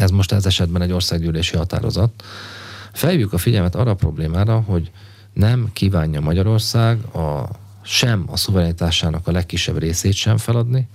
ez 0.00 0.10
most 0.10 0.32
ez 0.32 0.46
esetben 0.46 0.82
egy 0.82 0.92
országgyűlési 0.92 1.56
határozat, 1.56 2.24
felhívjuk 2.92 3.32
a 3.32 3.38
figyelmet 3.38 3.74
arra 3.74 3.90
a 3.90 3.94
problémára, 3.94 4.60
hogy 4.60 4.90
nem 5.32 5.68
kívánja 5.72 6.20
Magyarország 6.20 7.04
a, 7.14 7.48
sem 7.82 8.24
a 8.26 8.36
szuverenitásának 8.36 9.26
a 9.26 9.32
legkisebb 9.32 9.78
részét 9.78 10.12
sem 10.12 10.36
feladni, 10.36 10.88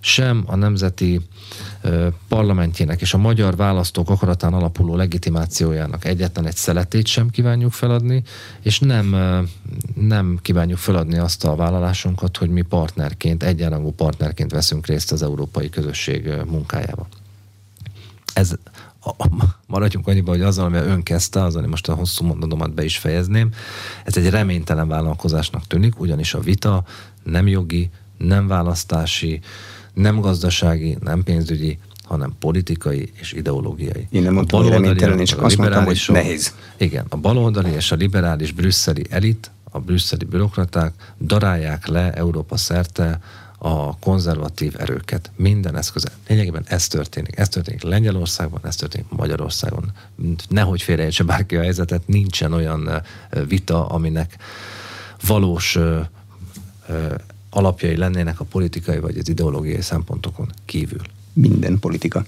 sem 0.00 0.42
a 0.46 0.56
nemzeti 0.56 1.20
parlamentjének 2.28 3.00
és 3.00 3.14
a 3.14 3.18
magyar 3.18 3.56
választók 3.56 4.10
akaratán 4.10 4.52
alapuló 4.52 4.96
legitimációjának 4.96 6.04
egyetlen 6.04 6.46
egy 6.46 6.56
szeletét 6.56 7.06
sem 7.06 7.28
kívánjuk 7.28 7.72
feladni, 7.72 8.22
és 8.60 8.78
nem, 8.78 9.16
nem 9.94 10.38
kívánjuk 10.42 10.78
feladni 10.78 11.18
azt 11.18 11.44
a 11.44 11.54
vállalásunkat, 11.54 12.36
hogy 12.36 12.50
mi 12.50 12.62
partnerként, 12.62 13.42
egyenrangú 13.42 13.90
partnerként 13.90 14.50
veszünk 14.50 14.86
részt 14.86 15.12
az 15.12 15.22
európai 15.22 15.68
közösség 15.68 16.30
munkájában. 16.46 17.06
Ez 18.34 18.52
maradjunk 19.66 20.06
annyiba, 20.06 20.30
hogy 20.30 20.42
azzal, 20.42 20.64
amivel 20.64 20.86
ön 20.86 21.02
kezdte, 21.02 21.42
azzal 21.42 21.66
most 21.66 21.88
a 21.88 21.94
hosszú 21.94 22.24
mondanomat 22.24 22.74
be 22.74 22.84
is 22.84 22.98
fejezném, 22.98 23.50
ez 24.04 24.16
egy 24.16 24.30
reménytelen 24.30 24.88
vállalkozásnak 24.88 25.66
tűnik, 25.66 26.00
ugyanis 26.00 26.34
a 26.34 26.40
vita 26.40 26.84
nem 27.22 27.48
jogi, 27.48 27.90
nem 28.18 28.46
választási, 28.46 29.40
nem 29.94 30.20
gazdasági, 30.20 30.96
nem 31.00 31.22
pénzügyi, 31.22 31.78
hanem 32.04 32.34
politikai 32.38 33.12
és 33.14 33.32
ideológiai. 33.32 34.06
Én 34.10 34.22
nem 34.22 34.34
mondtam, 34.34 34.62
hogy 34.62 34.70
reménytelen, 34.70 35.18
én 35.18 35.24
csak 35.24 35.42
azt 35.42 35.56
mondtam, 35.56 35.84
hogy 35.84 36.04
nehéz. 36.08 36.54
Igen, 36.76 37.06
a 37.08 37.16
baloldali 37.16 37.70
és 37.70 37.92
a 37.92 37.96
liberális 37.96 38.52
brüsszeli 38.52 39.04
elit, 39.10 39.50
a 39.70 39.78
brüsszeli 39.78 40.24
bürokraták 40.24 41.14
darálják 41.20 41.86
le 41.86 42.12
Európa 42.12 42.56
szerte 42.56 43.20
a 43.62 43.98
konzervatív 43.98 44.74
erőket 44.78 45.30
minden 45.36 45.76
eszköze. 45.76 46.08
Lényegében 46.28 46.64
ez 46.66 46.88
történik. 46.88 47.38
Ez 47.38 47.48
történik 47.48 47.82
Lengyelországban, 47.82 48.60
ez 48.64 48.76
történik 48.76 49.06
Magyarországon. 49.08 49.92
Nehogy 50.48 50.82
félreértse 50.82 51.24
bárki 51.24 51.56
a 51.56 51.60
helyzetet, 51.60 52.06
nincsen 52.06 52.52
olyan 52.52 53.02
vita, 53.48 53.86
aminek 53.86 54.36
valós 55.26 55.78
alapjai 57.50 57.96
lennének 57.96 58.40
a 58.40 58.44
politikai 58.44 58.98
vagy 58.98 59.18
az 59.18 59.28
ideológiai 59.28 59.80
szempontokon 59.80 60.50
kívül. 60.64 61.02
Minden 61.32 61.78
politika. 61.78 62.24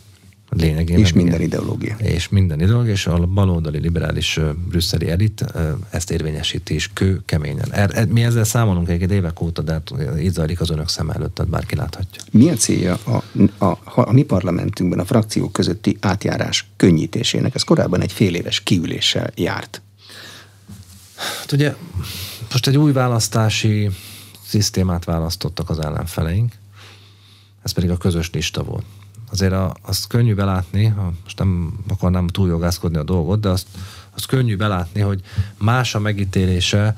Lényegében. 0.57 1.01
És 1.01 1.13
minden 1.13 1.35
igen. 1.35 1.47
ideológia. 1.47 1.97
És 1.99 2.29
minden 2.29 2.61
ideológia, 2.61 2.93
és 2.93 3.07
a 3.07 3.27
baloldali 3.27 3.79
liberális 3.79 4.41
brüsszeli 4.69 5.11
elit 5.11 5.45
ezt 5.91 6.11
érvényesíti 6.11 6.75
is 6.75 6.91
kő 6.93 7.23
keményen. 7.25 7.73
Er, 7.73 7.91
er, 7.95 8.07
mi 8.07 8.23
ezzel 8.23 8.45
számolunk 8.45 8.89
egy 8.89 9.11
évek 9.11 9.41
óta, 9.41 9.63
de 9.63 9.73
hát 9.73 9.93
így 10.21 10.33
zajlik 10.33 10.61
az 10.61 10.71
önök 10.71 10.89
szem 10.89 11.11
előtt, 11.11 11.35
tehát 11.35 11.51
bárki 11.51 11.77
láthatja. 11.77 12.23
Mi 12.31 12.51
a 12.51 12.55
célja 12.55 12.99
a, 13.05 13.23
a, 13.59 13.65
a, 13.67 13.79
a 13.85 14.13
mi 14.13 14.23
parlamentünkben 14.23 14.99
a 14.99 15.05
frakciók 15.05 15.53
közötti 15.53 15.97
átjárás 16.01 16.67
könnyítésének? 16.77 17.55
Ez 17.55 17.63
korábban 17.63 18.01
egy 18.01 18.13
fél 18.13 18.35
éves 18.35 18.61
kiüléssel 18.61 19.31
járt. 19.35 19.83
Hát 21.17 21.53
ugye 21.53 21.75
most 22.51 22.67
egy 22.67 22.79
új 22.79 22.93
választási 22.93 23.91
szisztémát 24.47 25.05
választottak 25.05 25.71
az 25.71 25.79
ellenfeleink, 25.79 26.53
ez 27.63 27.73
pedig 27.73 27.91
a 27.91 27.97
közös 27.97 28.31
lista 28.31 28.63
volt. 28.63 28.85
Azért 29.33 29.53
a, 29.53 29.75
azt 29.83 30.07
könnyű 30.07 30.35
belátni, 30.35 30.95
most 31.23 31.39
nem 31.39 31.79
akarnám 31.89 32.27
túljogászkodni 32.27 32.97
a 32.97 33.03
dolgot, 33.03 33.41
de 33.41 33.49
azt, 33.49 33.67
azt 34.15 34.27
könnyű 34.27 34.57
belátni, 34.57 35.01
hogy 35.01 35.21
más 35.59 35.95
a 35.95 35.99
megítélése 35.99 36.97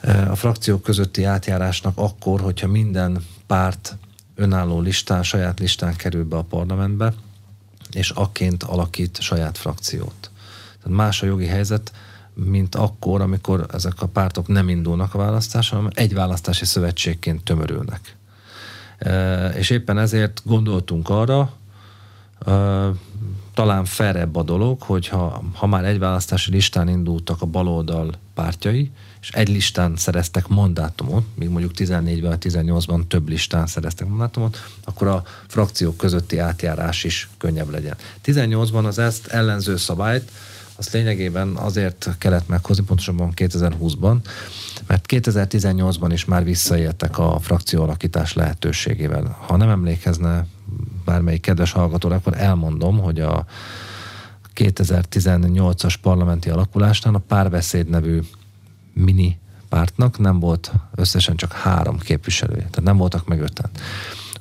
e, 0.00 0.30
a 0.30 0.34
frakciók 0.34 0.82
közötti 0.82 1.24
átjárásnak 1.24 1.98
akkor, 1.98 2.40
hogyha 2.40 2.68
minden 2.68 3.24
párt 3.46 3.96
önálló 4.34 4.80
listán, 4.80 5.22
saját 5.22 5.58
listán 5.58 5.96
kerül 5.96 6.24
be 6.24 6.36
a 6.36 6.42
parlamentbe, 6.42 7.14
és 7.90 8.10
akként 8.10 8.62
alakít 8.62 9.20
saját 9.20 9.58
frakciót. 9.58 10.30
Tehát 10.82 10.96
más 10.96 11.22
a 11.22 11.26
jogi 11.26 11.46
helyzet, 11.46 11.92
mint 12.34 12.74
akkor, 12.74 13.20
amikor 13.20 13.66
ezek 13.72 14.02
a 14.02 14.06
pártok 14.06 14.48
nem 14.48 14.68
indulnak 14.68 15.14
a 15.14 15.18
választáson, 15.18 15.78
hanem 15.78 15.92
egy 15.94 16.14
választási 16.14 16.64
szövetségként 16.64 17.44
tömörülnek. 17.44 18.15
És 19.54 19.70
éppen 19.70 19.98
ezért 19.98 20.42
gondoltunk 20.44 21.08
arra, 21.08 21.52
talán 23.54 23.84
ferebb 23.84 24.36
a 24.36 24.42
dolog, 24.42 24.82
hogyha 24.82 25.42
ha 25.54 25.66
már 25.66 25.84
egy 25.84 25.98
választási 25.98 26.50
listán 26.50 26.88
indultak 26.88 27.42
a 27.42 27.46
baloldal 27.46 28.12
pártjai, 28.34 28.90
és 29.20 29.30
egy 29.30 29.48
listán 29.48 29.96
szereztek 29.96 30.48
mandátumot, 30.48 31.24
míg 31.34 31.48
mondjuk 31.48 31.72
14-ben, 31.76 32.38
18-ban 32.40 33.06
több 33.06 33.28
listán 33.28 33.66
szereztek 33.66 34.08
mandátumot, 34.08 34.64
akkor 34.84 35.06
a 35.06 35.22
frakciók 35.46 35.96
közötti 35.96 36.38
átjárás 36.38 37.04
is 37.04 37.28
könnyebb 37.38 37.70
legyen. 37.70 37.94
18-ban 38.24 38.84
az 38.84 38.98
ezt 38.98 39.26
ellenző 39.26 39.76
szabályt 39.76 40.30
azt 40.76 40.92
lényegében 40.92 41.56
azért 41.56 42.08
kellett 42.18 42.48
meghozni, 42.48 42.84
pontosabban 42.84 43.32
2020-ban, 43.36 44.16
mert 44.86 45.04
2018-ban 45.08 46.08
is 46.12 46.24
már 46.24 46.44
visszaéltek 46.44 47.18
a 47.18 47.38
frakció 47.40 47.82
alakítás 47.82 48.32
lehetőségével. 48.32 49.36
Ha 49.46 49.56
nem 49.56 49.68
emlékezne 49.68 50.46
bármelyik 51.04 51.40
kedves 51.40 51.72
hallgató, 51.72 52.10
akkor 52.10 52.36
elmondom, 52.36 52.98
hogy 52.98 53.20
a 53.20 53.44
2018-as 54.54 55.94
parlamenti 56.02 56.50
alakulásnál 56.50 57.14
a 57.14 57.22
párbeszéd 57.28 57.88
nevű 57.88 58.20
mini 58.92 59.38
pártnak 59.68 60.18
nem 60.18 60.40
volt 60.40 60.72
összesen 60.94 61.36
csak 61.36 61.52
három 61.52 61.98
képviselője, 61.98 62.60
tehát 62.60 62.82
nem 62.82 62.96
voltak 62.96 63.26
meg 63.26 63.40
öten 63.40 63.70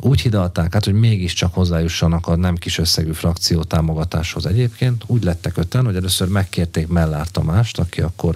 úgy 0.05 0.21
hidalták 0.21 0.75
át, 0.75 0.85
hogy 0.85 0.93
mégiscsak 0.93 1.53
hozzájussanak 1.53 2.27
a 2.27 2.35
nem 2.35 2.55
kis 2.55 2.77
összegű 2.77 3.11
frakció 3.11 3.63
támogatáshoz 3.63 4.45
egyébként. 4.45 5.03
Úgy 5.07 5.23
lettek 5.23 5.57
öten, 5.57 5.85
hogy 5.85 5.95
először 5.95 6.27
megkérték 6.27 6.87
Mellár 6.87 7.27
Tamást, 7.27 7.79
aki 7.79 8.01
akkor 8.01 8.35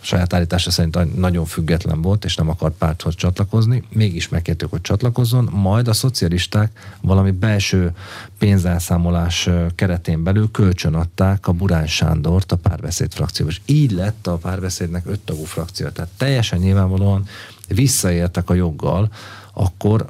saját 0.00 0.32
állítása 0.32 0.70
szerint 0.70 1.16
nagyon 1.16 1.44
független 1.44 2.02
volt, 2.02 2.24
és 2.24 2.34
nem 2.36 2.48
akart 2.48 2.74
párthoz 2.78 3.14
csatlakozni, 3.14 3.82
mégis 3.88 4.28
megkértük, 4.28 4.70
hogy 4.70 4.80
csatlakozzon, 4.80 5.48
majd 5.52 5.88
a 5.88 5.92
szocialisták 5.92 6.96
valami 7.00 7.30
belső 7.30 7.92
pénzelszámolás 8.38 9.48
keretén 9.74 10.22
belül 10.22 10.50
kölcsönadták 10.50 11.48
a 11.48 11.52
Burán 11.52 11.86
Sándort 11.86 12.52
a 12.52 12.56
párbeszéd 12.56 13.12
frakcióba. 13.12 13.50
És 13.50 13.60
így 13.64 13.90
lett 13.90 14.26
a 14.26 14.36
párbeszédnek 14.36 15.06
öttagú 15.06 15.44
frakció. 15.44 15.88
Tehát 15.88 16.10
teljesen 16.16 16.58
nyilvánvalóan 16.58 17.26
visszaértek 17.68 18.50
a 18.50 18.54
joggal, 18.54 19.10
akkor 19.52 20.06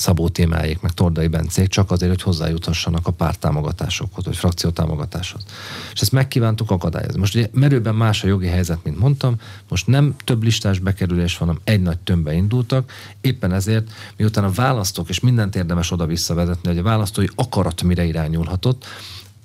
Szabó 0.00 0.28
témáik, 0.28 0.80
meg 0.80 0.92
Tordai 0.92 1.26
Bencék 1.26 1.68
csak 1.68 1.90
azért, 1.90 2.10
hogy 2.10 2.22
hozzájuthassanak 2.22 3.06
a 3.06 3.10
párt 3.10 3.38
támogatásokhoz, 3.38 4.24
vagy 4.24 4.36
frakció 4.36 4.70
támogatáshoz. 4.70 5.44
És 5.92 6.00
ezt 6.00 6.12
megkívántuk 6.12 6.70
akadályozni. 6.70 7.18
Most 7.18 7.34
ugye 7.34 7.48
merőben 7.52 7.94
más 7.94 8.24
a 8.24 8.26
jogi 8.26 8.46
helyzet, 8.46 8.78
mint 8.84 8.98
mondtam, 8.98 9.36
most 9.68 9.86
nem 9.86 10.14
több 10.24 10.42
listás 10.42 10.78
bekerülés 10.78 11.38
van, 11.38 11.48
hanem 11.48 11.62
egy 11.64 11.82
nagy 11.82 11.98
tömbbe 11.98 12.32
indultak, 12.32 12.92
éppen 13.20 13.52
ezért, 13.52 13.90
miután 14.16 14.44
a 14.44 14.50
választók, 14.50 15.08
és 15.08 15.20
mindent 15.20 15.56
érdemes 15.56 15.90
oda 15.90 16.06
visszavezetni, 16.06 16.68
hogy 16.68 16.78
a 16.78 16.82
választói 16.82 17.26
akarat 17.34 17.82
mire 17.82 18.04
irányulhatott, 18.04 18.84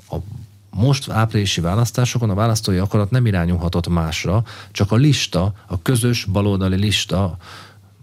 a 0.10 0.16
most 0.70 1.10
áprilisi 1.10 1.62
választásokon 1.62 2.30
a 2.30 2.34
választói 2.34 2.78
akarat 2.78 3.12
nem 3.12 3.26
irányulhatott 3.26 3.88
másra, 3.88 4.44
csak 4.72 4.92
a 4.92 4.96
lista, 4.96 5.54
a 5.68 5.82
közös 5.82 6.26
baloldali 6.26 6.76
lista 6.76 7.38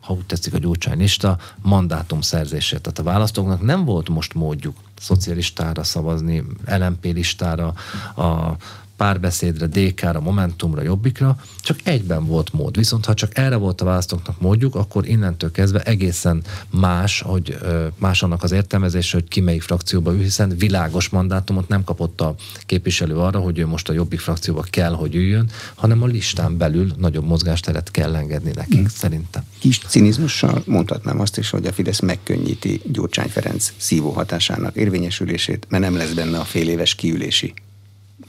ha 0.03 0.13
úgy 0.13 0.27
tetszik 0.27 0.55
a 0.55 0.59
gyurcsány 0.59 0.99
lista, 0.99 1.39
mandátum 1.63 2.21
szerzését. 2.21 2.81
Tehát 2.81 2.99
a 2.99 3.03
választóknak 3.03 3.61
nem 3.61 3.85
volt 3.85 4.09
most 4.09 4.35
módjuk 4.35 4.77
szocialistára 4.99 5.83
szavazni, 5.83 6.45
LMP 6.67 7.05
listára, 7.05 7.75
a 8.17 8.57
párbeszédre, 9.03 9.67
DK-ra, 9.67 10.21
Momentumra, 10.21 10.83
Jobbikra, 10.83 11.37
csak 11.61 11.79
egyben 11.85 12.27
volt 12.27 12.53
mód. 12.53 12.77
Viszont 12.77 13.05
ha 13.05 13.15
csak 13.15 13.39
erre 13.39 13.57
volt 13.57 13.81
a 13.81 13.85
választóknak 13.85 14.41
módjuk, 14.41 14.75
akkor 14.75 15.09
innentől 15.09 15.51
kezdve 15.51 15.81
egészen 15.81 16.43
más, 16.71 17.21
hogy 17.21 17.59
más 17.99 18.23
annak 18.23 18.43
az 18.43 18.53
értelmezése, 18.53 19.17
hogy 19.17 19.29
ki 19.29 19.41
melyik 19.41 19.63
frakcióba 19.63 20.13
ül, 20.13 20.23
hiszen 20.23 20.57
világos 20.57 21.09
mandátumot 21.09 21.69
nem 21.69 21.85
kapott 21.85 22.21
a 22.21 22.35
képviselő 22.67 23.17
arra, 23.17 23.39
hogy 23.39 23.59
ő 23.59 23.67
most 23.67 23.89
a 23.89 23.93
Jobbik 23.93 24.21
frakcióba 24.21 24.65
kell, 24.71 24.93
hogy 24.93 25.15
üljön, 25.15 25.51
hanem 25.75 26.03
a 26.03 26.07
listán 26.07 26.57
belül 26.57 26.93
nagyobb 26.99 27.27
mozgásteret 27.27 27.91
kell 27.91 28.15
engedni 28.15 28.51
nekik, 28.55 28.79
hmm. 28.79 28.89
szerintem. 28.89 29.43
Kis 29.59 29.79
cinizmussal 29.79 30.63
mondhatnám 30.67 31.21
azt 31.21 31.39
is, 31.39 31.51
hogy 31.51 31.67
a 31.67 31.73
Fidesz 31.73 32.01
megkönnyíti 32.01 32.81
Gyurcsány 32.85 33.29
Ferenc 33.29 33.73
szívó 33.77 34.11
hatásának 34.11 34.77
érvényesülését, 34.77 35.67
mert 35.69 35.83
nem 35.83 35.97
lesz 35.97 36.13
benne 36.13 36.39
a 36.39 36.45
fél 36.45 36.69
éves 36.69 36.95
kiülési 36.95 37.55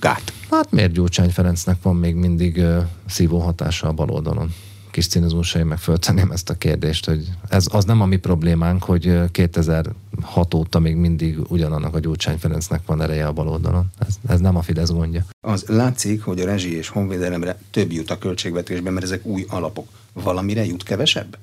gát? 0.04 0.34
Hát 0.50 0.72
miért 0.72 0.92
Gyurcsány 0.92 1.30
Ferencnek 1.30 1.82
van 1.82 1.96
még 1.96 2.16
mindig 2.16 2.58
uh, 2.58 2.78
szívó 3.06 3.39
hatása 3.39 3.88
a 3.88 3.92
bal 3.92 4.10
oldalon? 4.10 4.54
Kis 4.92 5.08
cinizmusai 5.08 5.63
meg 5.63 5.78
föltenném 5.78 6.32
ezt 6.32 6.50
a 6.50 6.54
kérdést, 6.54 7.06
hogy 7.06 7.30
ez 7.50 7.66
az 7.72 7.86
nem 7.86 8.02
a 8.02 8.06
mi 8.06 8.18
problémánk, 8.18 8.84
hogy 8.84 9.32
2006 9.32 10.54
óta 10.54 10.80
még 10.80 10.96
mindig 10.96 11.38
ugyanannak 11.48 11.96
a 11.96 12.00
Gyurcsány 12.00 12.38
Ferencnek 12.38 12.82
van 12.86 13.02
ereje 13.02 13.28
a 13.28 13.32
bal 13.32 13.48
oldalon. 13.48 13.92
Ez, 14.00 14.16
ez 14.28 14.39
nem 14.39 14.56
a 14.56 14.62
Fidesz 14.62 14.89
gondja. 14.89 15.26
Az 15.42 15.63
látszik, 15.68 16.24
hogy 16.24 16.39
a 16.39 16.46
rezsi 16.46 16.76
és 16.76 16.88
honvédelemre 16.88 17.58
több 17.72 17.92
jut 17.92 18.12
a 18.12 18.18
költségvetésben, 18.18 18.94
mert 18.94 19.06
ezek 19.06 19.26
új 19.26 19.46
alapok. 19.50 19.88
Valamire 20.13 20.66
jut 20.66 20.84
kevesebb? 20.84 21.38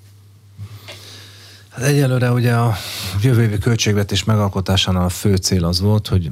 Hát 1.71 1.85
egyelőre 1.85 2.31
ugye 2.31 2.55
a 2.55 2.75
jövő 3.23 3.43
évi 3.43 3.59
költségvetés 3.59 4.25
megalkotásánál 4.25 5.05
a 5.05 5.09
fő 5.09 5.37
cél 5.37 5.65
az 5.65 5.81
volt, 5.81 6.09
hogy 6.09 6.31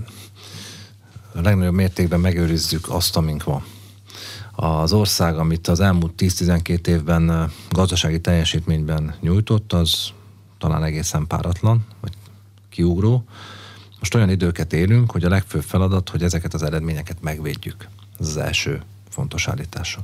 a 1.39 1.43
legnagyobb 1.43 1.75
mértékben 1.75 2.21
megőrizzük 2.21 2.91
azt, 2.91 3.17
amink 3.17 3.45
van. 3.45 3.65
Az 4.53 4.93
ország, 4.93 5.39
amit 5.39 5.69
az 5.69 5.81
elmúlt 5.81 6.13
10-12 6.19 6.87
évben 6.87 7.51
gazdasági 7.71 8.21
teljesítményben 8.21 9.15
nyújtott, 9.21 9.73
az 9.73 10.09
talán 10.59 10.85
egészen 10.85 11.27
páratlan, 11.27 11.87
vagy 12.01 12.13
kiugró. 12.71 13.25
Most 13.99 14.15
olyan 14.15 14.31
időket 14.31 14.73
élünk, 14.73 15.11
hogy 15.11 15.25
a 15.25 15.29
legfőbb 15.29 15.63
feladat, 15.63 16.09
hogy 16.09 16.23
ezeket 16.23 16.55
az 16.55 16.63
eredményeket 16.63 17.23
megvédjük. 17.23 17.89
Ez 18.21 18.29
az 18.29 18.37
első 18.37 18.83
fontos 19.09 19.49
állításom. 19.49 20.03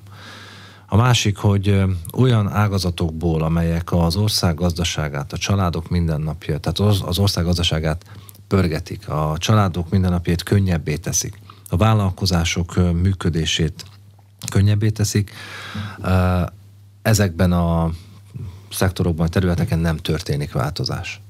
A 0.86 0.96
másik, 0.96 1.36
hogy 1.36 1.82
olyan 2.12 2.48
ágazatokból, 2.48 3.42
amelyek 3.42 3.92
az 3.92 4.16
ország 4.16 4.54
gazdaságát, 4.54 5.32
a 5.32 5.38
családok 5.38 5.88
mindennapja, 5.88 6.58
tehát 6.58 6.78
az 7.02 7.18
ország 7.18 7.44
gazdaságát 7.44 8.04
pörgetik, 8.48 9.08
a 9.08 9.34
családok 9.38 9.90
mindennapjét 9.90 10.42
könnyebbé 10.42 10.96
teszik, 10.96 11.38
a 11.68 11.76
vállalkozások 11.76 12.74
működését 12.74 13.84
könnyebbé 14.50 14.90
teszik, 14.90 15.32
ezekben 17.02 17.52
a 17.52 17.90
szektorokban, 18.70 19.26
a 19.26 19.30
területeken 19.30 19.78
nem 19.78 19.96
történik 19.96 20.52
változás. 20.52 21.20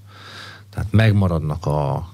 Tehát 0.71 0.93
megmaradnak 0.93 1.67
a 1.67 2.09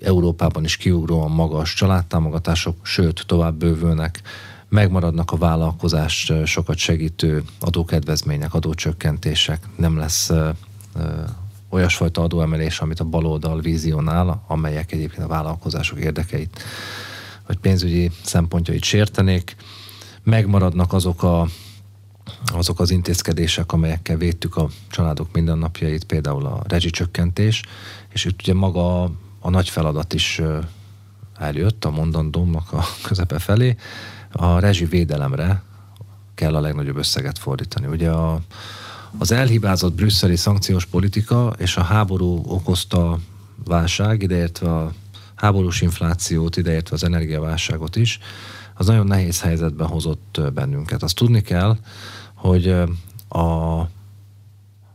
Európában 0.00 0.64
is 0.64 0.76
kiugróan 0.76 1.30
magas 1.30 1.74
családtámogatások, 1.74 2.76
sőt, 2.82 3.24
tovább 3.26 3.54
bővülnek, 3.54 4.22
megmaradnak 4.68 5.32
a 5.32 5.36
vállalkozás 5.36 6.32
sokat 6.44 6.76
segítő 6.76 7.44
adókedvezmények, 7.60 8.54
adócsökkentések, 8.54 9.68
nem 9.76 9.96
lesz 9.96 10.30
olyasfajta 11.74 12.22
adóemelés, 12.22 12.80
amit 12.80 13.00
a 13.00 13.04
baloldal 13.04 13.60
vizionál, 13.60 14.44
amelyek 14.46 14.92
egyébként 14.92 15.24
a 15.24 15.28
vállalkozások 15.28 15.98
érdekeit 15.98 16.62
vagy 17.46 17.58
pénzügyi 17.58 18.10
szempontjait 18.22 18.82
sértenék. 18.82 19.56
Megmaradnak 20.22 20.92
azok 20.92 21.22
a 21.22 21.46
azok 22.52 22.80
az 22.80 22.90
intézkedések, 22.90 23.72
amelyekkel 23.72 24.16
védtük 24.16 24.56
a 24.56 24.68
családok 24.90 25.28
mindennapjait, 25.32 26.04
például 26.04 26.46
a 26.46 26.62
rezsicsökkentés, 26.68 27.62
és 28.08 28.24
itt 28.24 28.40
ugye 28.42 28.54
maga 28.54 29.02
a 29.40 29.50
nagy 29.50 29.68
feladat 29.68 30.14
is 30.14 30.40
eljött 31.38 31.84
a 31.84 31.90
mondandómnak 31.90 32.72
a 32.72 32.84
közepe 33.06 33.38
felé, 33.38 33.76
a 34.32 34.58
rezsi 34.58 34.84
védelemre 34.84 35.62
kell 36.34 36.54
a 36.54 36.60
legnagyobb 36.60 36.96
összeget 36.96 37.38
fordítani. 37.38 37.86
Ugye 37.86 38.10
a, 38.10 38.40
az 39.18 39.32
elhibázott 39.32 39.94
brüsszeli 39.94 40.36
szankciós 40.36 40.86
politika 40.86 41.54
és 41.58 41.76
a 41.76 41.82
háború 41.82 42.42
okozta 42.46 43.18
válság, 43.64 44.22
ideértve 44.22 44.74
a 44.74 44.92
háborús 45.34 45.80
inflációt, 45.80 46.56
ideértve 46.56 46.94
az 46.94 47.04
energiaválságot 47.04 47.96
is, 47.96 48.18
az 48.74 48.86
nagyon 48.86 49.06
nehéz 49.06 49.40
helyzetben 49.40 49.86
hozott 49.86 50.40
bennünket. 50.54 51.02
Azt 51.02 51.14
tudni 51.14 51.40
kell, 51.40 51.76
hogy 52.34 52.68
a, 53.28 53.80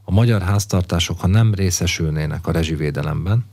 a 0.03 0.11
magyar 0.11 0.41
háztartások, 0.41 1.19
ha 1.19 1.27
nem 1.27 1.53
részesülnének 1.53 2.47
a 2.47 2.51
rezsivédelemben, 2.51 3.45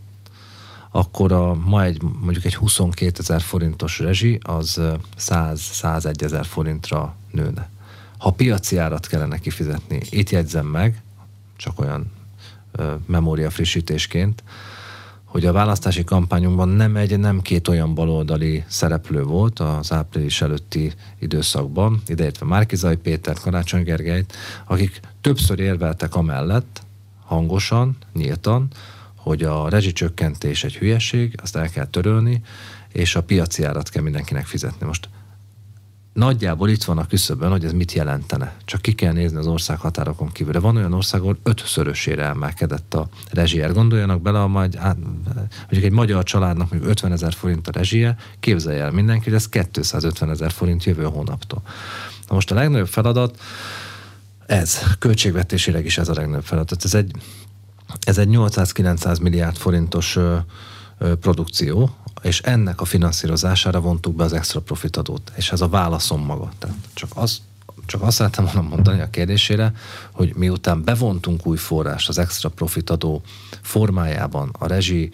akkor 0.90 1.32
a, 1.32 1.54
ma 1.54 1.82
egy, 1.84 2.02
mondjuk 2.02 2.44
egy 2.44 2.54
22 2.54 3.20
ezer 3.20 3.40
forintos 3.40 3.98
rezsi 3.98 4.38
az 4.42 4.80
100-101 5.18 6.22
ezer 6.22 6.44
forintra 6.44 7.16
nőne. 7.30 7.68
Ha 8.18 8.30
piaci 8.30 8.76
árat 8.76 9.06
kellene 9.06 9.38
kifizetni, 9.38 10.00
itt 10.10 10.30
jegyzem 10.30 10.66
meg, 10.66 11.02
csak 11.56 11.80
olyan 11.80 12.12
memória 13.06 13.50
frissítésként, 13.50 14.42
hogy 15.24 15.46
a 15.46 15.52
választási 15.52 16.04
kampányunkban 16.04 16.68
nem 16.68 16.96
egy, 16.96 17.18
nem 17.18 17.40
két 17.42 17.68
olyan 17.68 17.94
baloldali 17.94 18.64
szereplő 18.68 19.22
volt 19.22 19.60
az 19.60 19.92
április 19.92 20.40
előtti 20.40 20.92
időszakban, 21.18 22.02
ideértve 22.06 22.46
Márkizai 22.46 22.96
Péter, 22.96 23.36
Karácsony 23.38 23.82
Gergelyt, 23.82 24.36
akik 24.66 25.00
többször 25.20 25.58
érveltek 25.58 26.14
amellett, 26.14 26.82
hangosan, 27.24 27.96
nyíltan, 28.12 28.68
hogy 29.14 29.42
a 29.42 29.68
rezsicsökkentés 29.68 30.64
egy 30.64 30.76
hülyeség, 30.76 31.38
azt 31.42 31.56
el 31.56 31.68
kell 31.68 31.86
törölni, 31.86 32.42
és 32.92 33.16
a 33.16 33.22
piaci 33.22 33.64
árat 33.64 33.88
kell 33.88 34.02
mindenkinek 34.02 34.46
fizetni. 34.46 34.86
Most 34.86 35.08
nagyjából 36.16 36.68
itt 36.68 36.84
van 36.84 36.98
a 36.98 37.06
küszöbön, 37.06 37.50
hogy 37.50 37.64
ez 37.64 37.72
mit 37.72 37.92
jelentene. 37.92 38.56
Csak 38.64 38.82
ki 38.82 38.92
kell 38.92 39.12
nézni 39.12 39.36
az 39.36 39.46
ország 39.46 39.78
határokon 39.78 40.32
kívülre. 40.32 40.58
Van 40.58 40.76
olyan 40.76 40.92
ország, 40.92 41.20
ahol 41.20 41.38
ötszörösére 41.42 42.24
emelkedett 42.24 42.94
a 42.94 43.08
rezsier. 43.30 43.72
Gondoljanak 43.72 44.22
bele, 44.22 44.42
a 44.42 44.46
majd, 44.46 44.74
hát, 44.74 44.96
mondjuk 45.58 45.84
egy 45.84 45.90
magyar 45.90 46.22
családnak 46.22 46.70
mondjuk 46.70 46.90
50 46.90 47.12
ezer 47.12 47.32
forint 47.32 47.68
a 47.68 47.72
rezsie, 47.72 48.16
képzelje 48.40 48.82
el 48.82 48.90
mindenki, 48.90 49.24
hogy 49.24 49.34
ez 49.34 49.48
250 49.48 50.30
ezer 50.30 50.50
forint 50.50 50.84
jövő 50.84 51.04
hónaptól. 51.04 51.62
Na 52.28 52.34
most 52.34 52.50
a 52.50 52.54
legnagyobb 52.54 52.88
feladat, 52.88 53.40
ez, 54.46 54.96
költségvetésileg 54.98 55.84
is 55.84 55.98
ez 55.98 56.08
a 56.08 56.14
legnagyobb 56.14 56.44
feladat. 56.44 56.84
Ez 56.84 56.94
egy 56.94 57.10
ez 58.00 58.18
egy 58.18 58.28
800-900 58.32 59.22
milliárd 59.22 59.56
forintos 59.56 60.16
ö, 60.16 60.36
ö, 60.98 61.14
produkció, 61.14 61.96
és 62.26 62.40
ennek 62.40 62.80
a 62.80 62.84
finanszírozására 62.84 63.80
vontuk 63.80 64.14
be 64.14 64.24
az 64.24 64.32
extra 64.32 64.60
profit 64.60 64.96
adót, 64.96 65.32
és 65.34 65.52
ez 65.52 65.60
a 65.60 65.68
válaszom 65.68 66.24
maga. 66.24 66.48
Tehát 66.58 66.76
csak 66.94 67.10
az, 67.14 67.40
csak 67.86 68.02
azt 68.02 68.16
szeretem 68.16 68.44
volna 68.44 68.68
mondani 68.68 69.00
a 69.00 69.10
kérdésére, 69.10 69.72
hogy 70.12 70.34
miután 70.34 70.84
bevontunk 70.84 71.46
új 71.46 71.56
forrás 71.56 72.08
az 72.08 72.18
extra 72.18 72.48
profit 72.48 72.90
adó 72.90 73.22
formájában 73.62 74.50
a 74.58 74.66
rezsi 74.66 75.10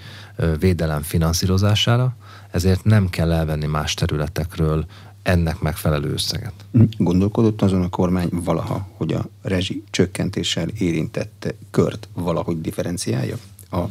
védelem 0.59 1.03
finanszírozására, 1.03 2.17
ezért 2.51 2.85
nem 2.85 3.11
kell 3.11 3.33
elvenni 3.33 3.67
más 3.67 3.95
területekről 3.95 4.87
ennek 5.23 5.61
megfelelő 5.61 6.13
összeget. 6.13 6.55
Gondolkodott 6.97 7.63
azon 7.63 7.83
a 7.83 7.89
kormány 7.89 8.29
valaha, 8.31 8.89
hogy 8.97 9.13
a 9.13 9.29
rezsi 9.43 9.85
csökkentéssel 9.91 10.69
érintett 10.69 11.55
kört 11.71 12.09
valahogy 12.15 12.61
differenciálja? 12.61 13.37
A 13.71 13.83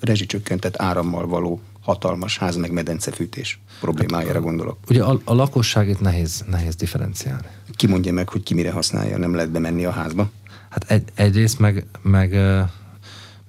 rezsi 0.00 0.26
csökkentett 0.26 0.80
árammal 0.80 1.26
való 1.26 1.60
hatalmas 1.84 2.38
ház 2.38 2.56
meg 2.56 2.72
medencefűtés 2.72 3.60
problémájára 3.80 4.40
gondolok. 4.40 4.78
Ugye 4.88 5.02
a, 5.02 5.20
a 5.24 5.34
lakosságét 5.34 6.00
nehéz, 6.00 6.44
nehéz 6.48 6.76
differenciálni. 6.76 7.46
Ki 7.76 7.86
mondja 7.86 8.12
meg, 8.12 8.28
hogy 8.28 8.42
ki 8.42 8.54
mire 8.54 8.70
használja, 8.70 9.18
nem 9.18 9.34
lehet 9.34 9.50
bemenni 9.50 9.84
a 9.84 9.90
házba? 9.90 10.30
Hát 10.68 10.90
egy, 10.90 11.08
egyrészt 11.14 11.58
meg, 11.58 11.86
meg, 12.02 12.30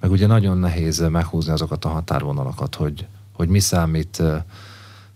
meg 0.00 0.10
ugye 0.10 0.26
nagyon 0.26 0.58
nehéz 0.58 1.08
meghúzni 1.10 1.52
azokat 1.52 1.84
a 1.84 1.88
határvonalakat, 1.88 2.74
hogy, 2.74 3.06
hogy 3.32 3.48
mi 3.48 3.60
számít 3.60 4.22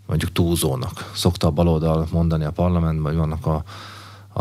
mondjuk 0.06 0.32
túlzónak. 0.32 1.10
Szokta 1.14 1.46
a 1.46 1.50
baloldal 1.50 2.08
mondani 2.10 2.44
a 2.44 2.50
parlamentben, 2.50 3.12
hogy 3.12 3.20
vannak 3.20 3.46
a, 3.46 3.64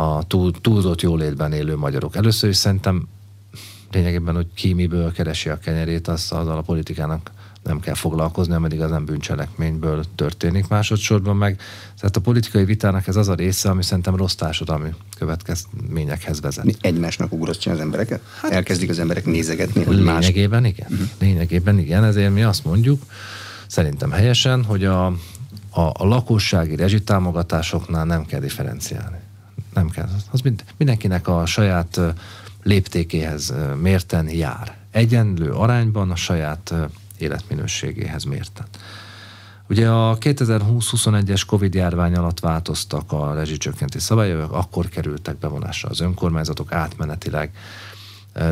a 0.01 0.23
túl, 0.23 0.51
túlzott 0.51 1.01
jólétben 1.01 1.51
élő 1.51 1.75
magyarok. 1.75 2.15
Először 2.15 2.49
is 2.49 2.57
szerintem 2.57 3.07
lényegében, 3.91 4.35
hogy 4.35 4.47
ki 4.55 4.73
miből 4.73 5.11
keresi 5.11 5.49
a 5.49 5.57
kenyerét, 5.57 6.07
az, 6.07 6.31
azzal 6.31 6.57
a 6.57 6.61
politikának 6.61 7.31
nem 7.63 7.79
kell 7.79 7.93
foglalkozni, 7.93 8.53
ameddig 8.53 8.81
az 8.81 8.89
nem 8.89 9.05
bűncselekményből 9.05 10.03
történik. 10.15 10.67
Másodszorban 10.67 11.35
meg, 11.35 11.61
tehát 11.99 12.15
a 12.15 12.19
politikai 12.19 12.65
vitának 12.65 13.07
ez 13.07 13.15
az 13.15 13.27
a 13.27 13.33
része, 13.33 13.69
ami 13.69 13.83
szerintem 13.83 14.15
rossz 14.15 14.33
társadalmi 14.33 14.89
következményekhez 15.17 16.41
vezet. 16.41 16.63
Mi 16.65 16.75
egymásnak 16.81 17.33
ugrasztja 17.33 17.71
az 17.71 17.79
embereket? 17.79 18.21
Hát, 18.41 18.51
Elkezdik 18.51 18.89
az 18.89 18.99
emberek 18.99 19.25
nézegetni, 19.25 19.83
hogy 19.83 19.95
lényegében 19.95 20.61
más... 20.61 20.71
igen. 20.71 20.87
Uh-huh. 20.91 21.07
Lényegében 21.19 21.79
igen, 21.79 22.03
ezért 22.03 22.33
mi 22.33 22.43
azt 22.43 22.65
mondjuk, 22.65 23.01
szerintem 23.67 24.11
helyesen, 24.11 24.63
hogy 24.63 24.85
a, 24.85 25.05
a, 25.69 25.81
a 25.81 26.05
lakossági 26.05 26.75
rezsitámogatásoknál 26.75 28.05
nem 28.05 28.25
kell 28.25 28.39
differenciálni. 28.39 29.17
Nem 29.73 29.89
kell. 29.89 30.09
Az 30.31 30.41
mind, 30.41 30.63
mindenkinek 30.77 31.27
a 31.27 31.45
saját 31.45 31.99
léptékéhez 32.63 33.53
mérten 33.81 34.29
jár. 34.29 34.77
Egyenlő 34.91 35.51
arányban 35.51 36.11
a 36.11 36.15
saját 36.15 36.73
életminőségéhez 37.21 38.23
mérten. 38.23 38.65
Ugye 39.69 39.89
a 39.89 40.17
2020-21-es 40.17 41.41
Covid 41.47 41.73
járvány 41.73 42.15
alatt 42.15 42.39
változtak 42.39 43.11
a 43.11 43.33
rezsicsökkentés 43.33 44.01
szabályok, 44.01 44.51
akkor 44.51 44.89
kerültek 44.89 45.37
bevonásra 45.37 45.89
az 45.89 45.99
önkormányzatok 45.99 46.71
átmenetileg 46.71 47.51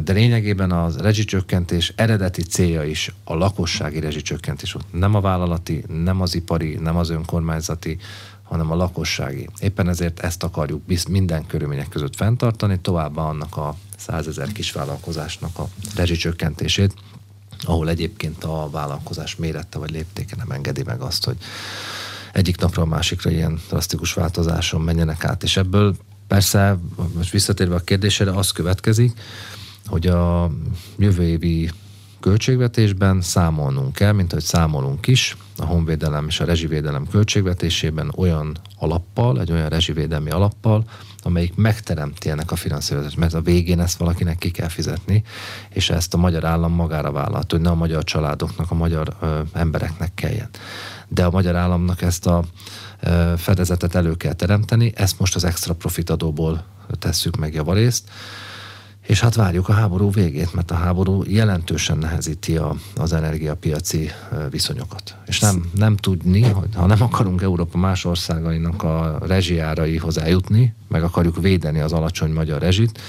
de 0.03 0.13
lényegében 0.13 0.71
az 0.71 0.97
rezsicsökkentés 0.97 1.93
eredeti 1.95 2.41
célja 2.41 2.83
is 2.83 3.13
a 3.23 3.35
lakossági 3.35 3.99
rezsicsökkentés 3.99 4.71
volt. 4.71 4.85
Nem 4.91 5.15
a 5.15 5.21
vállalati, 5.21 5.83
nem 5.87 6.21
az 6.21 6.35
ipari, 6.35 6.75
nem 6.75 6.97
az 6.97 7.09
önkormányzati, 7.09 7.97
hanem 8.43 8.71
a 8.71 8.75
lakossági. 8.75 9.49
Éppen 9.59 9.89
ezért 9.89 10.19
ezt 10.19 10.43
akarjuk 10.43 10.81
minden 11.09 11.45
körülmények 11.45 11.89
között 11.89 12.15
fenntartani, 12.15 12.79
továbbá 12.79 13.21
annak 13.21 13.57
a 13.57 13.75
százezer 13.97 14.51
kisvállalkozásnak 14.51 15.57
a 15.59 15.67
rezsicsökkentését, 15.95 16.93
ahol 17.63 17.89
egyébként 17.89 18.43
a 18.43 18.69
vállalkozás 18.69 19.35
mérete 19.35 19.77
vagy 19.77 19.91
léptéke 19.91 20.35
nem 20.35 20.51
engedi 20.51 20.83
meg 20.83 21.01
azt, 21.01 21.25
hogy 21.25 21.37
egyik 22.33 22.57
napra 22.59 22.81
a 22.81 22.85
másikra 22.85 23.29
ilyen 23.29 23.59
drasztikus 23.69 24.13
változáson 24.13 24.81
menjenek 24.81 25.23
át. 25.23 25.43
És 25.43 25.57
ebből 25.57 25.95
persze, 26.27 26.77
most 27.15 27.31
visszatérve 27.31 27.75
a 27.75 27.79
kérdésére, 27.79 28.31
az 28.31 28.51
következik, 28.51 29.19
hogy 29.85 30.07
a 30.07 30.51
jövő 30.97 31.23
évi 31.23 31.71
költségvetésben 32.19 33.21
számolnunk 33.21 33.93
kell, 33.93 34.11
mint 34.11 34.31
hogy 34.31 34.43
számolunk 34.43 35.07
is 35.07 35.37
a 35.57 35.65
honvédelem 35.65 36.27
és 36.27 36.39
a 36.39 36.45
rezsivédelem 36.45 37.07
költségvetésében 37.07 38.11
olyan 38.15 38.57
alappal, 38.77 39.41
egy 39.41 39.51
olyan 39.51 39.69
rezsivédelmi 39.69 40.29
alappal, 40.29 40.83
amelyik 41.23 41.55
megteremti 41.55 42.29
ennek 42.29 42.51
a 42.51 42.55
finanszírozást, 42.55 43.17
mert 43.17 43.33
a 43.33 43.41
végén 43.41 43.79
ezt 43.79 43.97
valakinek 43.97 44.37
ki 44.37 44.51
kell 44.51 44.67
fizetni, 44.67 45.23
és 45.69 45.89
ezt 45.89 46.13
a 46.13 46.17
magyar 46.17 46.43
állam 46.43 46.73
magára 46.73 47.11
vállalt, 47.11 47.51
hogy 47.51 47.61
ne 47.61 47.69
a 47.69 47.75
magyar 47.75 48.03
családoknak, 48.03 48.71
a 48.71 48.75
magyar 48.75 49.15
ö, 49.21 49.39
embereknek 49.53 50.13
kelljen. 50.13 50.49
De 51.07 51.25
a 51.25 51.31
magyar 51.31 51.55
államnak 51.55 52.01
ezt 52.01 52.25
a 52.25 52.43
ö, 52.99 53.33
fedezetet 53.37 53.95
elő 53.95 54.15
kell 54.15 54.33
teremteni, 54.33 54.91
ezt 54.95 55.19
most 55.19 55.35
az 55.35 55.43
extra 55.43 55.73
profit 55.73 56.09
adóból 56.09 56.63
tesszük 56.99 57.35
meg 57.35 57.53
javarészt, 57.53 58.09
és 59.07 59.19
hát 59.19 59.35
várjuk 59.35 59.69
a 59.69 59.73
háború 59.73 60.11
végét, 60.11 60.53
mert 60.53 60.71
a 60.71 60.75
háború 60.75 61.23
jelentősen 61.27 61.97
nehezíti 61.97 62.57
a, 62.57 62.75
az 62.95 63.13
energiapiaci 63.13 64.11
viszonyokat. 64.49 65.15
És 65.25 65.39
nem, 65.39 65.69
nem 65.75 65.95
tudni, 65.95 66.41
hogy 66.41 66.69
ha 66.75 66.85
nem 66.85 67.01
akarunk 67.01 67.41
Európa 67.41 67.77
más 67.77 68.05
országainak 68.05 68.83
a 68.83 69.19
rezsiáraihoz 69.21 70.17
eljutni, 70.17 70.73
meg 70.87 71.03
akarjuk 71.03 71.41
védeni 71.41 71.79
az 71.79 71.93
alacsony 71.93 72.31
magyar 72.31 72.61
rezsit, 72.61 72.99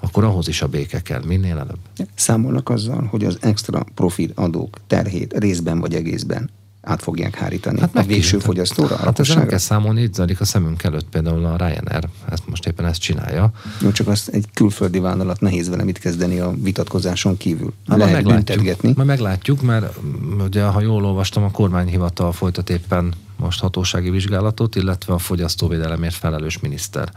akkor 0.00 0.24
ahhoz 0.24 0.48
is 0.48 0.62
a 0.62 0.68
béke 0.68 1.00
kell, 1.00 1.22
minél 1.26 1.58
előbb. 1.58 2.08
Számolnak 2.14 2.68
azzal, 2.68 3.06
hogy 3.10 3.24
az 3.24 3.38
extra 3.40 3.84
profit 3.94 4.32
adók 4.34 4.78
terhét 4.86 5.38
részben 5.38 5.80
vagy 5.80 5.94
egészben 5.94 6.50
át 6.80 7.02
fogják 7.02 7.34
hárítani 7.34 7.80
hát 7.80 7.96
a 7.96 8.02
végső 8.02 8.38
fogyasztóra? 8.38 8.96
Hát 8.96 9.18
ezzel 9.18 9.36
nem 9.36 9.46
kell 9.46 9.58
számolni, 9.58 10.02
itt 10.02 10.14
zajlik 10.14 10.40
a 10.40 10.44
szemünk 10.44 10.82
előtt 10.82 11.08
például 11.08 11.44
a 11.44 11.56
Ryanair, 11.56 12.08
ezt 12.30 12.48
most 12.48 12.66
éppen 12.66 12.86
ezt 12.86 13.00
csinálja. 13.00 13.50
Jó, 13.80 13.92
csak 13.92 14.08
azt 14.08 14.28
egy 14.28 14.46
külföldi 14.54 14.98
vállalat 14.98 15.40
nehéz 15.40 15.68
vele 15.68 15.84
mit 15.84 15.98
kezdeni 15.98 16.38
a 16.38 16.54
vitatkozáson 16.62 17.36
kívül. 17.36 17.72
Hát 17.88 17.98
Lehet 17.98 18.24
meglátjuk, 18.24 18.82
majd 18.82 19.08
meglátjuk, 19.08 19.62
mert 19.62 19.98
ugye, 20.38 20.62
ha 20.62 20.80
jól 20.80 21.04
olvastam, 21.04 21.42
a 21.42 21.50
kormányhivatal 21.50 22.32
folytat 22.32 22.70
éppen 22.70 23.14
most 23.38 23.60
hatósági 23.60 24.10
vizsgálatot, 24.10 24.76
illetve 24.76 25.12
a 25.12 25.18
fogyasztóvédelemért 25.18 26.14
felelős 26.14 26.58
miniszter 26.58 27.12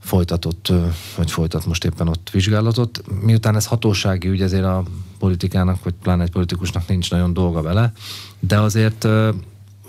folytatott, 0.00 0.72
vagy 1.16 1.30
folytat 1.30 1.66
most 1.66 1.84
éppen 1.84 2.08
ott 2.08 2.30
vizsgálatot. 2.32 3.02
Miután 3.20 3.56
ez 3.56 3.66
hatósági 3.66 4.28
ügy, 4.28 4.42
ezért 4.42 4.64
a 4.64 4.82
politikának, 5.18 5.84
vagy 5.84 5.94
pláne 6.02 6.22
egy 6.22 6.30
politikusnak 6.30 6.88
nincs 6.88 7.10
nagyon 7.10 7.32
dolga 7.32 7.62
vele, 7.62 7.92
de 8.40 8.60
azért 8.60 9.08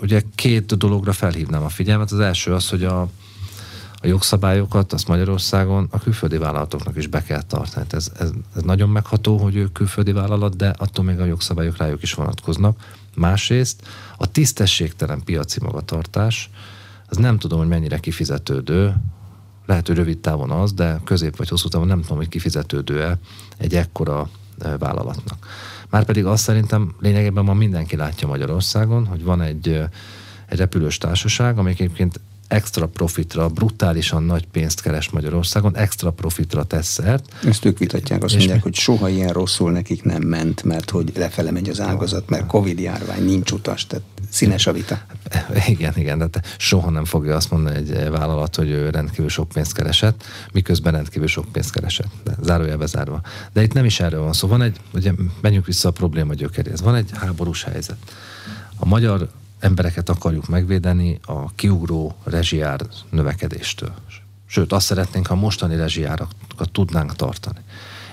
ugye 0.02 0.22
két 0.34 0.76
dologra 0.76 1.12
felhívnám 1.12 1.62
a 1.62 1.68
figyelmet. 1.68 2.10
Az 2.10 2.20
első 2.20 2.54
az, 2.54 2.68
hogy 2.68 2.84
a, 2.84 3.00
a 4.02 4.06
jogszabályokat 4.06 4.92
azt 4.92 5.08
Magyarországon 5.08 5.88
a 5.90 5.98
külföldi 5.98 6.36
vállalatoknak 6.36 6.96
is 6.96 7.06
be 7.06 7.22
kell 7.22 7.42
tartani. 7.42 7.86
Ez, 7.90 8.10
ez, 8.18 8.30
ez 8.56 8.62
nagyon 8.62 8.88
megható, 8.88 9.36
hogy 9.36 9.56
ők 9.56 9.72
külföldi 9.72 10.12
vállalat, 10.12 10.56
de 10.56 10.74
attól 10.78 11.04
még 11.04 11.20
a 11.20 11.24
jogszabályok 11.24 11.76
rájuk 11.76 12.02
is 12.02 12.14
vonatkoznak. 12.14 12.80
Másrészt 13.16 13.82
a 14.16 14.30
tisztességtelen 14.30 15.22
piaci 15.24 15.60
magatartás, 15.62 16.50
az 17.08 17.16
nem 17.16 17.38
tudom, 17.38 17.58
hogy 17.58 17.68
mennyire 17.68 17.98
kifizetődő, 17.98 18.94
lehet, 19.66 19.86
hogy 19.86 19.96
rövid 19.96 20.18
távon 20.18 20.50
az, 20.50 20.72
de 20.72 21.00
közép 21.04 21.36
vagy 21.36 21.48
hosszú 21.48 21.68
távon 21.68 21.86
nem 21.86 22.00
tudom, 22.00 22.16
hogy 22.16 22.28
kifizetődő-e 22.28 23.18
egy 23.56 23.74
ekkora 23.74 24.28
e, 24.58 24.76
vállalatnak. 24.76 25.46
Márpedig 25.90 26.24
azt 26.24 26.42
szerintem 26.42 26.94
lényegében 27.00 27.44
ma 27.44 27.54
mindenki 27.54 27.96
látja 27.96 28.28
Magyarországon, 28.28 29.06
hogy 29.06 29.22
van 29.22 29.40
egy, 29.40 29.68
e, 29.68 29.88
egy 30.46 30.58
repülős 30.58 30.98
társaság, 30.98 31.58
amelyik 31.58 31.80
egyébként 31.80 32.20
extra 32.48 32.86
profitra, 32.86 33.48
brutálisan 33.48 34.22
nagy 34.22 34.46
pénzt 34.46 34.82
keres 34.82 35.10
Magyarországon, 35.10 35.76
extra 35.76 36.10
profitra 36.10 36.64
tesz 36.64 36.86
szert. 36.86 37.32
Ezt 37.44 37.64
ők 37.64 37.78
vitatják, 37.78 38.24
azt 38.24 38.34
mondják, 38.34 38.56
mi? 38.56 38.62
hogy 38.62 38.74
soha 38.74 39.08
ilyen 39.08 39.32
rosszul 39.32 39.72
nekik 39.72 40.02
nem 40.02 40.22
ment, 40.22 40.62
mert 40.62 40.90
hogy 40.90 41.12
lefele 41.16 41.50
megy 41.50 41.68
az 41.68 41.80
ágazat, 41.80 42.28
mert 42.28 42.46
Covid 42.46 42.78
járvány, 42.78 43.24
nincs 43.24 43.50
utas, 43.50 43.86
tehát 43.86 44.04
színes 44.30 44.66
a 44.66 44.72
vita. 44.72 45.00
Igen, 45.66 45.92
igen, 45.96 46.18
de 46.18 46.42
soha 46.58 46.90
nem 46.90 47.04
fogja 47.04 47.36
azt 47.36 47.50
mondani 47.50 47.76
egy 47.76 48.10
vállalat, 48.10 48.56
hogy 48.56 48.70
ő 48.70 48.90
rendkívül 48.90 49.28
sok 49.28 49.48
pénzt 49.48 49.72
keresett, 49.72 50.24
miközben 50.52 50.92
rendkívül 50.92 51.28
sok 51.28 51.44
pénzt 51.52 51.72
keresett. 51.72 52.10
De 52.24 52.36
zárójelbe 52.42 52.86
zárva. 52.86 53.20
De 53.52 53.62
itt 53.62 53.72
nem 53.72 53.84
is 53.84 54.00
erről 54.00 54.22
van 54.22 54.32
szó. 54.32 54.48
Van 54.48 54.62
egy, 54.62 54.80
ugye 54.94 55.12
menjünk 55.40 55.66
vissza 55.66 55.88
a 55.88 55.92
probléma 55.92 56.34
gyökeréhez. 56.34 56.80
Van 56.80 56.94
egy 56.94 57.10
háborús 57.14 57.62
helyzet. 57.62 57.96
A 58.76 58.86
magyar 58.86 59.28
embereket 59.66 60.08
akarjuk 60.08 60.48
megvédeni 60.48 61.18
a 61.24 61.54
kiugró 61.54 62.16
rezsiár 62.24 62.80
növekedéstől. 63.10 63.94
Sőt, 64.46 64.72
azt 64.72 64.86
szeretnénk, 64.86 65.26
ha 65.26 65.34
mostani 65.34 65.76
rezsijárakat 65.76 66.70
tudnánk 66.72 67.16
tartani. 67.16 67.58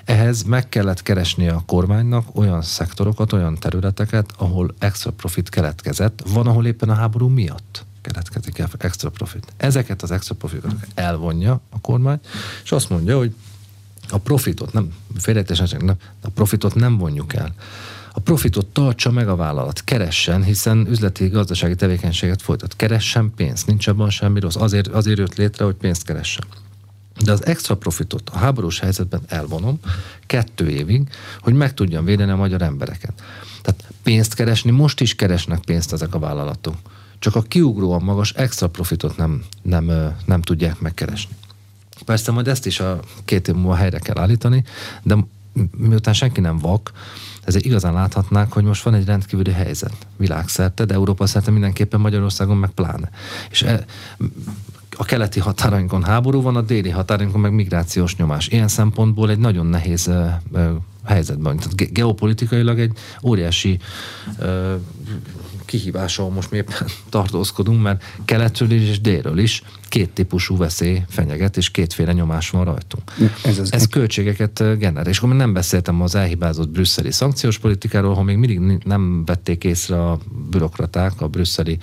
Ehhez 0.06 0.44
meg 0.44 0.70
kellett 0.70 1.02
keresni 1.02 1.48
a 1.48 1.64
kormánynak 1.66 2.28
olyan 2.34 2.62
szektorokat, 2.62 3.34
olyan 3.34 3.56
területeket, 3.56 4.32
ahol 4.38 4.74
extra 4.80 5.12
profit 5.12 5.50
keletkezett, 5.50 6.24
van, 6.28 6.48
ahol 6.48 6.66
éppen 6.66 6.90
a 6.90 6.94
háború 6.94 7.28
miatt 7.28 7.86
keletkezik 8.02 8.64
extra 8.78 9.10
profit. 9.10 9.54
Ezeket 9.58 10.02
az 10.02 10.12
extra 10.12 10.36
profitokat 10.36 10.88
elvonja 10.96 11.62
a 11.70 11.82
kormány, 11.82 12.20
és 12.64 12.72
azt 12.72 12.90
mondja, 12.90 13.18
hogy 13.18 13.36
a 14.10 14.18
profitot, 14.18 14.74
nem 14.74 14.94
félrejtésen, 15.18 15.86
nem, 15.86 15.96
a 16.22 16.30
profitot 16.30 16.76
nem 16.76 16.98
vonjuk 16.98 17.34
el 17.34 17.54
a 18.16 18.20
profitot 18.20 18.66
tartsa 18.66 19.12
meg 19.12 19.28
a 19.28 19.36
vállalat, 19.36 19.84
keressen, 19.84 20.44
hiszen 20.44 20.88
üzleti 20.90 21.28
gazdasági 21.28 21.76
tevékenységet 21.76 22.42
folytat. 22.42 22.76
Keressen 22.76 23.32
pénzt, 23.36 23.68
nincs 23.68 23.88
abban 23.88 24.10
semmi 24.10 24.40
rossz, 24.40 24.56
azért, 24.56 24.88
azért 24.88 25.18
jött 25.18 25.36
létre, 25.36 25.66
hogy 25.66 25.76
pénzt 25.76 26.04
keressen. 26.04 26.44
De 27.24 27.32
az 27.32 27.46
extra 27.46 27.78
profitot 27.78 28.30
a 28.30 28.38
háborús 28.38 28.80
helyzetben 28.80 29.22
elvonom 29.28 29.80
kettő 30.26 30.70
évig, 30.70 31.10
hogy 31.40 31.54
meg 31.54 31.74
tudjam 31.74 32.06
védeni 32.06 32.32
a 32.32 32.36
magyar 32.36 32.62
embereket. 32.62 33.24
Tehát 33.62 33.84
pénzt 34.04 34.34
keresni, 34.34 34.72
most 34.72 35.02
is 35.02 35.16
keresnek 35.16 35.60
pénzt 35.60 35.94
ezek 35.94 36.16
a 36.16 36.20
vállalatok. 36.20 36.76
Csak 37.20 37.36
a 37.36 37.42
kiugróan 37.42 38.04
magas 38.04 38.32
extra 38.32 38.68
profitot 38.68 39.18
nem, 39.18 39.44
nem, 39.62 40.16
nem 40.26 40.42
tudják 40.42 40.80
megkeresni. 40.80 41.36
Persze 42.06 42.32
majd 42.32 42.48
ezt 42.48 42.66
is 42.66 42.80
a 42.80 43.00
két 43.26 43.48
év 43.48 43.56
múlva 43.56 43.76
helyre 43.76 44.00
kell 44.00 44.18
állítani, 44.18 44.64
de 45.04 45.16
miután 45.78 46.14
senki 46.14 46.42
nem 46.42 46.58
vak, 46.58 46.92
ezért 47.46 47.66
igazán 47.66 47.94
láthatnák, 47.94 48.52
hogy 48.52 48.64
most 48.64 48.84
van 48.84 48.94
egy 48.94 49.06
rendkívüli 49.06 49.52
helyzet 49.52 49.96
világszerte, 50.18 50.86
de 50.86 50.94
Európa 50.94 51.26
szerte 51.26 51.52
mindenképpen 51.52 52.00
Magyarországon 52.00 52.58
meg 52.58 52.70
pláne. 52.70 53.10
És 53.50 53.62
e, 53.62 53.86
a 54.98 55.04
keleti 55.04 55.40
határainkon 55.40 56.04
háború 56.04 56.42
van, 56.42 56.56
a 56.56 56.62
déli 56.62 56.90
határainkon 56.90 57.42
meg 57.42 57.54
migrációs 57.54 58.16
nyomás. 58.16 58.48
Ilyen 58.48 58.68
szempontból 58.68 59.30
egy 59.30 59.40
nagyon 59.40 59.66
nehéz 59.66 60.08
e, 60.08 60.42
e, 60.56 60.72
helyzetben. 61.04 61.58
Tehát 61.58 61.94
geopolitikailag 61.94 62.80
egy 62.80 62.98
óriási 63.24 63.80
e, 64.40 64.46
kihívással 65.66 66.30
most 66.30 66.52
mi 66.52 66.58
éppen 66.58 66.88
tartózkodunk, 67.10 67.82
mert 67.82 68.04
keletről 68.26 68.72
és 68.72 69.02
délről 69.02 69.38
is 69.38 69.64
két 69.94 70.10
típusú 70.10 70.58
veszély 70.58 71.04
fenyeget, 71.10 71.58
és 71.58 71.72
kétféle 71.72 72.14
nyomás 72.14 72.50
van 72.50 72.66
rajtunk. 72.66 73.04
Ez, 73.44 73.60
az 73.60 73.74
Ez 73.74 73.88
költségeket 73.88 74.78
generál. 74.78 75.08
És 75.08 75.18
akkor 75.18 75.36
nem 75.36 75.54
beszéltem 75.54 76.02
az 76.02 76.16
elhibázott 76.16 76.70
brüsszeli 76.70 77.12
szankciós 77.12 77.58
politikáról, 77.58 78.12
ahol 78.12 78.24
még 78.24 78.38
mindig 78.38 78.82
nem 78.86 79.26
vették 79.26 79.64
észre 79.64 80.10
a 80.10 80.20
bürokraták, 80.50 81.22
a 81.22 81.28
brüsszeli 81.28 81.78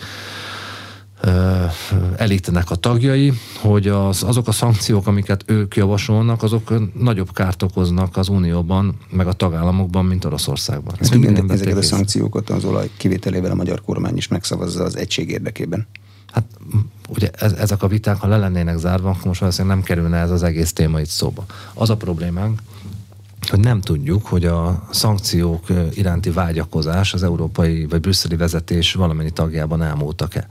elitnek 2.16 2.70
a 2.70 2.74
tagjai, 2.74 3.33
hogy 3.61 3.88
az, 3.88 4.22
azok 4.22 4.48
a 4.48 4.52
szankciók, 4.52 5.06
amiket 5.06 5.44
ők 5.46 5.76
javasolnak, 5.76 6.42
azok 6.42 6.92
nagyobb 6.98 7.33
kárt 7.33 7.62
okoznak 7.62 8.16
az 8.16 8.28
Unióban, 8.28 8.96
meg 9.11 9.26
a 9.26 9.33
tagállamokban, 9.33 10.04
mint 10.04 10.24
Oroszországban. 10.24 10.94
Hát 11.00 11.14
igen, 11.14 11.50
ezeket 11.50 11.76
a 11.76 11.83
szankciókat 11.83 12.50
az 12.50 12.64
olaj 12.64 12.90
kivételével 12.96 13.50
a 13.50 13.54
magyar 13.54 13.83
kormány 13.83 14.16
is 14.16 14.29
megszavazza 14.29 14.85
az 14.85 14.96
egység 14.96 15.31
érdekében. 15.31 15.87
Hát 16.33 16.44
ugye 17.08 17.31
ezek 17.38 17.83
a 17.83 17.88
viták, 17.88 18.16
ha 18.16 18.27
le 18.27 18.37
lennének 18.37 18.79
zárva, 18.79 19.08
akkor 19.08 19.25
most 19.25 19.40
valószínűleg 19.40 19.77
nem 19.77 19.85
kerülne 19.85 20.16
ez 20.16 20.31
az 20.31 20.42
egész 20.42 20.73
téma 20.73 21.00
itt 21.00 21.08
szóba. 21.08 21.44
Az 21.75 21.90
a 21.90 21.96
problémánk, 21.96 22.60
hogy 23.48 23.60
nem 23.60 23.81
tudjuk, 23.81 24.27
hogy 24.27 24.44
a 24.44 24.87
szankciók 24.90 25.66
iránti 25.90 26.31
vágyakozás 26.31 27.14
az 27.14 27.23
európai 27.23 27.87
vagy 27.87 28.00
brüsszeli 28.00 28.37
vezetés 28.37 28.92
valamennyi 28.92 29.31
tagjában 29.31 29.83
elmúltak-e. 29.83 30.46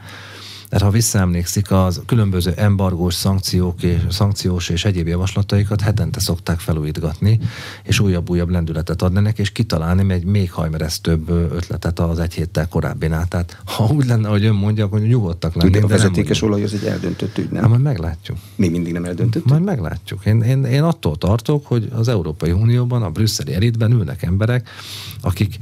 Mert 0.69 0.83
ha 0.83 0.89
visszaemlékszik, 0.89 1.71
az 1.71 2.01
különböző 2.05 2.51
embargós 2.55 3.13
szankciók 3.13 3.83
és, 3.83 3.97
szankciós 4.09 4.69
és 4.69 4.85
egyéb 4.85 5.07
javaslataikat 5.07 5.81
hetente 5.81 6.19
szokták 6.19 6.59
felújítgatni, 6.59 7.39
és 7.83 7.99
újabb-újabb 7.99 8.49
lendületet 8.49 9.01
adni 9.01 9.19
neki, 9.19 9.41
és 9.41 9.51
kitalálni 9.51 10.13
egy 10.13 10.23
még 10.23 10.51
hajmeresztőbb 10.51 11.29
ötletet 11.29 11.99
az 11.99 12.19
egy 12.19 12.33
héttel 12.33 12.67
korábbinál. 12.67 13.27
Tehát 13.27 13.61
ha 13.65 13.87
úgy 13.93 14.05
lenne, 14.05 14.29
hogy 14.29 14.45
ön 14.45 14.55
mondja, 14.55 14.85
akkor 14.85 14.99
nyugodtak 14.99 15.55
lennénk. 15.55 15.75
De 15.75 15.83
a 15.83 15.87
vezetékes 15.87 16.41
olaj 16.41 16.63
az 16.63 16.73
egy 16.73 16.85
eldöntött 16.85 17.37
ügy, 17.37 17.49
nem? 17.49 17.61
Hát 17.61 17.69
majd 17.69 17.81
meglátjuk. 17.81 18.37
Még 18.55 18.71
mindig 18.71 18.93
nem 18.93 19.05
eldöntött? 19.05 19.45
Majd 19.45 19.63
meglátjuk. 19.63 20.25
Én, 20.25 20.41
én, 20.41 20.63
én 20.63 20.83
attól 20.83 21.17
tartok, 21.17 21.65
hogy 21.65 21.89
az 21.93 22.07
Európai 22.07 22.51
Unióban, 22.51 23.03
a 23.03 23.09
brüsszeli 23.09 23.53
elitben 23.53 23.91
ülnek 23.91 24.23
emberek, 24.23 24.69
akik 25.21 25.57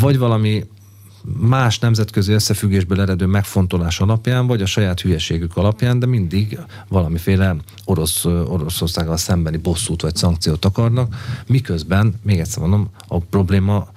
vagy 0.00 0.18
valami 0.18 0.64
más 1.38 1.78
nemzetközi 1.78 2.32
összefüggésből 2.32 3.00
eredő 3.00 3.26
megfontolás 3.26 4.00
alapján, 4.00 4.46
vagy 4.46 4.62
a 4.62 4.66
saját 4.66 5.00
hülyeségük 5.00 5.56
alapján, 5.56 5.98
de 5.98 6.06
mindig 6.06 6.58
valamiféle 6.88 7.56
orosz, 7.84 8.24
Oroszországgal 8.24 9.16
szembeni 9.16 9.56
bosszút 9.56 10.02
vagy 10.02 10.16
szankciót 10.16 10.64
akarnak, 10.64 11.14
miközben, 11.46 12.14
még 12.22 12.38
egyszer 12.38 12.60
mondom, 12.60 12.90
a 13.08 13.18
probléma 13.18 13.88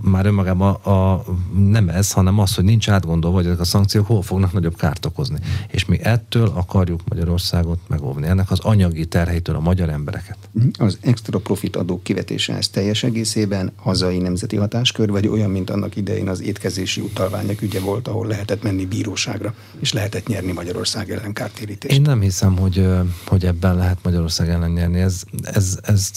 már 0.00 0.26
önmagában 0.26 0.74
a, 0.74 1.24
nem 1.56 1.88
ez, 1.88 2.12
hanem 2.12 2.38
az, 2.38 2.54
hogy 2.54 2.64
nincs 2.64 2.88
átgondolva, 2.88 3.36
hogy 3.36 3.46
ezek 3.46 3.60
a 3.60 3.64
szankciók 3.64 4.06
hol 4.06 4.22
fognak 4.22 4.52
nagyobb 4.52 4.76
kárt 4.76 5.06
okozni. 5.06 5.38
És 5.70 5.84
mi 5.84 5.98
ettől 6.02 6.52
akarjuk 6.54 7.00
Magyarországot 7.08 7.78
megóvni. 7.86 8.26
Ennek 8.26 8.50
az 8.50 8.58
anyagi 8.60 9.06
terheitől 9.06 9.56
a 9.56 9.60
magyar 9.60 9.88
embereket. 9.88 10.36
Az 10.78 10.98
extra 11.00 11.38
profit 11.38 11.76
adók 11.76 12.02
kivetése 12.02 12.56
ez 12.56 12.68
teljes 12.68 13.02
egészében 13.02 13.72
hazai 13.76 14.18
nemzeti 14.18 14.56
hatáskör, 14.56 15.10
vagy 15.10 15.26
olyan, 15.26 15.50
mint 15.50 15.70
annak 15.70 15.96
idején 15.96 16.28
az 16.28 16.42
étkezési 16.42 17.00
utalványok 17.00 17.62
ügye 17.62 17.80
volt, 17.80 18.08
ahol 18.08 18.26
lehetett 18.26 18.62
menni 18.62 18.86
bíróságra, 18.86 19.54
és 19.78 19.92
lehetett 19.92 20.26
nyerni 20.26 20.52
Magyarország 20.52 21.10
ellen 21.10 21.32
kártérítést? 21.32 21.94
Én 21.94 22.02
nem 22.02 22.20
hiszem, 22.20 22.58
hogy, 22.58 22.88
hogy 23.26 23.44
ebben 23.44 23.76
lehet 23.76 23.98
Magyarország 24.02 24.48
ellen 24.48 24.70
nyerni. 24.70 25.00
Ez, 25.00 25.22
ez, 25.42 25.78
ez 25.82 26.10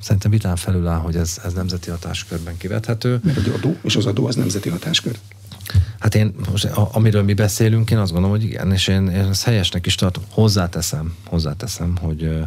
szerintem 0.00 0.30
vitán 0.30 0.56
felül 0.56 0.86
áll, 0.86 0.98
hogy 0.98 1.16
ez, 1.16 1.40
ez 1.44 1.52
nemzeti 1.52 1.90
hatáskörben 1.90 2.56
kivethető. 2.56 3.20
Mert 3.22 3.38
egy 3.38 3.52
adó, 3.56 3.76
és 3.82 3.96
az 3.96 4.06
adó 4.06 4.26
az 4.26 4.34
nemzeti 4.34 4.68
hatáskör. 4.68 5.18
Hát 5.98 6.14
én, 6.14 6.34
most, 6.50 6.64
amiről 6.74 7.22
mi 7.22 7.34
beszélünk, 7.34 7.90
én 7.90 7.98
azt 7.98 8.12
gondolom, 8.12 8.36
hogy 8.36 8.46
igen, 8.46 8.72
és 8.72 8.88
én, 8.88 9.08
én 9.08 9.28
ezt 9.28 9.44
helyesnek 9.44 9.86
is 9.86 9.94
tartom. 9.94 10.24
Hozzáteszem, 10.30 11.14
hozzáteszem, 11.26 11.96
hogy 11.96 12.46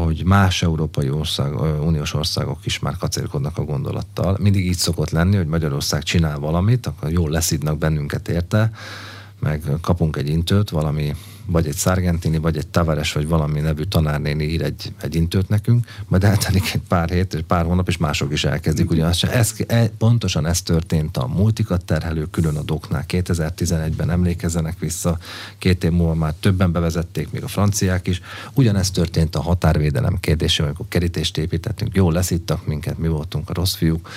hogy 0.00 0.24
más 0.24 0.62
európai 0.62 1.10
ország, 1.10 1.60
uniós 1.80 2.14
országok 2.14 2.66
is 2.66 2.78
már 2.78 2.96
kacérkodnak 2.96 3.58
a 3.58 3.64
gondolattal. 3.64 4.36
Mindig 4.40 4.66
így 4.66 4.76
szokott 4.76 5.10
lenni, 5.10 5.36
hogy 5.36 5.46
Magyarország 5.46 6.02
csinál 6.02 6.38
valamit, 6.38 6.86
akkor 6.86 7.10
jól 7.10 7.30
leszidnak 7.30 7.78
bennünket 7.78 8.28
érte, 8.28 8.70
meg 9.40 9.62
kapunk 9.80 10.16
egy 10.16 10.28
intőt, 10.28 10.70
valami 10.70 11.14
vagy 11.46 11.66
egy 11.66 11.76
Sargentini, 11.76 12.38
vagy 12.38 12.56
egy 12.56 12.66
Tavares, 12.66 13.12
vagy 13.12 13.28
valami 13.28 13.60
nevű 13.60 13.82
tanárnéni 13.82 14.44
ír 14.44 14.62
egy, 14.62 14.92
egy 15.00 15.14
intőt 15.14 15.48
nekünk, 15.48 15.86
majd 16.06 16.24
eltelik 16.24 16.70
egy 16.74 16.80
pár 16.88 17.10
hét, 17.10 17.34
és 17.34 17.40
pár 17.46 17.64
hónap, 17.64 17.88
és 17.88 17.96
mások 17.96 18.32
is 18.32 18.44
elkezdik 18.44 18.90
ugyanazt. 18.90 19.24
Ez, 19.24 19.54
ez, 19.66 19.88
pontosan 19.98 20.46
ez 20.46 20.62
történt 20.62 21.16
a 21.16 21.26
multikat 21.26 21.84
terhelő 21.84 22.26
különadóknál. 22.30 23.04
2011-ben 23.08 24.10
emlékezzenek 24.10 24.78
vissza, 24.78 25.18
két 25.58 25.84
év 25.84 25.90
múlva 25.90 26.14
már 26.14 26.34
többen 26.40 26.72
bevezették, 26.72 27.30
még 27.30 27.42
a 27.42 27.48
franciák 27.48 28.06
is. 28.06 28.20
Ugyanezt 28.54 28.94
történt 28.94 29.36
a 29.36 29.40
határvédelem 29.40 30.16
kérdése, 30.20 30.62
amikor 30.62 30.86
kerítést 30.88 31.38
építettünk, 31.38 31.94
jól 31.94 32.12
leszittak 32.12 32.66
minket, 32.66 32.98
mi 32.98 33.08
voltunk 33.08 33.50
a 33.50 33.54
rossz 33.54 33.74
fiúk, 33.74 34.08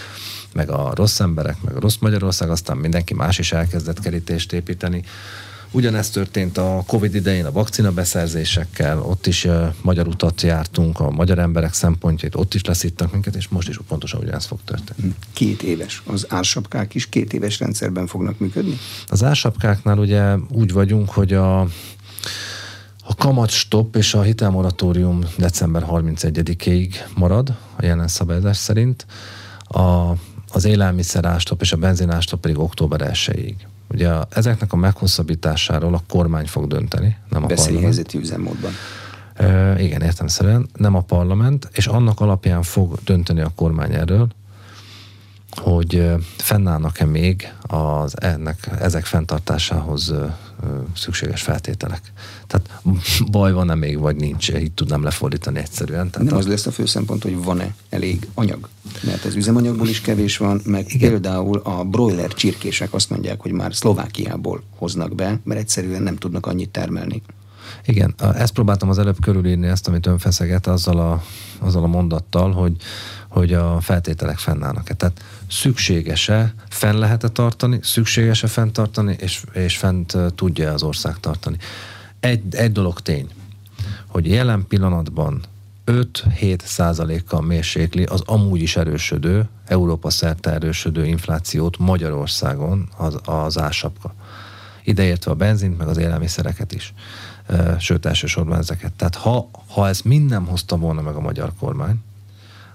meg 0.54 0.70
a 0.70 0.92
rossz 0.96 1.20
emberek, 1.20 1.62
meg 1.62 1.76
a 1.76 1.80
rossz 1.80 1.98
Magyarország, 2.00 2.50
aztán 2.50 2.78
mindenki 2.78 3.14
más 3.14 3.40
is 3.40 3.52
elkezdett 3.52 4.00
kerítést 4.00 4.54
építeni. 4.54 5.04
Ugyanezt 5.72 6.14
történt 6.14 6.58
a 6.58 6.84
Covid 6.88 7.16
idején 7.16 7.46
a 7.46 7.52
vakcina 7.52 7.92
beszerzésekkel, 7.92 9.02
ott 9.02 9.28
is 9.28 9.46
uh, 9.46 9.74
magyar 9.82 10.08
utat 10.08 10.42
jártunk, 10.42 11.00
a 11.00 11.10
magyar 11.10 11.40
emberek 11.40 11.74
szempontjait, 11.74 12.36
ott 12.36 12.54
is 12.54 12.64
leszíttak 12.64 13.12
minket, 13.12 13.36
és 13.36 13.48
most 13.48 13.70
is 13.70 13.80
pontosan 13.88 14.22
ugyanezt 14.22 14.48
fog 14.48 14.60
történni. 14.66 15.02
Hm. 15.02 15.16
Két 15.34 15.64
éves. 15.64 16.04
Az 16.06 16.26
ársapkák 16.30 16.94
is 16.96 17.10
két 17.10 17.34
éves 17.34 17.60
rendszerben 17.60 18.08
fognak 18.08 18.40
működni? 18.40 18.78
Az 19.08 19.24
ársapkáknál 19.24 19.98
ugye 19.98 20.36
úgy 20.50 20.74
vagyunk, 20.74 21.10
hogy 21.10 21.34
a 21.34 21.68
a 23.10 23.16
kamat 23.16 23.50
stop 23.50 23.96
és 23.96 24.14
a 24.14 24.22
hitelmoratórium 24.22 25.20
december 25.38 25.86
31-ig 25.90 26.94
marad, 27.16 27.50
a 27.76 27.86
jelen 27.86 28.08
szabályozás 28.08 28.58
szerint. 28.58 29.06
A, 29.64 30.12
az 30.52 30.66
élelmiszer 30.66 31.26
ástop 31.26 31.62
és 31.62 31.72
a 31.72 31.78
benzinástop 31.78 32.40
pedig 32.40 32.60
október 32.60 33.12
1-ig. 33.14 33.54
Ugye 33.94 34.10
ezeknek 34.30 34.74
a 34.74 34.76
meghosszabbításáról 34.76 35.94
a 35.94 36.02
kormány 36.08 36.46
fog 36.46 36.68
dönteni, 36.68 37.18
nem 37.30 37.44
a 37.44 37.48
parlament. 37.48 38.14
üzemmódban. 38.14 38.72
E, 39.34 39.82
igen, 39.82 40.02
értemszerűen, 40.02 40.70
nem 40.74 40.96
a 40.96 41.02
parlament, 41.02 41.70
és 41.72 41.88
annak 41.88 42.20
alapján 42.20 42.64
fog 42.64 43.00
dönteni 43.04 43.42
a 43.42 43.52
kormány 43.56 43.94
erről, 43.94 44.28
hogy 45.52 46.12
fennállnak-e 46.38 47.06
még 47.06 47.54
az 47.62 48.22
ennek, 48.22 48.70
ezek 48.80 49.06
fenntartásához 49.06 50.14
szükséges 50.96 51.42
feltételek. 51.42 52.02
Tehát 52.48 52.82
baj 53.32 53.52
van-e 53.52 53.76
még, 53.76 54.00
vagy 54.00 54.16
nincs, 54.16 54.50
így 54.50 54.72
tudnám 54.72 55.04
lefordítani 55.04 55.60
egyszerűen. 55.60 56.10
Tehát 56.10 56.30
Nem 56.30 56.38
az 56.38 56.48
lesz 56.48 56.66
a 56.66 56.72
fő 56.72 56.86
szempont, 56.86 57.24
hogy 57.24 57.44
van-e 57.44 57.76
elég 57.90 58.28
anyag. 58.34 58.70
Mert 59.04 59.26
az 59.26 59.36
üzemanyagból 59.36 59.88
is 59.88 60.02
kevés 60.02 60.38
van, 60.38 60.62
meg 60.66 60.86
Igen. 60.94 61.10
például 61.10 61.58
a 61.58 61.84
broiler 61.84 62.34
csirkések 62.34 62.94
azt 62.94 63.10
mondják, 63.10 63.42
hogy 63.42 63.52
már 63.52 63.76
Szlovákiából 63.76 64.64
hoznak 64.76 65.16
be, 65.16 65.40
mert 65.44 65.60
egyszerűen 65.60 66.02
nem 66.02 66.16
tudnak 66.16 66.46
annyit 66.46 66.70
termelni. 66.70 67.22
Igen, 67.86 68.16
ezt 68.34 68.54
próbáltam 68.54 68.90
az 68.90 69.00
előbb 69.00 69.22
körülírni, 69.22 69.68
ezt, 69.68 69.88
amit 69.88 70.06
ön 70.06 70.18
feszeget, 70.18 70.68
azzal 70.68 71.00
a, 71.00 71.24
azzal 71.60 71.84
a 71.84 71.88
mondattal, 71.88 72.52
hogy, 72.52 72.76
hogy 73.28 73.54
a 73.54 73.82
feltételek 73.82 74.38
fennállnak-e. 74.38 74.94
Tehát 74.94 75.22
szükséges-e, 75.50 76.54
fenn 76.70 76.98
lehet-e 76.98 77.28
tartani, 77.28 77.80
szükséges-e 77.82 78.48
fenntartani, 78.48 79.16
és, 79.20 79.44
és 79.54 79.78
fent 79.78 80.18
tudja 80.36 80.74
az 80.74 80.84
ország 80.84 81.20
tartani. 81.20 81.58
Egy, 82.20 82.56
egy 82.56 82.72
dolog 82.72 83.00
tény, 83.00 83.30
hogy 84.08 84.28
jelen 84.28 84.66
pillanatban 84.68 85.42
5-7 85.86 86.60
százalékkal 86.64 87.42
mérsékli 87.42 88.04
az 88.04 88.22
amúgy 88.26 88.62
is 88.62 88.76
erősödő, 88.76 89.50
Európa 89.66 90.10
szerte 90.10 90.52
erősödő 90.52 91.06
inflációt 91.06 91.78
Magyarországon 91.78 92.90
az, 92.98 93.18
az 93.26 93.58
ásapka. 93.58 94.14
Ideértve 94.84 95.32
a 95.32 95.36
benzint, 95.36 95.78
meg 95.78 95.88
az 95.88 95.98
élelmiszereket 95.98 96.72
is. 96.72 96.94
Sőt, 97.80 98.06
elsősorban 98.06 98.58
ezeket. 98.58 98.94
Tehát 98.94 99.16
ha, 99.16 99.50
ha 99.68 99.88
ez 99.88 100.02
mind 100.02 100.30
nem 100.30 100.46
hozta 100.46 100.78
volna 100.78 101.02
meg 101.02 101.16
a 101.16 101.20
magyar 101.20 101.52
kormány, 101.60 101.96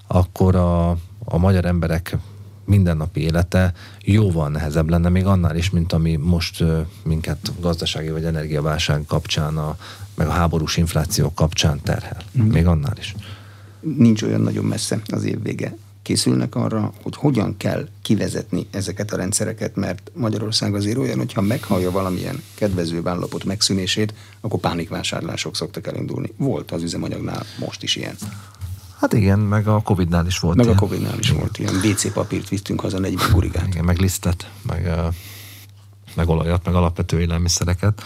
akkor 0.07 0.57
a, 0.57 0.91
a 1.25 1.39
magyar 1.39 1.64
emberek 1.64 2.16
mindennapi 2.65 3.21
élete 3.21 3.73
jóval 4.01 4.49
nehezebb 4.49 4.89
lenne, 4.89 5.09
még 5.09 5.27
annál 5.27 5.57
is, 5.57 5.71
mint 5.71 5.93
ami 5.93 6.17
most 6.17 6.65
minket 7.03 7.53
gazdasági 7.61 8.11
vagy 8.11 8.25
energiaválság 8.25 9.05
kapcsán, 9.07 9.57
a, 9.57 9.77
meg 10.15 10.27
a 10.27 10.31
háborús 10.31 10.77
infláció 10.77 11.33
kapcsán 11.35 11.81
terhel. 11.83 12.23
Mm. 12.39 12.47
Még 12.47 12.67
annál 12.67 12.95
is. 12.99 13.15
Nincs 13.81 14.23
olyan 14.23 14.41
nagyon 14.41 14.65
messze 14.65 15.01
az 15.07 15.25
év 15.25 15.43
vége. 15.43 15.77
Készülnek 16.03 16.55
arra, 16.55 16.93
hogy 17.03 17.17
hogyan 17.17 17.57
kell 17.57 17.89
kivezetni 18.03 18.67
ezeket 18.71 19.12
a 19.12 19.17
rendszereket, 19.17 19.77
mert 19.77 20.11
Magyarország 20.15 20.75
azért 20.75 20.97
olyan, 20.97 21.19
hogyha 21.19 21.41
meghallja 21.41 21.91
valamilyen 21.91 22.43
kedvező 22.55 23.01
állapot 23.05 23.45
megszűnését, 23.45 24.15
akkor 24.41 24.61
pánikvásárlások 24.61 25.57
szoktak 25.57 25.87
elindulni. 25.87 26.33
Volt 26.37 26.71
az 26.71 26.83
üzemanyagnál 26.83 27.45
most 27.59 27.83
is 27.83 27.97
ilyen. 27.97 28.17
Hát 29.05 29.13
igen, 29.13 29.39
meg 29.39 29.67
a 29.69 29.81
Covid-nál 29.81 30.27
is 30.27 30.39
volt 30.39 30.57
Meg 30.57 30.65
ilyen. 30.65 30.77
a 30.77 30.81
Covid-nál 30.81 31.19
is 31.19 31.31
volt 31.31 31.59
ilyen. 31.59 31.75
WC 31.75 32.13
papírt 32.13 32.49
vittünk 32.49 32.81
haza 32.81 32.99
40 32.99 33.31
gurigát. 33.33 33.67
Igen, 33.67 33.85
meg 33.85 33.99
lisztet, 33.99 34.51
meg, 34.63 34.91
meg 36.15 36.29
olajat, 36.29 36.65
meg 36.65 36.75
alapvető 36.75 37.21
élelmiszereket. 37.21 38.03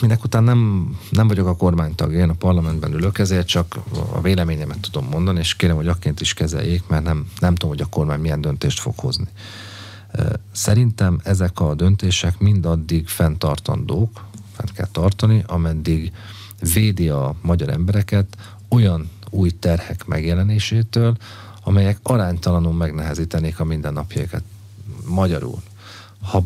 Minek 0.00 0.24
után 0.24 0.44
nem, 0.44 0.90
nem 1.10 1.28
vagyok 1.28 1.46
a 1.46 1.56
kormánytag, 1.56 2.12
én 2.12 2.28
a 2.28 2.34
parlamentben 2.34 2.92
ülök, 2.92 3.18
ezért 3.18 3.46
csak 3.46 3.76
a 4.12 4.20
véleményemet 4.20 4.80
tudom 4.80 5.08
mondani, 5.08 5.38
és 5.38 5.56
kérem, 5.56 5.76
hogy 5.76 5.88
akként 5.88 6.20
is 6.20 6.34
kezeljék, 6.34 6.82
mert 6.88 7.04
nem, 7.04 7.26
nem 7.38 7.54
tudom, 7.54 7.76
hogy 7.76 7.84
a 7.84 7.88
kormány 7.90 8.20
milyen 8.20 8.40
döntést 8.40 8.80
fog 8.80 8.98
hozni. 8.98 9.28
Szerintem 10.52 11.20
ezek 11.24 11.60
a 11.60 11.74
döntések 11.74 12.38
mindaddig 12.38 13.08
fenntartandók, 13.08 14.24
fent 14.56 14.72
kell 14.72 14.88
tartani, 14.92 15.44
ameddig 15.46 16.12
védi 16.72 17.08
a 17.08 17.34
magyar 17.42 17.68
embereket 17.68 18.36
olyan 18.74 19.10
új 19.30 19.50
terhek 19.50 20.06
megjelenésétől, 20.06 21.16
amelyek 21.64 21.98
aránytalanul 22.02 22.72
megnehezítenék 22.72 23.60
a 23.60 23.64
mindennapjaikat. 23.64 24.42
Magyarul, 25.06 25.62
ha 26.22 26.42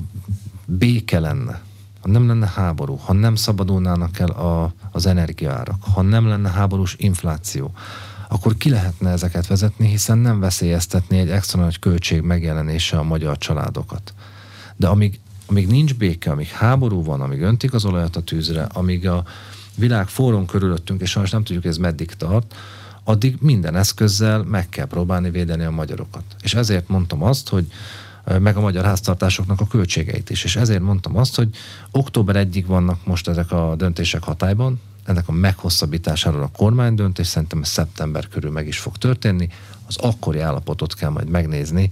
béke 0.66 1.20
lenne, 1.20 1.60
ha 2.00 2.08
nem 2.08 2.26
lenne 2.26 2.52
háború, 2.54 2.96
ha 2.96 3.12
nem 3.12 3.34
szabadulnának 3.34 4.18
el 4.18 4.28
a, 4.28 4.72
az 4.90 5.06
energiárak, 5.06 5.82
ha 5.94 6.02
nem 6.02 6.28
lenne 6.28 6.50
háborús 6.50 6.94
infláció, 6.98 7.72
akkor 8.28 8.56
ki 8.56 8.70
lehetne 8.70 9.10
ezeket 9.10 9.46
vezetni, 9.46 9.88
hiszen 9.88 10.18
nem 10.18 10.40
veszélyeztetné 10.40 11.20
egy 11.20 11.30
extra 11.30 11.60
nagy 11.60 11.78
költség 11.78 12.20
megjelenése 12.20 12.98
a 12.98 13.02
magyar 13.02 13.38
családokat. 13.38 14.14
De 14.76 14.86
amíg 14.86 15.20
amíg 15.50 15.66
nincs 15.66 15.94
béke, 15.94 16.30
amíg 16.30 16.48
háború 16.48 17.04
van, 17.04 17.20
amíg 17.20 17.40
öntik 17.40 17.74
az 17.74 17.84
olajat 17.84 18.16
a 18.16 18.20
tűzre, 18.20 18.62
amíg 18.62 19.08
a 19.08 19.24
világ 19.78 20.08
forrón 20.08 20.46
körülöttünk, 20.46 21.00
és 21.00 21.10
sajnos 21.10 21.30
nem 21.30 21.44
tudjuk, 21.44 21.64
ez 21.64 21.76
meddig 21.76 22.10
tart, 22.10 22.54
addig 23.04 23.36
minden 23.40 23.76
eszközzel 23.76 24.42
meg 24.42 24.68
kell 24.68 24.86
próbálni 24.86 25.30
védeni 25.30 25.64
a 25.64 25.70
magyarokat. 25.70 26.22
És 26.42 26.54
ezért 26.54 26.88
mondtam 26.88 27.22
azt, 27.22 27.48
hogy 27.48 27.66
meg 28.38 28.56
a 28.56 28.60
magyar 28.60 28.84
háztartásoknak 28.84 29.60
a 29.60 29.66
költségeit 29.66 30.30
is. 30.30 30.44
És 30.44 30.56
ezért 30.56 30.82
mondtam 30.82 31.16
azt, 31.16 31.36
hogy 31.36 31.48
október 31.90 32.36
egyig 32.36 32.66
vannak 32.66 33.06
most 33.06 33.28
ezek 33.28 33.52
a 33.52 33.74
döntések 33.76 34.22
hatályban, 34.22 34.80
ennek 35.04 35.28
a 35.28 35.32
meghosszabbításáról 35.32 36.42
a 36.42 36.50
kormány 36.56 36.94
dönt, 36.94 37.18
és 37.18 37.26
szerintem 37.26 37.62
szeptember 37.62 38.28
körül 38.28 38.50
meg 38.50 38.66
is 38.66 38.78
fog 38.78 38.96
történni. 38.96 39.48
Az 39.86 39.96
akkori 39.96 40.40
állapotot 40.40 40.94
kell 40.94 41.10
majd 41.10 41.28
megnézni, 41.28 41.90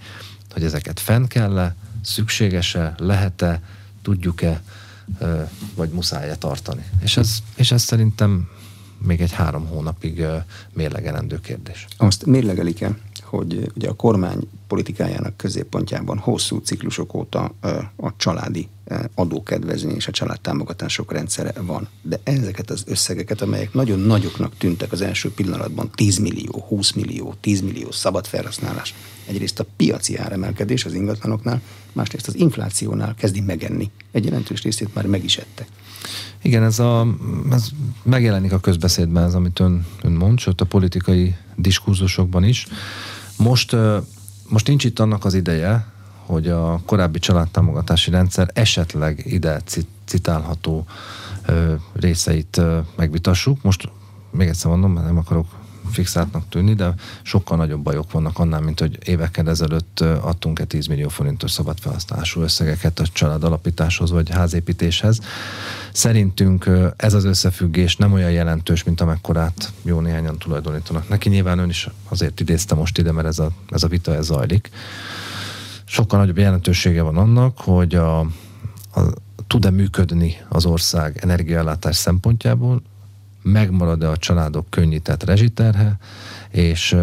hogy 0.53 0.65
ezeket 0.65 1.01
fenn 1.01 1.25
kell-e, 1.25 1.75
szükséges-e, 2.03 2.95
lehet-e, 2.99 3.61
tudjuk-e, 4.03 4.63
vagy 5.75 5.91
muszáj-e 5.91 6.37
tartani. 6.37 6.85
És 7.01 7.17
ez, 7.17 7.39
és 7.57 7.73
ez 7.73 7.83
szerintem 7.83 8.49
még 8.99 9.21
egy 9.21 9.33
három 9.33 9.67
hónapig 9.67 10.25
mérlegelendő 10.73 11.41
kérdés. 11.41 11.87
Azt 11.97 12.27
mérlegelik-e, 12.27 12.97
hogy 13.27 13.73
ugye 13.75 13.89
a 13.89 13.95
kormány 13.95 14.49
politikájának 14.67 15.37
középpontjában 15.37 16.19
hosszú 16.19 16.59
ciklusok 16.59 17.15
óta 17.15 17.55
a 17.97 18.17
családi 18.17 18.69
adókedvezmény 19.15 19.95
és 19.95 20.07
a 20.07 20.13
családtámogatások 20.13 21.13
rendszere 21.13 21.53
van. 21.61 21.89
De 22.03 22.21
ezeket 22.23 22.71
az 22.71 22.85
összegeket, 22.87 23.41
amelyek 23.41 23.73
nagyon 23.73 23.99
nagyoknak 23.99 24.57
tűntek 24.57 24.93
az 24.93 25.01
első 25.01 25.33
pillanatban, 25.33 25.91
10 25.95 26.19
millió, 26.19 26.65
20 26.69 26.93
millió, 26.93 27.35
10 27.41 27.61
millió 27.61 27.91
szabad 27.91 28.27
felhasználás, 28.27 28.95
egyrészt 29.27 29.61
a 29.61 29.67
piaci 29.77 30.17
áremelkedés 30.17 30.85
az 30.85 30.95
ingatlanoknál, 30.95 31.61
másrészt 31.93 32.29
az 32.29 32.37
inflációnál 32.37 33.15
kezdi 33.15 33.41
megenni. 33.41 33.91
Egy 34.13 34.25
jelentős 34.25 34.63
részét 34.63 34.95
már 34.95 35.07
meg 35.07 35.25
is 35.25 35.37
ettek. 35.37 35.69
Igen, 36.43 36.63
ez, 36.63 36.79
a, 36.79 37.07
ez 37.51 37.69
megjelenik 38.03 38.53
a 38.53 38.61
közbeszédben, 38.61 39.25
ez, 39.25 39.35
amit 39.35 39.61
ön, 39.61 39.87
ön 40.03 40.13
mond, 40.13 40.39
sőt 40.39 40.61
a 40.61 40.65
politikai 40.65 41.35
diskurzusokban 41.57 42.45
is. 42.45 42.67
Most, 43.37 43.77
most 44.49 44.67
nincs 44.67 44.85
itt 44.85 44.99
annak 44.99 45.25
az 45.25 45.35
ideje, 45.35 45.87
hogy 46.27 46.49
a 46.49 46.81
korábbi 46.87 47.19
családtámogatási 47.19 48.11
rendszer 48.11 48.51
esetleg 48.55 49.23
ide 49.25 49.61
citálható 50.05 50.87
részeit 51.93 52.61
megvitassuk. 52.97 53.63
Most 53.63 53.89
még 54.31 54.49
egyszer 54.49 54.71
mondom, 54.71 54.93
mert 54.93 55.07
nem 55.07 55.19
akarok 55.19 55.47
fixáltnak 55.91 56.49
tűnni, 56.49 56.75
de 56.75 56.95
sokkal 57.23 57.57
nagyobb 57.57 57.83
bajok 57.83 58.13
vannak 58.13 58.39
annál, 58.39 58.61
mint 58.61 58.81
hogy 58.81 58.99
évekkel 59.05 59.49
ezelőtt 59.49 60.01
adtunk-e 60.01 60.65
10 60.65 60.87
millió 60.87 61.09
forintos 61.09 61.51
szabad 61.51 61.79
felhasználású 61.79 62.41
összegeket 62.41 62.99
a 62.99 63.07
család 63.13 63.45
alapításhoz 63.45 64.11
vagy 64.11 64.31
házépítéshez. 64.31 65.21
Szerintünk 65.93 66.71
ez 66.97 67.15
az 67.15 67.25
összefüggés 67.25 67.97
nem 67.97 68.13
olyan 68.13 68.31
jelentős, 68.31 68.85
mint 68.85 69.01
amekkorát 69.01 69.73
jó 69.83 70.01
néhányan 70.01 70.39
tulajdonítanak. 70.39 71.09
Neki 71.09 71.29
nyilván 71.29 71.59
ön 71.59 71.69
is 71.69 71.89
azért 72.09 72.41
idézte 72.41 72.75
most 72.75 72.99
ide, 72.99 73.13
mert 73.13 73.27
ez 73.27 73.39
a, 73.39 73.51
ez 73.71 73.83
a 73.83 73.89
vita 73.89 74.15
ez 74.15 74.25
zajlik. 74.25 74.71
Sokkal 75.85 76.19
nagyobb 76.19 76.39
jelentősége 76.39 77.03
van 77.03 77.17
annak, 77.17 77.59
hogy 77.59 77.95
a, 77.95 78.19
a, 78.19 78.27
tud-e 79.47 79.71
működni 79.71 80.37
az 80.49 80.67
ország 80.67 81.19
energiállátás 81.23 81.97
szempontjából, 81.97 82.83
megmarad-e 83.47 84.09
a 84.09 84.17
családok 84.17 84.71
könnyített 84.71 85.25
rezsiterhe, 85.25 85.97
és 86.51 86.97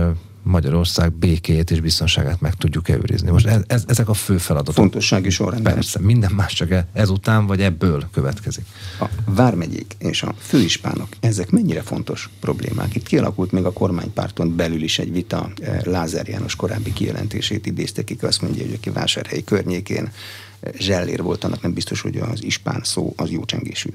Magyarország 0.43 1.13
békéjét 1.13 1.71
és 1.71 1.81
biztonságát 1.81 2.41
meg 2.41 2.53
tudjuk 2.53 2.89
-e 2.89 2.95
őrizni. 2.95 3.31
Most 3.31 3.45
ez, 3.45 3.61
ez, 3.67 3.83
ezek 3.87 4.09
a 4.09 4.13
fő 4.13 4.37
feladatok. 4.37 4.73
Fontossági 4.73 5.29
sorrendben. 5.29 5.73
Persze, 5.73 5.99
minden 5.99 6.31
más 6.31 6.53
csak 6.53 6.71
e, 6.71 6.87
ezután 6.93 7.45
vagy 7.45 7.61
ebből 7.61 8.07
következik. 8.11 8.65
A 8.99 9.05
vármegyék 9.25 9.95
és 9.97 10.23
a 10.23 10.33
főispánok, 10.37 11.07
ezek 11.19 11.49
mennyire 11.49 11.81
fontos 11.81 12.29
problémák? 12.39 12.95
Itt 12.95 13.07
kialakult 13.07 13.51
még 13.51 13.65
a 13.65 13.73
kormánypárton 13.73 14.55
belül 14.55 14.83
is 14.83 14.99
egy 14.99 15.11
vita, 15.11 15.49
Lázár 15.83 16.27
János 16.27 16.55
korábbi 16.55 16.93
kijelentését 16.93 17.65
idézte 17.65 18.03
ki, 18.03 18.17
azt 18.21 18.41
mondja, 18.41 18.63
hogy 18.63 18.73
aki 18.73 18.89
vásárhelyi 18.89 19.43
környékén 19.43 20.11
zsellér 20.77 21.21
volt, 21.21 21.43
annak 21.43 21.61
nem 21.61 21.73
biztos, 21.73 22.01
hogy 22.01 22.17
az 22.17 22.43
ispán 22.43 22.81
szó 22.83 23.13
az 23.15 23.31
jó 23.31 23.45
csengésű 23.45 23.89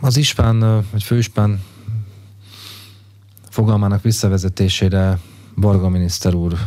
az 0.00 0.16
ispán, 0.16 0.84
vagy 0.90 1.02
főispán 1.02 1.62
fogalmának 3.48 4.02
visszavezetésére 4.02 5.18
Varga 5.54 5.88
miniszter 5.88 6.34
úr 6.34 6.58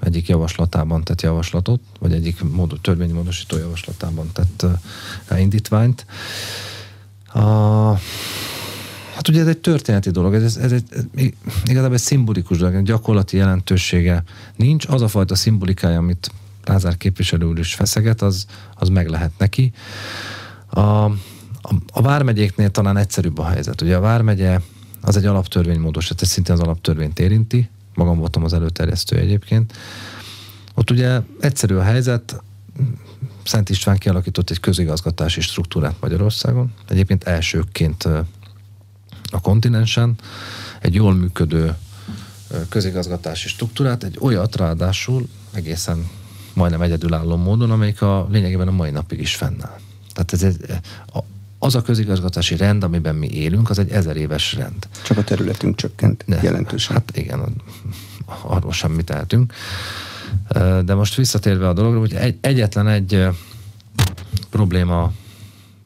egyik 0.00 0.28
javaslatában 0.28 1.04
tett 1.04 1.20
javaslatot, 1.20 1.80
vagy 1.98 2.12
egyik 2.12 2.42
mód, 2.42 2.78
törvényi 2.80 3.12
módosító 3.12 3.56
javaslatában 3.56 4.30
tett 4.32 4.66
indítványt. 5.38 6.06
A, 7.32 7.40
hát 9.14 9.28
ugye 9.28 9.40
ez 9.40 9.46
egy 9.46 9.58
történeti 9.58 10.10
dolog, 10.10 10.34
ez, 10.34 10.56
ez, 10.56 10.72
egy, 10.72 11.34
igazából 11.64 11.94
egy 11.94 12.00
szimbolikus 12.00 12.58
dolog, 12.58 12.82
gyakorlati 12.82 13.36
jelentősége 13.36 14.22
nincs. 14.56 14.86
Az 14.88 15.02
a 15.02 15.08
fajta 15.08 15.34
szimbolikája, 15.34 15.98
amit 15.98 16.30
Lázár 16.64 16.96
képviselő 16.96 17.46
úr 17.46 17.58
is 17.58 17.74
feszeget, 17.74 18.22
az, 18.22 18.46
az 18.74 18.88
meg 18.88 19.08
lehet 19.08 19.32
neki. 19.38 19.72
A, 20.70 21.10
a, 21.92 22.02
vármegyéknél 22.02 22.70
talán 22.70 22.96
egyszerűbb 22.96 23.38
a 23.38 23.46
helyzet. 23.46 23.80
Ugye 23.80 23.96
a 23.96 24.00
vármegye 24.00 24.60
az 25.00 25.16
egy 25.16 25.26
alaptörvénymódosítás, 25.26 26.22
ez 26.22 26.28
szintén 26.28 26.54
az 26.54 26.60
alaptörvényt 26.60 27.18
érinti, 27.18 27.68
magam 27.94 28.18
voltam 28.18 28.44
az 28.44 28.52
előterjesztő 28.52 29.16
egyébként. 29.16 29.72
Ott 30.74 30.90
ugye 30.90 31.20
egyszerű 31.40 31.74
a 31.74 31.82
helyzet, 31.82 32.42
Szent 33.44 33.70
István 33.70 33.98
kialakított 33.98 34.50
egy 34.50 34.60
közigazgatási 34.60 35.40
struktúrát 35.40 35.94
Magyarországon, 36.00 36.72
egyébként 36.88 37.24
elsőként 37.24 38.04
a 39.30 39.40
kontinensen, 39.40 40.14
egy 40.80 40.94
jól 40.94 41.14
működő 41.14 41.74
közigazgatási 42.68 43.48
struktúrát, 43.48 44.04
egy 44.04 44.16
olyat 44.20 44.56
ráadásul 44.56 45.28
egészen 45.52 46.08
majdnem 46.52 46.82
egyedülálló 46.82 47.36
módon, 47.36 47.70
amelyik 47.70 48.02
a 48.02 48.26
lényegében 48.30 48.68
a 48.68 48.70
mai 48.70 48.90
napig 48.90 49.20
is 49.20 49.34
fennáll. 49.34 49.78
Tehát 50.12 50.32
ez 50.32 50.42
egy, 50.42 50.80
a, 51.12 51.18
az 51.62 51.74
a 51.74 51.82
közigazgatási 51.82 52.56
rend, 52.56 52.84
amiben 52.84 53.14
mi 53.14 53.30
élünk, 53.30 53.70
az 53.70 53.78
egy 53.78 53.90
ezer 53.90 54.16
éves 54.16 54.52
rend. 54.52 54.88
Csak 55.02 55.18
a 55.18 55.24
területünk 55.24 55.76
csökkent 55.76 56.24
De, 56.26 56.40
jelentősen. 56.42 56.96
Hát 56.96 57.16
igen, 57.16 57.62
arról 58.42 58.72
semmit 58.72 59.04
tehetünk. 59.04 59.52
De 60.84 60.94
most 60.94 61.14
visszatérve 61.14 61.68
a 61.68 61.72
dologra, 61.72 61.98
hogy 61.98 62.14
egy, 62.14 62.36
egyetlen 62.40 62.88
egy 62.88 63.28
probléma 64.50 65.12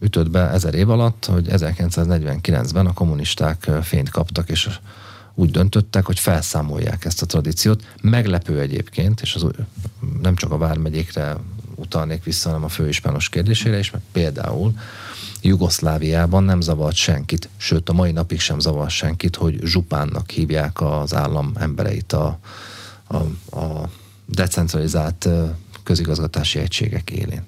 ütött 0.01 0.31
be 0.31 0.51
ezer 0.51 0.75
év 0.75 0.91
alatt, 0.91 1.25
hogy 1.25 1.47
1949-ben 1.51 2.87
a 2.87 2.93
kommunisták 2.93 3.71
fényt 3.83 4.09
kaptak, 4.09 4.49
és 4.49 4.69
úgy 5.35 5.51
döntöttek, 5.51 6.05
hogy 6.05 6.19
felszámolják 6.19 7.05
ezt 7.05 7.23
a 7.23 7.27
tradíciót. 7.27 7.85
Meglepő 8.03 8.61
egyébként, 8.61 9.21
és 9.21 9.35
az 9.35 9.47
nem 10.23 10.35
csak 10.35 10.53
a 10.53 10.59
vármegyékre 10.59 11.37
utalnék 11.75 12.25
vissza, 12.25 12.49
hanem 12.49 12.65
a 12.65 12.69
főispános 12.69 13.29
kérdésére 13.29 13.79
is, 13.79 13.91
mert 13.91 14.05
például 14.13 14.73
Jugoszláviában 15.43 16.45
nem 16.45 16.61
zavart 16.61 16.97
senkit, 16.97 17.49
sőt 17.57 17.89
a 17.89 17.93
mai 17.93 18.13
napig 18.13 18.41
sem 18.41 18.59
zavar 18.59 18.91
senkit, 18.91 19.37
hogy 19.37 19.61
zsupánnak 19.65 20.31
hívják 20.31 20.81
az 20.81 21.15
állam 21.15 21.53
embereit 21.55 22.13
a, 22.13 22.39
a, 23.07 23.17
a 23.59 23.91
decentralizált 24.27 25.29
közigazgatási 25.83 26.59
egységek 26.59 27.11
élén. 27.11 27.43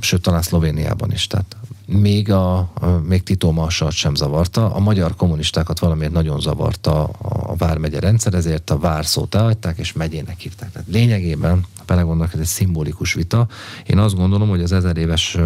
Sőt, 0.00 0.22
talán 0.22 0.42
Szlovéniában 0.42 1.12
is. 1.12 1.26
Tehát 1.26 1.56
még, 1.86 2.30
a, 2.30 2.72
még 3.06 3.22
Tito 3.22 3.52
Marsalt 3.52 3.92
sem 3.92 4.14
zavarta. 4.14 4.74
A 4.74 4.78
magyar 4.78 5.16
kommunistákat 5.16 5.78
valamiért 5.78 6.12
nagyon 6.12 6.40
zavarta 6.40 7.04
a 7.18 7.56
Vármegye 7.56 8.00
rendszer, 8.00 8.34
ezért 8.34 8.70
a 8.70 8.78
Vár 8.78 9.06
szót 9.06 9.34
elhagyták, 9.34 9.78
és 9.78 9.92
megyének 9.92 10.38
hívták. 10.38 10.72
Tehát 10.72 10.88
lényegében, 10.88 11.66
ha 11.76 11.84
belegondolok, 11.86 12.32
ez 12.32 12.40
egy 12.40 12.46
szimbolikus 12.46 13.14
vita. 13.14 13.46
Én 13.86 13.98
azt 13.98 14.14
gondolom, 14.14 14.48
hogy 14.48 14.62
az 14.62 14.72
ezer 14.72 14.96
éves 14.96 15.38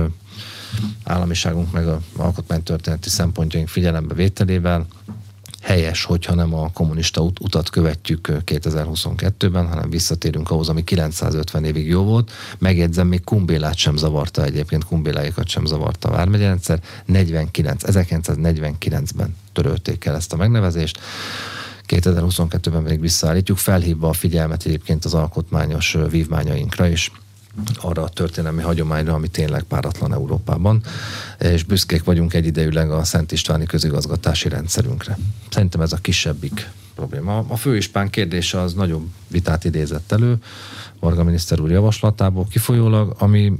államiságunk 1.04 1.72
meg 1.72 1.88
a 1.88 2.00
alkotmánytörténeti 2.16 3.09
szempontjaink 3.09 3.68
figyelembe 3.68 4.14
vételével 4.14 4.86
helyes, 5.69 6.05
hogyha 6.05 6.35
nem 6.35 6.55
a 6.55 6.71
kommunista 6.73 7.21
ut- 7.21 7.41
utat 7.41 7.71
követjük 7.71 8.29
2022-ben, 8.45 9.69
hanem 9.69 9.91
visszatérünk 9.91 10.51
ahhoz, 10.51 10.69
ami 10.69 10.85
950 10.85 11.64
évig 11.64 11.87
jó 11.87 12.03
volt. 12.03 12.31
Megjegyzem, 12.59 13.07
még 13.07 13.25
Kumbélát 13.25 13.77
sem 13.77 13.97
zavarta 13.97 14.45
egyébként, 14.45 14.85
Kumbéláikat 14.85 15.49
sem 15.49 15.64
zavarta 15.64 16.09
a 16.09 16.12
vármegyerendszer. 16.12 16.81
49, 17.05 17.83
1949-ben 17.87 19.37
törölték 19.53 20.05
el 20.05 20.14
ezt 20.14 20.33
a 20.33 20.37
megnevezést. 20.37 21.01
2022-ben 21.89 22.83
pedig 22.83 23.01
visszaállítjuk, 23.01 23.59
felhívva 23.59 24.09
a 24.09 24.12
figyelmet 24.12 24.64
egyébként 24.64 25.05
az 25.05 25.14
alkotmányos 25.14 25.97
vívmányainkra 26.11 26.87
is 26.87 27.12
arra 27.74 28.02
a 28.02 28.09
történelmi 28.09 28.62
hagyományra, 28.62 29.14
ami 29.14 29.28
tényleg 29.28 29.62
páratlan 29.62 30.12
Európában, 30.12 30.82
és 31.38 31.64
büszkék 31.64 32.04
vagyunk 32.04 32.34
egyidejűleg 32.34 32.90
a 32.90 33.04
Szent 33.04 33.32
Istváni 33.32 33.66
közigazgatási 33.66 34.48
rendszerünkre. 34.48 35.18
Szerintem 35.50 35.80
ez 35.80 35.92
a 35.92 35.96
kisebbik 35.96 36.70
probléma. 36.94 37.44
A 37.48 37.56
főispán 37.56 38.11
kérdése 38.11 38.61
az 38.61 38.74
nagyobb 38.74 39.06
vitát 39.28 39.64
idézett 39.64 40.12
elő, 40.12 40.36
Varga 41.00 41.24
miniszter 41.24 41.61
úr 41.61 41.70
javaslatából 41.70 42.46
kifolyólag, 42.50 43.14
ami 43.18 43.52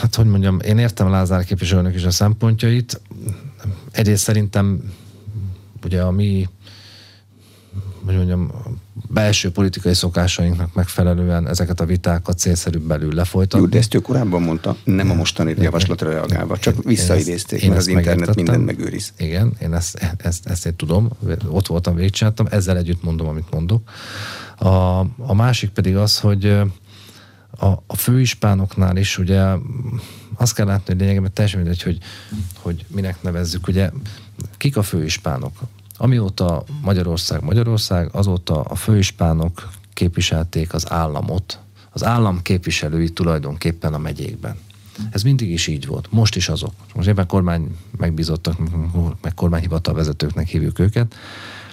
hát 0.00 0.14
hogy 0.14 0.26
mondjam, 0.26 0.60
én 0.60 0.78
értem 0.78 1.10
Lázár 1.10 1.44
képviselőnek 1.44 1.94
is 1.94 2.04
a 2.04 2.10
szempontjait. 2.10 3.00
Egyrészt 3.90 4.22
szerintem 4.22 4.92
ugye 5.84 6.02
a 6.02 6.10
mi 6.10 6.48
hogy 8.06 8.16
mondjam, 8.16 8.50
belső 9.08 9.50
politikai 9.50 9.94
szokásainknak 9.94 10.74
megfelelően 10.74 11.48
ezeket 11.48 11.80
a 11.80 11.84
vitákat 11.84 12.38
célszerűbb 12.38 12.82
belül 12.82 13.14
lefolytatni. 13.14 13.66
Jó, 13.66 13.66
de 13.66 13.78
ezt 13.78 13.94
ő 13.94 13.98
korábban 13.98 14.42
mondta, 14.42 14.76
nem 14.84 15.10
a 15.10 15.14
mostani 15.14 15.54
javaslatra 15.58 16.10
reagálva, 16.10 16.58
csak 16.58 16.84
visszaidézték, 16.84 17.66
mert 17.68 17.80
az 17.80 17.86
internet 17.86 18.34
mindent 18.34 18.64
megőriz. 18.64 19.12
Igen, 19.18 19.52
én 19.62 19.74
ezt, 19.74 20.14
ezt, 20.16 20.46
ezt 20.46 20.66
én 20.66 20.76
tudom, 20.76 21.10
ott 21.48 21.66
voltam, 21.66 21.94
végigcsináltam, 21.94 22.46
ezzel 22.50 22.76
együtt 22.76 23.02
mondom, 23.02 23.26
amit 23.26 23.50
mondok. 23.50 23.90
A, 24.58 24.98
a 25.16 25.34
másik 25.34 25.70
pedig 25.70 25.96
az, 25.96 26.18
hogy 26.18 26.46
a, 27.58 27.66
a 27.86 27.96
főispánoknál 27.96 28.96
is 28.96 29.18
ugye 29.18 29.42
azt 30.34 30.54
kell 30.54 30.66
látni, 30.66 30.84
hogy 30.86 31.00
lényegében 31.00 31.32
teljesen 31.32 31.60
mindegy, 31.60 31.82
hogy, 31.82 31.98
hogy 32.58 32.84
minek 32.88 33.22
nevezzük, 33.22 33.66
ugye 33.66 33.90
kik 34.56 34.76
a 34.76 34.82
főispánok? 34.82 35.52
Amióta 35.98 36.64
Magyarország 36.82 37.42
Magyarország, 37.42 38.08
azóta 38.12 38.60
a 38.60 38.74
főispánok 38.74 39.68
képviselték 39.92 40.74
az 40.74 40.90
államot, 40.90 41.58
az 41.90 42.04
állam 42.04 42.42
képviselői 42.42 43.08
tulajdonképpen 43.08 43.94
a 43.94 43.98
megyékben. 43.98 44.56
Ez 45.10 45.22
mindig 45.22 45.50
is 45.50 45.66
így 45.66 45.86
volt. 45.86 46.06
Most 46.10 46.36
is 46.36 46.48
azok. 46.48 46.72
Most 46.94 47.08
éppen 47.08 47.26
kormány 47.26 47.76
megbízottak, 47.96 48.56
meg 49.22 49.34
kormányhivatal 49.34 49.94
vezetőknek 49.94 50.48
hívjuk 50.48 50.78
őket, 50.78 51.14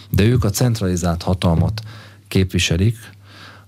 de 0.10 0.24
ők 0.24 0.44
a 0.44 0.50
centralizált 0.50 1.22
hatalmat 1.22 1.82
képviselik 2.28 2.98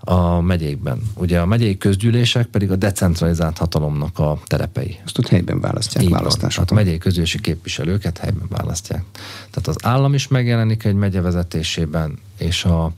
a 0.06 0.42
megyékben. 0.42 1.02
Ugye 1.14 1.40
a 1.40 1.46
megyei 1.46 1.78
közgyűlések 1.78 2.46
pedig 2.46 2.72
a 2.72 2.76
decentralizált 2.76 3.58
hatalomnak 3.58 4.20
a 4.20 4.40
terepei. 4.46 5.00
Ezt 5.06 5.18
ott 5.18 5.28
helyben 5.28 5.60
választják 5.60 6.10
választásokon. 6.10 6.68
Hát 6.68 6.72
a 6.72 6.74
megyei 6.74 6.98
közgyűlési 6.98 7.42
képviselőket 7.42 8.18
helyben 8.18 8.48
választják. 8.50 9.04
Tehát 9.52 9.68
az 9.68 9.76
állam 9.82 10.14
is 10.14 10.28
megjelenik 10.28 10.84
egy 10.84 10.96
megye 10.96 11.22
vezetésében, 11.22 12.20
és 12.38 12.66
a, 12.66 12.92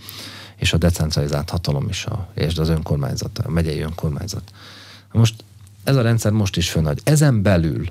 és 0.55 0.73
a 0.73 0.77
decentralizált 0.77 1.49
hatalom 1.49 1.87
is, 1.89 2.05
a, 2.05 2.29
és 2.33 2.57
az 2.57 2.69
önkormányzat, 2.69 3.37
a 3.37 3.49
megyei 3.49 3.79
önkormányzat. 3.79 4.51
Most 5.11 5.43
ez 5.83 5.95
a 5.95 6.01
rendszer 6.01 6.31
most 6.31 6.57
is 6.57 6.69
fönnagy. 6.69 6.99
Ezen 7.03 7.41
belül 7.41 7.85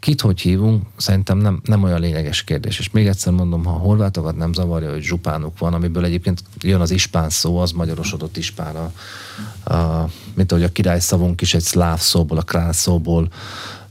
Kit 0.00 0.20
hogy 0.20 0.40
hívunk, 0.40 0.86
szerintem 0.96 1.38
nem, 1.38 1.60
nem 1.64 1.82
olyan 1.82 2.00
lényeges 2.00 2.44
kérdés. 2.44 2.78
És 2.78 2.90
még 2.90 3.06
egyszer 3.06 3.32
mondom, 3.32 3.64
ha 3.64 3.70
a 3.70 3.78
horvátokat 3.78 4.36
nem 4.36 4.52
zavarja, 4.52 4.90
hogy 4.90 5.02
zsupánuk 5.02 5.58
van, 5.58 5.74
amiből 5.74 6.04
egyébként 6.04 6.42
jön 6.60 6.80
az 6.80 6.90
ispán 6.90 7.30
szó, 7.30 7.58
az 7.58 7.72
magyarosodott 7.72 8.36
ispára, 8.36 8.92
a, 9.64 10.04
mint 10.34 10.52
ahogy 10.52 10.64
a 10.64 10.72
király 10.72 11.00
szavunk 11.00 11.40
is 11.40 11.54
egy 11.54 11.62
szláv 11.62 11.98
szóból, 11.98 12.38
a 12.38 12.42
král 12.42 12.72
szóból 12.72 13.28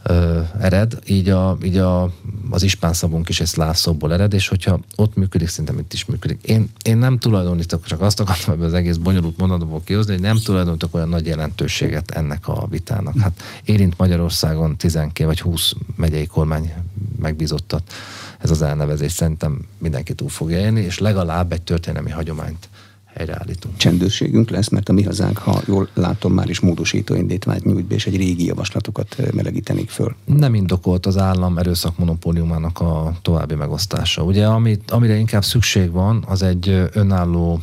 ö, 0.08 0.42
ered, 0.60 1.00
így, 1.06 1.30
a, 1.30 1.58
így 1.64 1.78
a, 1.78 2.12
az 2.50 2.64
ispán 2.64 2.94
szavunk 2.94 3.30
is 3.30 3.40
egy 3.40 3.48
szláv 3.48 3.76
szóból 3.76 4.14
ered, 4.14 4.34
és 4.34 4.48
hogyha 4.48 4.80
ott 4.96 5.16
működik, 5.16 5.48
szerintem 5.48 5.80
itt 5.80 5.94
is 5.94 6.06
működik. 6.06 6.44
Én, 6.44 6.70
én 6.84 6.98
nem 6.98 7.18
tulajdonítok, 7.18 7.86
csak 7.86 8.02
azt 8.02 8.20
akartam 8.20 8.54
ebből 8.54 8.66
az 8.66 8.74
egész 8.74 8.96
bonyolult 8.96 9.38
mondatból 9.38 9.82
kihozni, 9.84 10.14
hogy 10.14 10.22
nem 10.22 10.38
tulajdonítok 10.38 10.96
olyan 10.96 11.10
nagy 11.10 11.26
jelentőséget 11.26 12.12
ennek 12.12 12.48
a 12.48 12.68
vitának. 12.70 13.20
Hát 13.20 13.42
érint 13.64 13.98
Magyarországon 13.98 14.78
12 14.78 15.26
vagy 15.26 15.42
20 15.42 15.74
megyei 15.96 16.26
kormány 16.26 16.74
megbízottat 17.20 17.94
ez 18.40 18.52
az 18.52 18.62
elnevezés. 18.62 19.12
Szerintem 19.12 19.62
mindenki 19.78 20.14
túl 20.14 20.30
fogja 20.30 20.60
élni, 20.60 20.82
és 20.82 21.00
legalább 21.00 21.52
egy 21.52 21.62
történelmi 21.62 22.12
hagyományt 22.12 22.70
helyreállítunk. 23.18 23.78
Csendőrségünk 23.78 24.50
lesz, 24.50 24.70
mert 24.70 24.90
a 24.90 24.94
mi 24.94 25.04
hazánk, 25.04 25.38
ha 25.38 25.62
jól 25.68 25.90
látom, 25.94 26.34
már 26.34 26.50
is 26.50 26.60
módosító 26.60 27.16
indítványt 27.16 27.64
nyújt 27.64 27.86
be, 27.86 27.96
és 27.96 28.06
egy 28.06 28.18
régi 28.18 28.46
javaslatokat 28.46 29.16
melegítenék 29.34 29.90
föl. 29.90 30.16
Nem 30.26 30.54
indokolt 30.54 31.06
az 31.06 31.18
állam 31.18 31.58
erőszakmonopóliumának 31.58 32.80
a 32.80 33.14
további 33.22 33.56
megosztása. 33.56 34.24
Ugye, 34.24 34.46
amit, 34.46 34.92
amire 34.92 35.16
inkább 35.16 35.44
szükség 35.44 35.92
van, 35.92 36.24
az 36.28 36.42
egy 36.42 36.90
önálló 36.94 37.60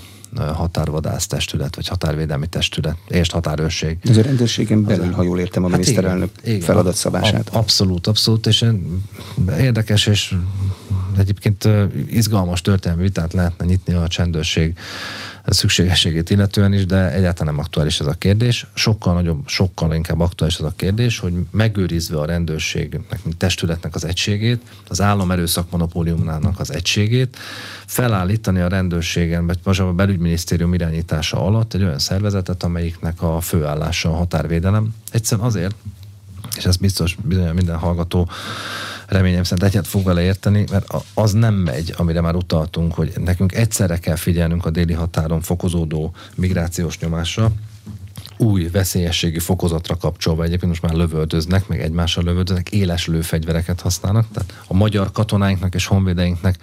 határvadász 0.54 1.26
testület, 1.26 1.74
vagy 1.74 1.88
határvédelmi 1.88 2.46
testület, 2.46 2.96
és 3.08 3.30
határőrség. 3.30 3.98
Ez 4.02 4.16
a 4.16 4.22
rendőrségen 4.22 4.84
belül, 4.84 5.12
ha 5.12 5.22
jól 5.22 5.38
értem 5.38 5.64
a 5.64 5.68
hát 5.68 5.78
miniszterelnök 5.78 6.30
igen, 6.44 6.60
feladatszabását. 6.60 7.48
Abszolút, 7.48 8.06
abszolút, 8.06 8.46
és 8.46 8.64
érdekes, 9.58 10.06
és 10.06 10.34
egyébként 11.18 11.68
izgalmas 12.10 12.60
történelmi 12.60 13.02
vitát 13.02 13.32
lehetne 13.32 13.64
nyitni 13.64 13.94
a 13.94 14.08
csendőrség 14.08 14.78
szükségességét 15.52 16.30
illetően 16.30 16.72
is, 16.72 16.86
de 16.86 17.12
egyáltalán 17.12 17.54
nem 17.54 17.64
aktuális 17.64 18.00
ez 18.00 18.06
a 18.06 18.12
kérdés. 18.12 18.66
Sokkal 18.74 19.14
nagyobb, 19.14 19.48
sokkal 19.48 19.94
inkább 19.94 20.20
aktuális 20.20 20.56
ez 20.56 20.64
a 20.64 20.72
kérdés, 20.76 21.18
hogy 21.18 21.32
megőrizve 21.50 22.18
a 22.18 22.24
rendőrségnek, 22.24 23.24
mint 23.24 23.36
testületnek 23.36 23.94
az 23.94 24.04
egységét, 24.04 24.62
az 24.88 25.00
állam 25.00 25.30
erőszakmonopóliumának 25.30 26.60
az 26.60 26.72
egységét, 26.72 27.36
felállítani 27.86 28.60
a 28.60 28.68
rendőrségen, 28.68 29.46
vagy 29.46 29.58
most 29.64 29.80
a 29.80 29.92
belügyminisztérium 29.92 30.74
irányítása 30.74 31.46
alatt 31.46 31.74
egy 31.74 31.82
olyan 31.82 31.98
szervezetet, 31.98 32.62
amelyiknek 32.62 33.22
a 33.22 33.40
főállása 33.40 34.10
a 34.10 34.14
határvédelem. 34.14 34.94
Egyszerűen 35.10 35.46
azért, 35.46 35.74
és 36.56 36.64
ez 36.64 36.76
biztos 36.76 37.16
bizony 37.22 37.54
minden 37.54 37.78
hallgató 37.78 38.28
reményem 39.06 39.42
szerint 39.42 39.68
egyet 39.68 39.86
fog 39.86 40.04
vele 40.04 40.22
érteni, 40.22 40.64
mert 40.70 40.94
az 41.14 41.32
nem 41.32 41.54
megy, 41.54 41.94
amire 41.96 42.20
már 42.20 42.34
utaltunk, 42.34 42.94
hogy 42.94 43.12
nekünk 43.24 43.54
egyszerre 43.54 43.98
kell 43.98 44.16
figyelnünk 44.16 44.66
a 44.66 44.70
déli 44.70 44.92
határon 44.92 45.40
fokozódó 45.40 46.14
migrációs 46.34 46.98
nyomásra, 46.98 47.52
új 48.36 48.68
veszélyességi 48.68 49.38
fokozatra 49.38 49.96
kapcsolva. 49.96 50.42
Egyébként 50.42 50.70
most 50.70 50.82
már 50.82 50.92
lövöldöznek, 50.92 51.68
meg 51.68 51.80
egymással 51.80 52.24
lövöldöznek, 52.24 52.70
éles 52.70 53.06
lőfegyvereket 53.06 53.80
használnak, 53.80 54.26
tehát 54.32 54.62
a 54.66 54.74
magyar 54.74 55.12
katonáinknak 55.12 55.74
és 55.74 55.86
honvédeinknek 55.86 56.58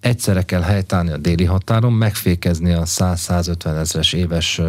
egyszerre 0.00 0.42
kell 0.42 0.62
helytállni 0.62 1.10
a 1.10 1.16
déli 1.16 1.44
határon, 1.44 1.92
megfékezni 1.92 2.72
a 2.72 2.82
100-150 2.84 3.78
ezres 3.78 4.12
éves 4.12 4.60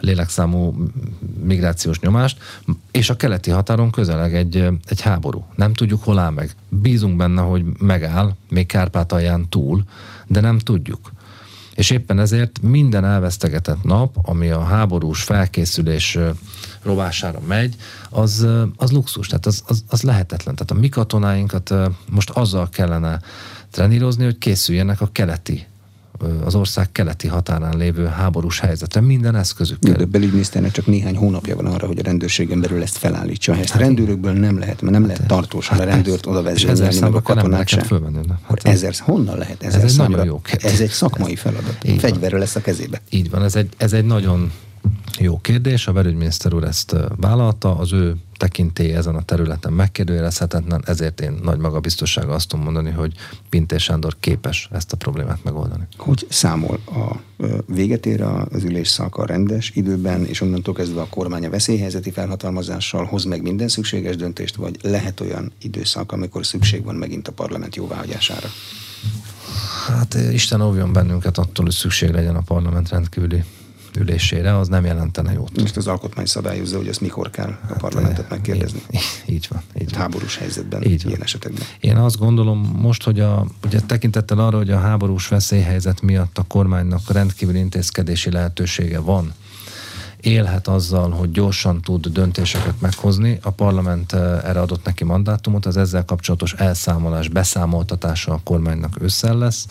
lélekszámú 0.00 0.74
migrációs 1.42 2.00
nyomást, 2.00 2.38
és 2.90 3.10
a 3.10 3.16
keleti 3.16 3.50
határon 3.50 3.90
közeleg 3.90 4.34
egy, 4.34 4.68
egy 4.88 5.00
háború. 5.00 5.44
Nem 5.54 5.72
tudjuk, 5.72 6.02
hol 6.02 6.18
áll 6.18 6.30
meg. 6.30 6.54
Bízunk 6.68 7.16
benne, 7.16 7.40
hogy 7.40 7.64
megáll, 7.78 8.34
még 8.48 8.66
Kárpátalján 8.66 9.48
túl, 9.48 9.82
de 10.26 10.40
nem 10.40 10.58
tudjuk. 10.58 11.12
És 11.74 11.90
éppen 11.90 12.18
ezért 12.18 12.62
minden 12.62 13.04
elvesztegetett 13.04 13.82
nap, 13.82 14.16
ami 14.22 14.48
a 14.48 14.64
háborús 14.64 15.22
felkészülés 15.22 16.18
rovására 16.82 17.40
megy, 17.46 17.74
az, 18.10 18.46
az 18.76 18.90
luxus, 18.90 19.26
tehát 19.26 19.46
az, 19.46 19.62
az, 19.66 19.84
az 19.88 20.02
lehetetlen. 20.02 20.54
Tehát 20.54 20.70
a 20.70 20.80
mi 20.80 20.88
katonáinkat 20.88 21.74
most 22.10 22.30
azzal 22.30 22.68
kellene 22.68 23.20
trenírozni, 23.70 24.24
hogy 24.24 24.38
készüljenek 24.38 25.00
a 25.00 25.08
keleti 25.12 25.66
az 26.44 26.54
ország 26.54 26.92
keleti 26.92 27.26
határán 27.26 27.76
lévő 27.76 28.06
háborús 28.06 28.60
helyzetre 28.60 29.00
minden 29.00 29.34
eszközükkel. 29.34 29.92
De 29.94 30.04
belügyminiszternek 30.04 30.70
csak 30.70 30.86
néhány 30.86 31.16
hónapja 31.16 31.56
van 31.56 31.66
arra, 31.66 31.86
hogy 31.86 31.98
a 31.98 32.02
rendőrségen 32.02 32.60
belül 32.60 32.82
ezt 32.82 32.96
felállítsa. 32.96 33.56
Ezt 33.56 33.70
hát, 33.70 33.82
rendőrökből 33.82 34.32
nem 34.32 34.58
lehet, 34.58 34.80
mert 34.80 34.92
nem 34.92 35.02
hát, 35.02 35.10
lehet 35.10 35.26
tartósan 35.26 35.78
hát, 35.78 35.86
a 35.86 35.90
rendőrt 35.90 36.26
oda 36.26 36.42
vezérelni, 36.42 36.98
meg 36.98 37.14
a 37.14 37.22
katonát 37.22 37.68
sem. 37.68 37.84
Hát 38.42 38.64
ezer, 38.64 38.94
honnan 38.98 39.38
lehet 39.38 39.62
ezer 39.62 39.78
ez 39.78 39.84
egy 39.84 39.90
számra? 39.90 40.16
Nagyon 40.16 40.26
jó 40.26 40.40
ez 40.58 40.80
egy 40.80 40.90
szakmai 40.90 41.36
feladat. 41.36 41.84
Fegyverre 41.98 42.38
lesz 42.38 42.56
a 42.56 42.60
kezébe. 42.60 43.00
Így 43.10 43.30
van, 43.30 43.42
ez 43.42 43.56
egy, 43.56 43.68
ez 43.76 43.92
egy 43.92 44.04
nagyon 44.04 44.52
jó 45.18 45.38
kérdés, 45.38 45.86
a 45.86 45.92
belügyminiszter 45.92 46.54
úr 46.54 46.64
ezt 46.64 46.96
vállalta, 47.16 47.76
az 47.76 47.92
ő 47.92 48.16
tekintély 48.36 48.92
ezen 48.92 49.14
a 49.14 49.22
területen 49.22 49.72
megkérdőjelezhetetlen, 49.72 50.82
ezért 50.86 51.20
én 51.20 51.38
nagy 51.42 51.58
magabiztossággal 51.58 52.34
azt 52.34 52.48
tudom 52.48 52.64
mondani, 52.64 52.90
hogy 52.90 53.12
Pintér 53.48 53.80
Sándor 53.80 54.16
képes 54.20 54.68
ezt 54.72 54.92
a 54.92 54.96
problémát 54.96 55.44
megoldani. 55.44 55.86
Hogy 55.96 56.26
számol 56.28 56.78
a 56.86 57.16
véget 57.66 58.06
ér 58.06 58.22
az 58.22 58.64
ülésszak 58.64 59.16
a 59.16 59.26
rendes 59.26 59.70
időben, 59.74 60.24
és 60.24 60.40
onnantól 60.40 60.74
kezdve 60.74 61.00
a 61.00 61.06
kormány 61.10 61.46
a 61.46 61.50
veszélyhelyzeti 61.50 62.10
felhatalmazással 62.10 63.04
hoz 63.04 63.24
meg 63.24 63.42
minden 63.42 63.68
szükséges 63.68 64.16
döntést, 64.16 64.56
vagy 64.56 64.76
lehet 64.82 65.20
olyan 65.20 65.52
időszak, 65.62 66.12
amikor 66.12 66.46
szükség 66.46 66.84
van 66.84 66.94
megint 66.94 67.28
a 67.28 67.32
parlament 67.32 67.76
jóváhagyására? 67.76 68.48
Hát 69.86 70.14
Isten 70.32 70.60
óvjon 70.60 70.92
bennünket 70.92 71.38
attól, 71.38 71.64
hogy 71.64 71.74
szükség 71.74 72.10
legyen 72.10 72.36
a 72.36 72.40
parlament 72.40 72.88
rendkívüli 72.88 73.44
ülésére, 73.96 74.58
az 74.58 74.68
nem 74.68 74.84
jelentene 74.84 75.32
jót. 75.32 75.60
Most 75.60 75.76
az 75.76 75.86
alkotmány 75.86 76.26
szabályozza, 76.26 76.76
hogy 76.76 76.88
ezt 76.88 77.00
mikor 77.00 77.30
kell 77.30 77.58
a 77.68 77.72
parlamentet 77.72 78.20
hát, 78.20 78.30
megkérdezni. 78.30 78.82
Így, 78.90 79.00
így 79.26 79.46
van. 79.50 79.62
Így 79.80 79.90
van. 79.90 80.00
Háborús 80.00 80.36
helyzetben, 80.36 80.82
így 80.82 81.04
ilyen 81.04 81.10
van. 81.10 81.22
esetekben. 81.22 81.62
Én 81.80 81.96
azt 81.96 82.18
gondolom 82.18 82.76
most, 82.76 83.02
hogy 83.02 83.20
a, 83.20 83.46
ugye 83.64 83.80
tekintettel 83.80 84.38
arra, 84.38 84.56
hogy 84.56 84.70
a 84.70 84.78
háborús 84.78 85.28
veszélyhelyzet 85.28 86.00
miatt 86.02 86.38
a 86.38 86.42
kormánynak 86.42 87.12
rendkívül 87.12 87.54
intézkedési 87.54 88.30
lehetősége 88.30 88.98
van, 88.98 89.34
élhet 90.20 90.68
azzal, 90.68 91.10
hogy 91.10 91.30
gyorsan 91.30 91.80
tud 91.80 92.06
döntéseket 92.06 92.80
meghozni. 92.80 93.38
A 93.42 93.50
parlament 93.50 94.12
erre 94.12 94.60
adott 94.60 94.84
neki 94.84 95.04
mandátumot, 95.04 95.66
az 95.66 95.76
ezzel 95.76 96.04
kapcsolatos 96.04 96.52
elszámolás, 96.52 97.28
beszámoltatása 97.28 98.32
a 98.32 98.40
kormánynak 98.44 99.02
ősszel 99.02 99.38
lesz. 99.38 99.66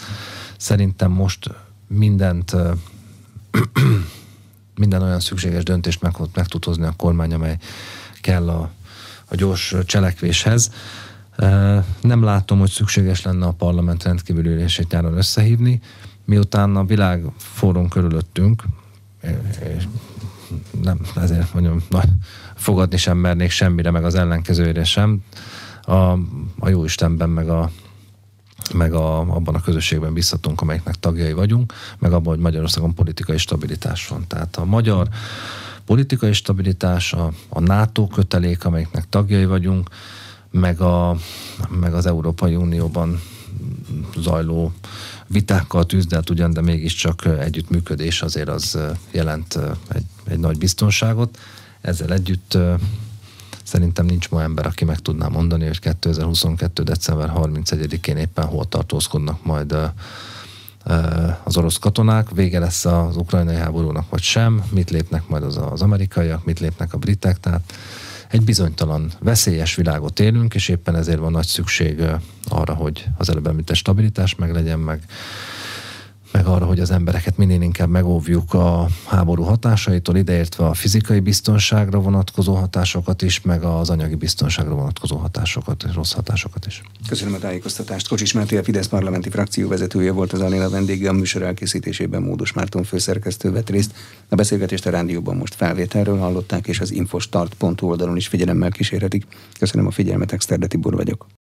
Szerintem 0.57 1.11
most 1.11 1.49
mindent 1.87 2.55
minden 4.75 5.01
olyan 5.01 5.19
szükséges 5.19 5.63
döntést 5.63 6.01
meg, 6.01 6.13
meg 6.33 6.45
tud 6.45 6.65
hozni 6.65 6.85
a 6.85 6.93
kormány, 6.97 7.33
amely 7.33 7.57
kell 8.21 8.49
a, 8.49 8.71
a 9.25 9.35
gyors 9.35 9.75
cselekvéshez. 9.85 10.71
Nem 12.01 12.23
látom, 12.23 12.59
hogy 12.59 12.69
szükséges 12.69 13.21
lenne 13.21 13.45
a 13.45 13.51
parlament 13.51 14.03
rendkívül 14.03 14.45
ülését 14.45 14.91
nyáron 14.91 15.17
összehívni, 15.17 15.81
miután 16.25 16.75
a 16.75 16.85
világ 16.85 17.25
forrón 17.37 17.89
körülöttünk, 17.89 18.63
és 19.75 19.83
nem, 20.81 20.99
ezért 21.15 21.53
mondjam, 21.53 21.83
fogadni 22.55 22.97
sem 22.97 23.17
mernék 23.17 23.49
semmire, 23.49 23.91
meg 23.91 24.05
az 24.05 24.15
ellenkezőjére 24.15 24.83
sem. 24.83 25.23
A, 25.81 26.11
a 26.59 26.69
jó 26.69 26.83
Istenben, 26.83 27.29
meg 27.29 27.49
a 27.49 27.71
meg 28.73 28.93
a, 28.93 29.19
abban 29.19 29.55
a 29.55 29.61
közösségben 29.61 30.13
biztatunk, 30.13 30.61
amelyiknek 30.61 30.95
tagjai 30.95 31.33
vagyunk, 31.33 31.73
meg 31.99 32.13
abban, 32.13 32.33
hogy 32.33 32.43
Magyarországon 32.43 32.93
politikai 32.93 33.37
stabilitás 33.37 34.07
van. 34.07 34.27
Tehát 34.27 34.55
a 34.55 34.65
magyar 34.65 35.07
politikai 35.85 36.33
stabilitás, 36.33 37.13
a, 37.13 37.31
a 37.49 37.59
NATO 37.59 38.07
kötelék, 38.07 38.65
amelyiknek 38.65 39.09
tagjai 39.09 39.45
vagyunk, 39.45 39.89
meg, 40.51 40.81
a, 40.81 41.15
meg 41.69 41.93
az 41.93 42.05
Európai 42.05 42.55
Unióban 42.55 43.21
zajló 44.17 44.73
vitákkal 45.27 45.85
tűzdelt 45.85 46.29
ugyan, 46.29 46.53
de 46.53 46.61
mégiscsak 46.61 47.25
együttműködés 47.25 48.21
azért 48.21 48.49
az 48.49 48.77
jelent 49.11 49.59
egy, 49.87 50.05
egy 50.27 50.39
nagy 50.39 50.57
biztonságot. 50.57 51.37
Ezzel 51.81 52.13
együtt 52.13 52.57
Szerintem 53.67 54.05
nincs 54.05 54.29
ma 54.29 54.41
ember, 54.41 54.65
aki 54.65 54.85
meg 54.85 54.99
tudná 54.99 55.27
mondani, 55.27 55.65
hogy 55.65 55.79
2022. 55.79 56.83
december 56.83 57.31
31-én 57.35 58.17
éppen 58.17 58.45
hol 58.45 58.65
tartózkodnak 58.65 59.45
majd 59.45 59.75
az 61.43 61.57
orosz 61.57 61.77
katonák, 61.77 62.31
vége 62.31 62.59
lesz 62.59 62.85
az 62.85 63.17
ukrajnai 63.17 63.55
háborúnak, 63.55 64.09
vagy 64.09 64.21
sem, 64.21 64.63
mit 64.69 64.89
lépnek 64.89 65.27
majd 65.27 65.43
az, 65.43 65.59
az 65.71 65.81
amerikaiak, 65.81 66.45
mit 66.45 66.59
lépnek 66.59 66.93
a 66.93 66.97
britek, 66.97 67.39
tehát 67.39 67.73
egy 68.27 68.43
bizonytalan, 68.43 69.11
veszélyes 69.19 69.75
világot 69.75 70.19
élünk, 70.19 70.53
és 70.53 70.67
éppen 70.67 70.95
ezért 70.95 71.19
van 71.19 71.31
nagy 71.31 71.47
szükség 71.47 72.03
arra, 72.47 72.73
hogy 72.73 73.07
az 73.17 73.29
előbb 73.29 73.47
említett 73.47 73.75
stabilitás 73.75 74.35
meg 74.35 74.53
legyen, 74.53 74.79
meg 74.79 75.01
meg 76.37 76.45
arra, 76.45 76.65
hogy 76.65 76.79
az 76.79 76.91
embereket 76.91 77.37
minél 77.37 77.61
inkább 77.61 77.89
megóvjuk 77.89 78.53
a 78.53 78.87
háború 79.05 79.43
hatásaitól, 79.43 80.15
ideértve 80.15 80.65
a 80.65 80.73
fizikai 80.73 81.19
biztonságra 81.19 81.99
vonatkozó 81.99 82.53
hatásokat 82.53 83.21
is, 83.21 83.41
meg 83.41 83.63
az 83.63 83.89
anyagi 83.89 84.15
biztonságra 84.15 84.75
vonatkozó 84.75 85.15
hatásokat, 85.15 85.85
rossz 85.93 86.11
hatásokat 86.11 86.65
is. 86.65 86.81
Köszönöm 87.07 87.33
a 87.33 87.37
tájékoztatást. 87.37 88.07
Kocsis 88.07 88.33
Máté, 88.33 88.57
a 88.57 88.63
Fidesz 88.63 88.87
parlamenti 88.87 89.29
frakció 89.29 89.67
vezetője 89.67 90.11
volt 90.11 90.33
az 90.33 90.41
Aléna 90.41 90.69
vendége, 90.69 91.09
a 91.09 91.13
műsor 91.13 91.41
elkészítésében 91.41 92.21
Módos 92.21 92.53
Márton 92.53 92.83
főszerkesztő 92.83 93.51
vett 93.51 93.69
részt. 93.69 93.93
A 94.29 94.35
beszélgetést 94.35 94.85
a 94.85 94.89
rádióban 94.89 95.35
most 95.35 95.55
felvételről 95.55 96.17
hallották, 96.17 96.67
és 96.67 96.79
az 96.79 96.91
infostart.hu 96.91 97.87
oldalon 97.87 98.15
is 98.15 98.27
figyelemmel 98.27 98.71
kísérhetik. 98.71 99.25
Köszönöm 99.59 99.87
a 99.87 99.91
figyelmet, 99.91 100.31
Exterde 100.31 100.67
Tibor 100.67 100.95
vagyok. 100.95 101.37